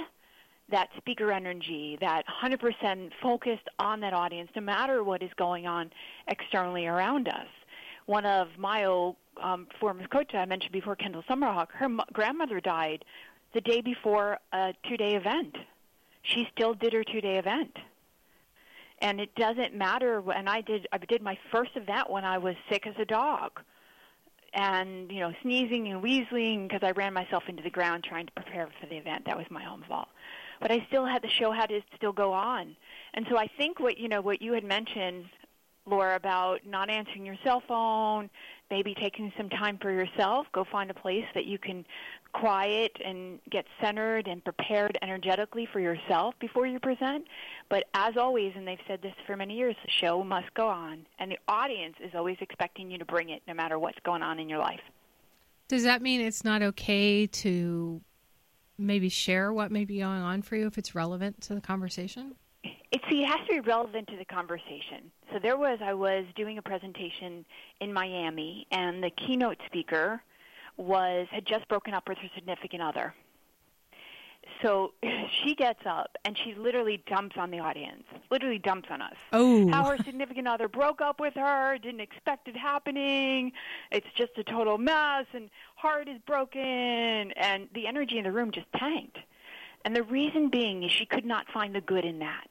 that 0.69 0.87
speaker 0.95 1.29
energy, 1.29 1.97
that 1.99 2.23
100% 2.27 3.11
focused 3.21 3.67
on 3.77 3.99
that 3.99 4.13
audience, 4.13 4.49
no 4.55 4.61
matter 4.61 5.03
what 5.03 5.21
is 5.21 5.29
going 5.35 5.67
on 5.67 5.91
externally 6.29 6.87
around 6.87 7.27
us. 7.27 7.47
One 8.05 8.25
of 8.25 8.47
my 8.57 8.85
old 8.85 9.17
um, 9.43 9.67
former 9.81 10.07
coaches 10.07 10.35
I 10.35 10.45
mentioned 10.45 10.71
before, 10.71 10.95
Kendall 10.95 11.23
Summerhawk, 11.29 11.71
her 11.73 11.85
m- 11.85 11.99
grandmother 12.13 12.61
died 12.61 13.03
the 13.53 13.59
day 13.59 13.81
before 13.81 14.39
a 14.53 14.73
two-day 14.87 15.15
event. 15.15 15.57
She 16.21 16.47
still 16.55 16.73
did 16.73 16.93
her 16.93 17.03
two-day 17.03 17.37
event. 17.37 17.75
And 19.01 19.19
it 19.19 19.35
doesn't 19.35 19.75
matter 19.75 20.21
when 20.21 20.47
I 20.47 20.61
did 20.61 20.87
I 20.93 20.99
did 20.99 21.21
my 21.21 21.37
first 21.51 21.71
event 21.75 22.09
when 22.09 22.23
I 22.23 22.37
was 22.37 22.55
sick 22.69 22.87
as 22.87 22.95
a 22.97 23.03
dog 23.03 23.59
and 24.55 25.11
you 25.11 25.19
know 25.19 25.33
sneezing 25.41 25.89
and 25.89 26.01
wheezing 26.01 26.67
because 26.67 26.81
I 26.81 26.91
ran 26.91 27.13
myself 27.13 27.43
into 27.47 27.61
the 27.61 27.69
ground 27.69 28.03
trying 28.03 28.25
to 28.25 28.31
prepare 28.31 28.67
for 28.79 28.87
the 28.87 28.95
event. 28.95 29.25
That 29.25 29.37
was 29.37 29.45
my 29.49 29.69
own 29.69 29.83
fault. 29.87 30.07
But 30.61 30.71
I 30.71 30.85
still 30.87 31.05
had 31.05 31.21
the 31.21 31.29
show 31.29 31.51
had 31.51 31.67
to 31.67 31.81
still 31.95 32.13
go 32.13 32.31
on. 32.33 32.75
And 33.13 33.25
so 33.29 33.37
I 33.37 33.47
think 33.57 33.79
what 33.79 33.97
you 33.97 34.07
know 34.07 34.21
what 34.21 34.41
you 34.41 34.53
had 34.53 34.63
mentioned 34.63 35.25
Laura 35.85 36.15
about 36.15 36.65
not 36.65 36.89
answering 36.89 37.25
your 37.25 37.37
cell 37.43 37.61
phone, 37.67 38.29
maybe 38.71 38.95
taking 38.95 39.31
some 39.37 39.49
time 39.49 39.77
for 39.77 39.91
yourself, 39.91 40.47
go 40.51 40.63
find 40.63 40.89
a 40.89 40.95
place 40.95 41.25
that 41.35 41.45
you 41.45 41.59
can 41.59 41.85
quiet 42.39 42.91
and 43.03 43.39
get 43.49 43.65
centered 43.81 44.27
and 44.27 44.43
prepared 44.43 44.97
energetically 45.01 45.67
for 45.71 45.79
yourself 45.79 46.35
before 46.39 46.67
you 46.67 46.79
present. 46.79 47.25
But 47.69 47.85
as 47.93 48.17
always, 48.17 48.53
and 48.55 48.67
they've 48.67 48.77
said 48.87 49.01
this 49.01 49.13
for 49.25 49.37
many 49.37 49.55
years, 49.55 49.75
the 49.85 49.91
show 49.91 50.21
must 50.21 50.53
go 50.53 50.67
on. 50.67 51.05
And 51.17 51.31
the 51.31 51.37
audience 51.47 51.95
is 52.03 52.11
always 52.13 52.37
expecting 52.41 52.91
you 52.91 52.97
to 52.97 53.05
bring 53.05 53.29
it 53.29 53.41
no 53.47 53.53
matter 53.53 53.79
what's 53.79 53.99
going 54.03 54.21
on 54.21 54.39
in 54.39 54.49
your 54.49 54.59
life. 54.59 54.81
Does 55.69 55.83
that 55.83 56.01
mean 56.01 56.19
it's 56.19 56.43
not 56.43 56.61
okay 56.61 57.25
to 57.25 58.01
maybe 58.77 59.07
share 59.07 59.53
what 59.53 59.71
may 59.71 59.85
be 59.85 59.99
going 59.99 60.21
on 60.21 60.41
for 60.41 60.57
you 60.57 60.67
if 60.67 60.77
it's 60.77 60.93
relevant 60.93 61.39
to 61.41 61.55
the 61.55 61.61
conversation? 61.61 62.35
It, 62.63 63.01
see, 63.09 63.23
it 63.23 63.27
has 63.27 63.47
to 63.47 63.53
be 63.53 63.59
relevant 63.61 64.07
to 64.09 64.17
the 64.17 64.25
conversation. 64.25 65.09
So 65.31 65.39
there 65.41 65.57
was, 65.57 65.79
I 65.81 65.93
was 65.93 66.25
doing 66.35 66.57
a 66.57 66.61
presentation 66.61 67.45
in 67.79 67.93
Miami, 67.93 68.67
and 68.71 69.01
the 69.01 69.11
keynote 69.11 69.57
speaker– 69.67 70.21
was 70.77 71.27
had 71.31 71.45
just 71.45 71.67
broken 71.67 71.93
up 71.93 72.07
with 72.07 72.17
her 72.17 72.29
significant 72.35 72.81
other. 72.81 73.13
So 74.61 74.93
she 75.43 75.55
gets 75.55 75.81
up 75.85 76.15
and 76.23 76.37
she 76.37 76.53
literally 76.55 77.03
dumps 77.07 77.35
on 77.37 77.51
the 77.51 77.59
audience, 77.59 78.03
literally 78.31 78.59
dumps 78.59 78.89
on 78.91 79.01
us. 79.01 79.15
Oh. 79.33 79.67
How 79.69 79.85
her 79.85 79.97
significant 80.03 80.47
other 80.47 80.67
broke 80.67 81.01
up 81.01 81.19
with 81.19 81.33
her, 81.35 81.77
didn't 81.77 82.01
expect 82.01 82.47
it 82.47 82.55
happening. 82.55 83.51
It's 83.91 84.07
just 84.15 84.31
a 84.37 84.43
total 84.43 84.77
mess 84.77 85.25
and 85.33 85.49
heart 85.75 86.07
is 86.07 86.19
broken 86.25 86.61
and 86.61 87.67
the 87.73 87.87
energy 87.87 88.17
in 88.17 88.23
the 88.23 88.31
room 88.31 88.51
just 88.51 88.67
tanked. 88.75 89.17
And 89.83 89.95
the 89.95 90.03
reason 90.03 90.49
being 90.49 90.83
is 90.83 90.91
she 90.91 91.05
could 91.05 91.25
not 91.25 91.45
find 91.53 91.75
the 91.75 91.81
good 91.81 92.05
in 92.05 92.19
that. 92.19 92.47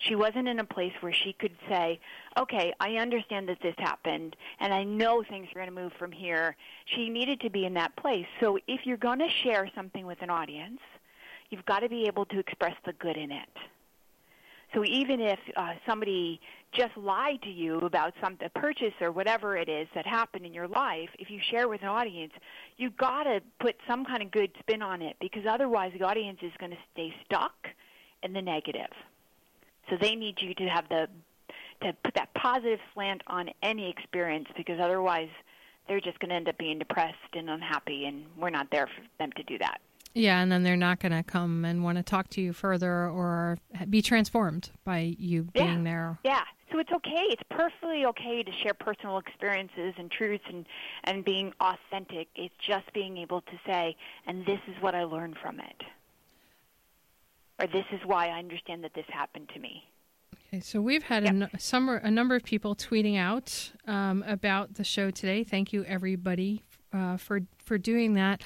She 0.00 0.14
wasn't 0.14 0.48
in 0.48 0.58
a 0.58 0.64
place 0.64 0.92
where 1.00 1.12
she 1.12 1.34
could 1.34 1.54
say, 1.68 2.00
okay, 2.38 2.72
I 2.80 2.96
understand 2.96 3.48
that 3.48 3.58
this 3.62 3.74
happened, 3.78 4.34
and 4.58 4.72
I 4.72 4.82
know 4.82 5.22
things 5.22 5.48
are 5.50 5.60
going 5.60 5.74
to 5.74 5.82
move 5.82 5.92
from 5.98 6.10
here. 6.10 6.56
She 6.86 7.10
needed 7.10 7.40
to 7.40 7.50
be 7.50 7.66
in 7.66 7.74
that 7.74 7.94
place. 7.96 8.26
So 8.40 8.58
if 8.66 8.86
you're 8.86 8.96
going 8.96 9.18
to 9.18 9.28
share 9.28 9.70
something 9.74 10.06
with 10.06 10.22
an 10.22 10.30
audience, 10.30 10.80
you've 11.50 11.66
got 11.66 11.80
to 11.80 11.88
be 11.88 12.06
able 12.06 12.24
to 12.26 12.38
express 12.38 12.74
the 12.86 12.94
good 12.94 13.18
in 13.18 13.30
it. 13.30 13.48
So 14.74 14.84
even 14.84 15.20
if 15.20 15.38
uh, 15.56 15.74
somebody 15.84 16.40
just 16.72 16.96
lied 16.96 17.42
to 17.42 17.50
you 17.50 17.78
about 17.78 18.14
some 18.22 18.38
a 18.40 18.48
purchase 18.48 18.94
or 19.00 19.10
whatever 19.10 19.56
it 19.56 19.68
is 19.68 19.88
that 19.94 20.06
happened 20.06 20.46
in 20.46 20.54
your 20.54 20.68
life, 20.68 21.10
if 21.18 21.28
you 21.28 21.40
share 21.50 21.68
with 21.68 21.82
an 21.82 21.88
audience, 21.88 22.32
you've 22.76 22.96
got 22.96 23.24
to 23.24 23.42
put 23.58 23.76
some 23.88 24.04
kind 24.04 24.22
of 24.22 24.30
good 24.30 24.50
spin 24.60 24.80
on 24.80 25.02
it 25.02 25.16
because 25.20 25.42
otherwise 25.48 25.92
the 25.98 26.04
audience 26.04 26.38
is 26.42 26.52
going 26.58 26.70
to 26.70 26.78
stay 26.92 27.12
stuck 27.26 27.52
in 28.22 28.32
the 28.32 28.40
negative. 28.40 28.90
So 29.90 29.96
they 30.00 30.14
need 30.14 30.36
you 30.40 30.54
to 30.54 30.64
have 30.66 30.88
the 30.88 31.08
to 31.82 31.94
put 32.04 32.14
that 32.14 32.32
positive 32.34 32.78
slant 32.94 33.22
on 33.26 33.48
any 33.62 33.88
experience 33.90 34.46
because 34.56 34.78
otherwise 34.80 35.30
they're 35.88 36.00
just 36.00 36.18
going 36.20 36.28
to 36.28 36.34
end 36.34 36.48
up 36.48 36.58
being 36.58 36.78
depressed 36.78 37.16
and 37.32 37.48
unhappy 37.48 38.04
and 38.04 38.24
we're 38.36 38.50
not 38.50 38.70
there 38.70 38.86
for 38.86 39.02
them 39.18 39.32
to 39.32 39.42
do 39.42 39.58
that. 39.58 39.80
Yeah, 40.14 40.40
and 40.40 40.50
then 40.50 40.62
they're 40.62 40.76
not 40.76 40.98
going 41.00 41.12
to 41.12 41.22
come 41.22 41.64
and 41.64 41.84
want 41.84 41.96
to 41.96 42.02
talk 42.02 42.28
to 42.30 42.40
you 42.40 42.52
further 42.52 43.08
or 43.08 43.58
be 43.88 44.02
transformed 44.02 44.70
by 44.84 45.14
you 45.18 45.44
being 45.44 45.78
yeah. 45.78 45.82
there. 45.84 46.18
Yeah. 46.24 46.42
So 46.72 46.78
it's 46.78 46.90
okay. 46.92 47.26
It's 47.30 47.42
perfectly 47.50 48.04
okay 48.06 48.42
to 48.42 48.52
share 48.62 48.74
personal 48.74 49.18
experiences 49.18 49.94
and 49.96 50.10
truths 50.10 50.44
and 50.48 50.66
and 51.04 51.24
being 51.24 51.52
authentic. 51.60 52.28
It's 52.36 52.54
just 52.64 52.92
being 52.92 53.18
able 53.18 53.40
to 53.40 53.52
say, 53.66 53.96
and 54.26 54.44
this 54.46 54.60
is 54.68 54.80
what 54.80 54.94
I 54.94 55.04
learned 55.04 55.36
from 55.42 55.58
it 55.58 55.82
or 57.60 57.66
this 57.66 57.84
is 57.92 58.00
why 58.04 58.28
I 58.28 58.38
understand 58.38 58.82
that 58.84 58.94
this 58.94 59.04
happened 59.08 59.50
to 59.54 59.60
me. 59.60 59.84
Okay, 60.48 60.60
so 60.60 60.80
we've 60.80 61.02
had 61.02 61.24
yep. 61.24 61.50
a, 61.54 61.60
some, 61.60 61.88
a 61.88 62.10
number 62.10 62.34
of 62.34 62.42
people 62.42 62.74
tweeting 62.74 63.16
out 63.18 63.72
um, 63.86 64.24
about 64.26 64.74
the 64.74 64.84
show 64.84 65.10
today. 65.10 65.44
Thank 65.44 65.72
you, 65.72 65.84
everybody, 65.84 66.62
uh, 66.92 67.16
for 67.16 67.40
for 67.64 67.78
doing 67.78 68.14
that. 68.14 68.42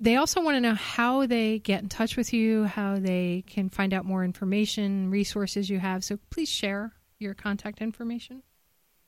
They 0.00 0.16
also 0.16 0.42
want 0.42 0.56
to 0.56 0.60
know 0.60 0.74
how 0.74 1.24
they 1.24 1.60
get 1.60 1.82
in 1.82 1.88
touch 1.88 2.16
with 2.16 2.32
you, 2.32 2.64
how 2.64 2.98
they 2.98 3.44
can 3.46 3.70
find 3.70 3.94
out 3.94 4.04
more 4.04 4.24
information, 4.24 5.10
resources 5.10 5.70
you 5.70 5.78
have. 5.78 6.04
So 6.04 6.18
please 6.30 6.48
share 6.48 6.92
your 7.18 7.32
contact 7.32 7.80
information. 7.80 8.42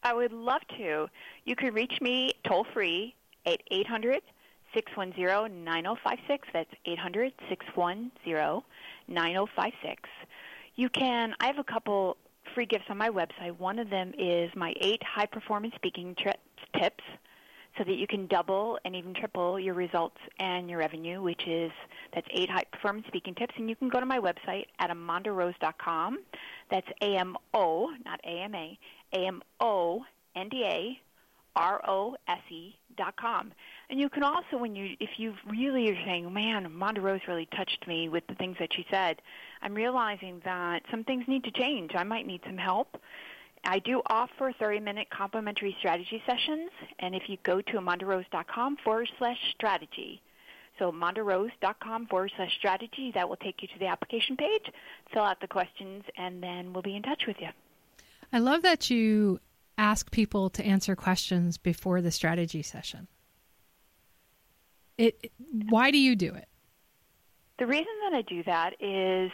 I 0.03 0.15
would 0.15 0.33
love 0.33 0.63
to. 0.79 1.09
You 1.45 1.57
can 1.57 1.75
reach 1.75 2.01
me 2.01 2.33
toll 2.47 2.65
free 2.73 3.15
at 3.45 3.61
800 3.71 4.23
610 4.77 5.65
9056. 5.65 6.49
That's 6.53 6.71
800 6.85 7.33
610 7.49 8.63
9056. 9.09 10.03
You 10.75 10.91
can, 10.91 11.35
I 11.41 11.47
have 11.47 11.59
a 11.59 11.65
couple 11.65 12.19
free 12.55 12.67
gifts 12.67 12.85
on 12.91 12.99
my 12.99 13.09
website. 13.09 13.59
One 13.59 13.79
of 13.79 13.89
them 13.89 14.13
is 14.19 14.51
my 14.55 14.75
eight 14.81 15.03
high 15.03 15.25
performance 15.25 15.75
speaking 15.77 16.15
tri- 16.21 16.35
tips 16.79 17.05
so 17.79 17.85
that 17.85 17.95
you 17.95 18.07
can 18.07 18.27
double 18.27 18.79
and 18.85 18.95
even 18.95 19.15
triple 19.15 19.59
your 19.59 19.75
results 19.75 20.19
and 20.39 20.69
your 20.69 20.79
revenue, 20.79 21.23
which 21.23 21.47
is 21.47 21.73
that's 22.15 22.27
eight 22.31 22.51
high 22.51 22.65
performance 22.71 23.07
speaking 23.07 23.35
tips. 23.35 23.55
And 23.57 23.71
you 23.71 23.77
can 23.77 23.89
go 23.89 24.01
to 24.01 24.07
my 24.07 24.19
website 24.19 24.67
at 24.79 24.91
amondarose.com. 24.91 26.19
That's 26.71 26.89
A 27.01 27.17
M 27.17 27.37
O, 27.55 27.91
not 28.05 28.21
A 28.25 28.43
M 28.43 28.55
A, 28.55 28.79
A 29.15 29.27
M 29.27 29.43
O 29.61 30.05
N 30.35 30.49
D 30.51 30.65
A 30.65 31.01
R 31.57 31.81
O 31.89 32.17
S 32.29 32.41
E 32.51 32.77
dot 32.97 33.17
com. 33.17 33.53
And 33.91 34.01
you 34.01 34.09
can 34.09 34.23
also, 34.23 34.57
when 34.59 34.75
you, 34.77 34.97
if 35.01 35.11
you 35.19 35.35
really 35.49 35.91
are 35.91 36.05
saying, 36.05 36.33
man, 36.33 36.67
Amonda 36.67 37.03
Rose 37.03 37.21
really 37.27 37.49
touched 37.57 37.87
me 37.87 38.09
with 38.09 38.27
the 38.27 38.35
things 38.35 38.57
that 38.59 38.73
she 38.73 38.87
said, 38.91 39.21
I'm 39.63 39.75
realizing 39.75 40.41
that 40.45 40.83
some 40.91 41.05
things 41.05 41.25
need 41.27 41.45
to 41.45 41.51
change. 41.51 41.93
I 41.95 42.05
might 42.05 42.27
need 42.27 42.41
some 42.45 42.59
help. 42.59 43.01
I 43.65 43.81
do 43.81 44.01
offer 44.07 44.53
30-minute 44.53 45.09
complimentary 45.11 45.75
strategy 45.79 46.23
sessions, 46.25 46.71
and 47.01 47.15
if 47.15 47.29
you 47.29 47.37
go 47.43 47.61
to 47.61 47.73
amondarose.com 47.73 48.77
forward 48.85 49.09
slash 49.19 49.39
strategy, 49.51 50.23
so 50.79 50.93
amondarose.com 50.93 52.07
forward 52.07 52.33
slash 52.37 52.55
strategy, 52.55 53.11
that 53.15 53.29
will 53.29 53.37
take 53.37 53.63
you 53.63 53.69
to 53.69 53.79
the 53.79 53.87
application 53.87 54.37
page, 54.37 54.71
fill 55.13 55.23
out 55.23 55.41
the 55.41 55.49
questions, 55.49 56.05
and 56.17 56.41
then 56.43 56.73
we'll 56.73 56.83
be 56.83 56.95
in 56.95 57.03
touch 57.03 57.27
with 57.27 57.41
you. 57.41 57.49
I 58.33 58.39
love 58.39 58.63
that 58.63 58.91
you 58.91 59.41
ask 59.79 60.11
people 60.11 60.51
to 60.51 60.65
answer 60.65 60.97
questions 60.97 61.59
before 61.59 62.01
the 62.01 62.11
strategy 62.11 62.63
session. 62.63 63.09
It, 64.99 65.31
why 65.69 65.91
do 65.91 65.99
you 65.99 66.17
do 66.17 66.35
it? 66.35 66.49
The 67.59 67.67
reason 67.67 67.93
that 68.05 68.17
I 68.17 68.23
do 68.23 68.43
that 68.45 68.75
is 68.81 69.31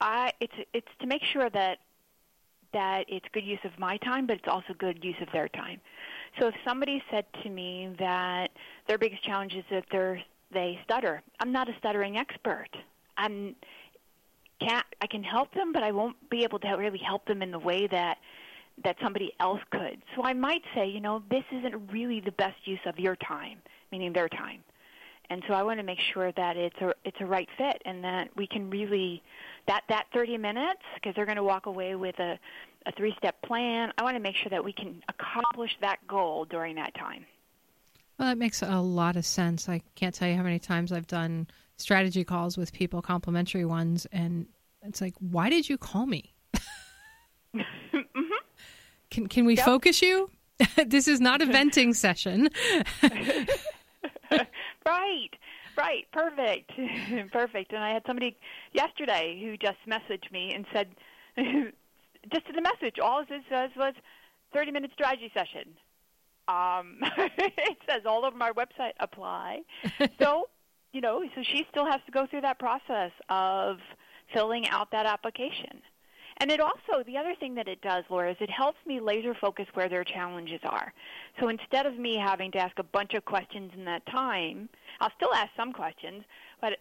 I 0.00 0.32
it's 0.40 0.54
it's 0.72 0.88
to 1.00 1.06
make 1.06 1.22
sure 1.22 1.48
that 1.50 1.78
that 2.72 3.04
it's 3.08 3.26
good 3.32 3.44
use 3.44 3.60
of 3.64 3.78
my 3.78 3.96
time, 3.98 4.26
but 4.26 4.36
it's 4.36 4.48
also 4.48 4.74
good 4.78 5.04
use 5.04 5.16
of 5.20 5.28
their 5.32 5.48
time. 5.48 5.80
So 6.40 6.48
if 6.48 6.54
somebody 6.64 7.02
said 7.10 7.26
to 7.42 7.50
me 7.50 7.94
that 7.98 8.50
their 8.88 8.98
biggest 8.98 9.22
challenge 9.22 9.54
is 9.54 9.64
that 9.70 9.84
they're 9.90 10.22
they 10.52 10.78
stutter, 10.84 11.22
I'm 11.40 11.52
not 11.52 11.68
a 11.68 11.74
stuttering 11.78 12.16
expert. 12.16 12.68
I'm 13.16 13.54
can't 14.60 14.86
I 15.00 15.06
can 15.06 15.22
help 15.22 15.52
them, 15.54 15.72
but 15.72 15.82
I 15.82 15.92
won't 15.92 16.16
be 16.30 16.44
able 16.44 16.58
to 16.60 16.68
really 16.72 16.98
help 16.98 17.26
them 17.26 17.42
in 17.42 17.50
the 17.50 17.58
way 17.58 17.86
that 17.88 18.18
that 18.84 18.96
somebody 19.02 19.32
else 19.40 19.60
could. 19.70 20.02
So 20.16 20.24
I 20.24 20.32
might 20.32 20.62
say, 20.74 20.88
you 20.88 21.00
know, 21.00 21.22
this 21.30 21.44
isn't 21.52 21.92
really 21.92 22.20
the 22.20 22.32
best 22.32 22.56
use 22.64 22.80
of 22.86 22.98
your 22.98 23.16
time, 23.16 23.58
meaning 23.90 24.12
their 24.12 24.28
time. 24.28 24.62
And 25.30 25.42
so 25.48 25.54
I 25.54 25.62
want 25.62 25.78
to 25.78 25.84
make 25.84 26.00
sure 26.12 26.30
that 26.32 26.56
it's 26.56 26.76
a 26.80 26.92
it's 27.04 27.16
a 27.20 27.26
right 27.26 27.48
fit 27.56 27.80
and 27.86 28.04
that 28.04 28.28
we 28.36 28.46
can 28.46 28.68
really 28.68 29.22
that 29.66 29.82
that 29.88 30.06
30 30.12 30.36
minutes 30.36 30.82
because 30.94 31.14
they're 31.14 31.24
going 31.26 31.36
to 31.36 31.42
walk 31.42 31.66
away 31.66 31.94
with 31.94 32.18
a 32.18 32.38
a 32.84 32.92
three-step 32.92 33.40
plan. 33.42 33.92
I 33.96 34.02
want 34.02 34.16
to 34.16 34.22
make 34.22 34.36
sure 34.36 34.50
that 34.50 34.64
we 34.64 34.72
can 34.72 35.02
accomplish 35.08 35.70
that 35.80 36.06
goal 36.06 36.44
during 36.44 36.74
that 36.76 36.94
time. 36.94 37.24
Well, 38.18 38.28
that 38.28 38.38
makes 38.38 38.62
a 38.62 38.80
lot 38.80 39.16
of 39.16 39.24
sense. 39.24 39.68
I 39.68 39.82
can't 39.94 40.14
tell 40.14 40.28
you 40.28 40.36
how 40.36 40.42
many 40.42 40.58
times 40.58 40.92
I've 40.92 41.06
done 41.06 41.46
strategy 41.76 42.24
calls 42.24 42.58
with 42.58 42.72
people, 42.72 43.00
complimentary 43.00 43.64
ones, 43.64 44.06
and 44.12 44.46
it's 44.82 45.00
like, 45.00 45.14
why 45.18 45.48
did 45.48 45.68
you 45.68 45.78
call 45.78 46.06
me? 46.06 46.34
Can 49.12 49.26
can 49.26 49.44
we 49.44 49.56
yep. 49.56 49.66
focus 49.66 50.00
you? 50.00 50.30
this 50.86 51.06
is 51.06 51.20
not 51.20 51.42
a 51.42 51.46
venting 51.46 51.92
session. 51.92 52.48
right. 54.86 55.28
Right, 55.74 56.06
perfect, 56.12 56.70
perfect. 57.32 57.72
And 57.72 57.82
I 57.82 57.92
had 57.94 58.02
somebody 58.06 58.36
yesterday 58.72 59.40
who 59.42 59.56
just 59.56 59.78
messaged 59.88 60.30
me 60.30 60.52
and 60.54 60.66
said, 60.72 60.88
just 62.30 62.46
in 62.46 62.54
the 62.54 62.60
message, 62.60 62.98
all 63.02 63.20
it 63.20 63.28
says 63.48 63.70
was 63.74 63.94
30 64.52 64.70
minute 64.70 64.90
strategy 64.92 65.30
session. 65.32 65.74
Um, 66.46 66.98
it 67.38 67.78
says 67.88 68.02
all 68.04 68.26
over 68.26 68.36
my 68.36 68.52
website, 68.52 68.92
apply. 69.00 69.60
so, 70.18 70.48
you 70.92 71.00
know, 71.00 71.22
so 71.34 71.42
she 71.42 71.66
still 71.70 71.86
has 71.86 72.02
to 72.04 72.12
go 72.12 72.26
through 72.26 72.42
that 72.42 72.58
process 72.58 73.12
of 73.30 73.78
filling 74.34 74.68
out 74.68 74.90
that 74.92 75.06
application. 75.06 75.80
And 76.38 76.50
it 76.50 76.60
also, 76.60 77.02
the 77.06 77.16
other 77.16 77.34
thing 77.34 77.54
that 77.54 77.68
it 77.68 77.80
does, 77.82 78.04
Laura, 78.08 78.30
is 78.30 78.36
it 78.40 78.50
helps 78.50 78.78
me 78.86 79.00
laser 79.00 79.34
focus 79.34 79.66
where 79.74 79.88
their 79.88 80.04
challenges 80.04 80.60
are. 80.64 80.92
So 81.38 81.48
instead 81.48 81.86
of 81.86 81.98
me 81.98 82.16
having 82.16 82.50
to 82.52 82.58
ask 82.58 82.78
a 82.78 82.84
bunch 82.84 83.14
of 83.14 83.24
questions 83.24 83.72
in 83.76 83.84
that 83.84 84.04
time, 84.06 84.68
I'll 85.00 85.12
still 85.16 85.32
ask 85.34 85.50
some 85.56 85.72
questions, 85.72 86.24
but 86.60 86.78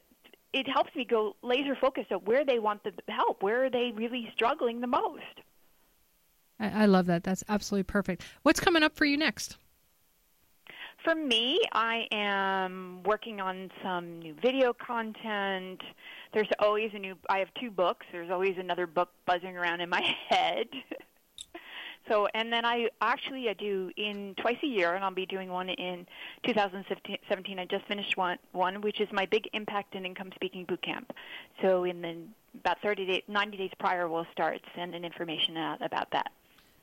it 0.53 0.67
helps 0.67 0.95
me 0.95 1.05
go 1.05 1.35
laser 1.41 1.75
focused 1.75 2.11
at 2.11 2.23
where 2.23 2.43
they 2.45 2.59
want 2.59 2.83
the 2.83 2.93
help, 3.07 3.41
where 3.41 3.65
are 3.65 3.69
they 3.69 3.91
really 3.95 4.29
struggling 4.33 4.81
the 4.81 4.87
most. 4.87 5.41
I, 6.59 6.83
I 6.83 6.85
love 6.85 7.05
that. 7.07 7.23
That's 7.23 7.43
absolutely 7.47 7.83
perfect. 7.83 8.23
What's 8.43 8.59
coming 8.59 8.83
up 8.83 8.95
for 8.95 9.05
you 9.05 9.17
next? 9.17 9.57
For 11.03 11.15
me, 11.15 11.59
I 11.71 12.05
am 12.11 13.01
working 13.03 13.41
on 13.41 13.71
some 13.81 14.19
new 14.19 14.35
video 14.39 14.71
content. 14.71 15.81
There's 16.31 16.47
always 16.59 16.91
a 16.93 16.99
new. 16.99 17.15
I 17.27 17.39
have 17.39 17.47
two 17.59 17.71
books. 17.71 18.05
There's 18.11 18.29
always 18.29 18.55
another 18.59 18.85
book 18.85 19.09
buzzing 19.25 19.57
around 19.57 19.81
in 19.81 19.89
my 19.89 20.01
head. 20.29 20.67
so, 22.07 22.27
and 22.35 22.53
then 22.53 22.65
I 22.65 22.87
actually 23.01 23.49
I 23.49 23.53
do 23.53 23.89
in 23.97 24.35
twice 24.39 24.57
a 24.61 24.67
year, 24.67 24.93
and 24.93 25.03
I'll 25.03 25.09
be 25.09 25.25
doing 25.25 25.49
one 25.49 25.69
in 25.69 26.05
2017. 26.45 27.57
I 27.57 27.65
just 27.65 27.85
finished 27.87 28.15
one, 28.15 28.37
one 28.51 28.81
which 28.81 29.01
is 29.01 29.07
my 29.11 29.25
big 29.25 29.49
impact 29.53 29.95
and 29.95 30.05
income 30.05 30.29
speaking 30.35 30.65
boot 30.65 30.83
camp. 30.83 31.11
So, 31.63 31.83
in 31.83 32.01
the 32.03 32.15
about 32.59 32.77
30 32.83 33.07
days, 33.07 33.23
90 33.27 33.57
days 33.57 33.71
prior, 33.79 34.07
we'll 34.07 34.27
start 34.31 34.59
sending 34.75 35.03
information 35.03 35.57
out 35.57 35.83
about 35.83 36.11
that. 36.11 36.31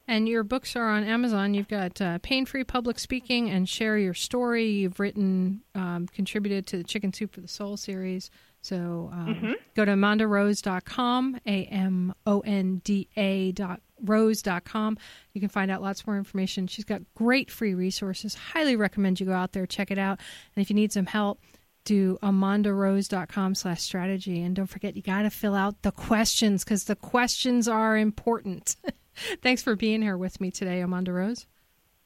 And 0.09 0.27
your 0.27 0.43
books 0.43 0.75
are 0.75 0.89
on 0.89 1.05
Amazon. 1.05 1.53
You've 1.53 1.69
got 1.69 2.01
uh, 2.01 2.19
Pain 2.23 2.47
Free 2.47 2.65
Public 2.65 2.99
Speaking 2.99 3.51
and 3.51 3.69
Share 3.69 3.99
Your 3.99 4.15
Story. 4.15 4.67
You've 4.71 4.99
written, 4.99 5.61
um, 5.75 6.09
contributed 6.11 6.67
to 6.69 6.79
the 6.79 6.85
Chicken 6.85 7.13
Soup 7.13 7.31
for 7.31 7.43
the 7.43 7.49
Soul 7.49 7.77
series. 7.77 8.31
So 8.63 9.11
um, 9.13 9.35
mm-hmm. 9.35 9.53
go 9.77 9.85
to 9.85 9.93
amondarose.com, 9.93 11.41
A 11.47 11.65
M 11.67 12.15
O 12.27 12.41
N 12.41 12.81
D 12.83 13.09
A 13.17 13.53
dot 13.53 13.83
rose.com. 14.03 14.97
You 15.35 15.41
can 15.41 15.51
find 15.51 15.71
out 15.71 15.83
lots 15.83 16.07
more 16.07 16.17
information. 16.17 16.67
She's 16.69 16.87
got 16.87 17.03
great 17.15 17.51
free 17.51 17.75
resources. 17.75 18.35
Highly 18.35 18.77
recommend 18.77 19.21
you 19.21 19.27
go 19.27 19.35
out 19.35 19.53
there, 19.53 19.67
check 19.67 19.91
it 19.91 19.99
out. 19.99 20.21
And 20.57 20.63
if 20.63 20.71
you 20.71 20.75
need 20.75 20.93
some 20.93 21.07
help, 21.07 21.41
do 21.85 22.19
amondarose.com 22.23 23.55
slash 23.55 23.83
strategy. 23.83 24.43
And 24.43 24.57
don't 24.57 24.67
forget, 24.67 24.97
you 24.97 25.03
got 25.03 25.23
to 25.23 25.31
fill 25.31 25.55
out 25.55 25.83
the 25.83 25.93
questions 25.93 26.65
because 26.65 26.85
the 26.85 26.97
questions 26.97 27.69
are 27.69 27.97
important. 27.97 28.77
Thanks 29.43 29.63
for 29.63 29.77
being 29.77 30.03
here 30.03 30.17
with 30.17 30.41
me 30.41 30.51
today, 30.51 30.81
Amonda 30.81 31.15
Rose. 31.15 31.47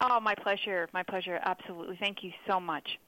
Oh, 0.01 0.21
my 0.21 0.35
pleasure. 0.35 0.89
My 0.93 1.03
pleasure. 1.03 1.39
Absolutely. 1.43 1.97
Thank 1.97 2.25
you 2.25 2.33
so 2.47 2.59
much. 2.59 2.99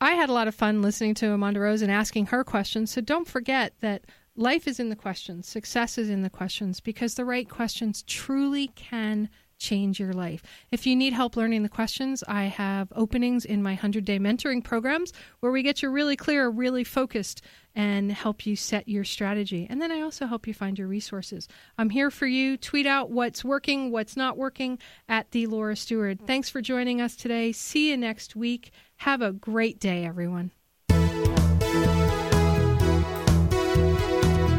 I 0.00 0.12
had 0.12 0.28
a 0.28 0.32
lot 0.32 0.48
of 0.48 0.54
fun 0.54 0.82
listening 0.82 1.14
to 1.14 1.26
Amonda 1.26 1.60
Rose 1.60 1.82
and 1.82 1.90
asking 1.90 2.26
her 2.26 2.44
questions. 2.44 2.90
So 2.90 3.00
don't 3.00 3.28
forget 3.28 3.72
that 3.80 4.04
life 4.36 4.66
is 4.66 4.80
in 4.80 4.88
the 4.88 4.96
questions, 4.96 5.46
success 5.46 5.96
is 5.96 6.10
in 6.10 6.22
the 6.22 6.30
questions, 6.30 6.80
because 6.80 7.14
the 7.14 7.24
right 7.24 7.48
questions 7.48 8.02
truly 8.02 8.68
can 8.74 9.28
change 9.64 9.98
your 9.98 10.12
life. 10.12 10.42
If 10.70 10.86
you 10.86 10.94
need 10.94 11.14
help 11.14 11.36
learning 11.36 11.62
the 11.62 11.68
questions, 11.68 12.22
I 12.28 12.44
have 12.44 12.92
openings 12.94 13.44
in 13.44 13.62
my 13.62 13.72
100 13.72 14.04
day 14.04 14.18
mentoring 14.18 14.62
programs 14.62 15.12
where 15.40 15.50
we 15.50 15.62
get 15.62 15.82
you 15.82 15.90
really 15.90 16.16
clear, 16.16 16.48
really 16.48 16.84
focused, 16.84 17.40
and 17.74 18.12
help 18.12 18.46
you 18.46 18.54
set 18.56 18.88
your 18.88 19.04
strategy. 19.04 19.66
And 19.68 19.80
then 19.80 19.90
I 19.90 20.02
also 20.02 20.26
help 20.26 20.46
you 20.46 20.54
find 20.54 20.78
your 20.78 20.86
resources. 20.86 21.48
I'm 21.78 21.90
here 21.90 22.10
for 22.10 22.26
you. 22.26 22.56
Tweet 22.56 22.86
out 22.86 23.10
what's 23.10 23.44
working, 23.44 23.90
what's 23.90 24.16
not 24.16 24.36
working 24.36 24.78
at 25.08 25.30
the 25.30 25.46
Laura 25.46 25.74
Stewart. 25.74 26.18
Thanks 26.26 26.48
for 26.48 26.60
joining 26.60 27.00
us 27.00 27.16
today. 27.16 27.50
See 27.52 27.90
you 27.90 27.96
next 27.96 28.36
week. 28.36 28.70
Have 28.98 29.22
a 29.22 29.32
great 29.32 29.80
day, 29.80 30.04
everyone. 30.04 30.52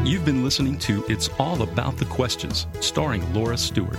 You've 0.04 0.24
been 0.24 0.44
listening 0.44 0.78
to 0.80 1.04
It's 1.08 1.28
All 1.38 1.62
About 1.62 1.96
the 1.96 2.04
Questions, 2.04 2.66
starring 2.80 3.32
Laura 3.32 3.56
Stewart. 3.56 3.98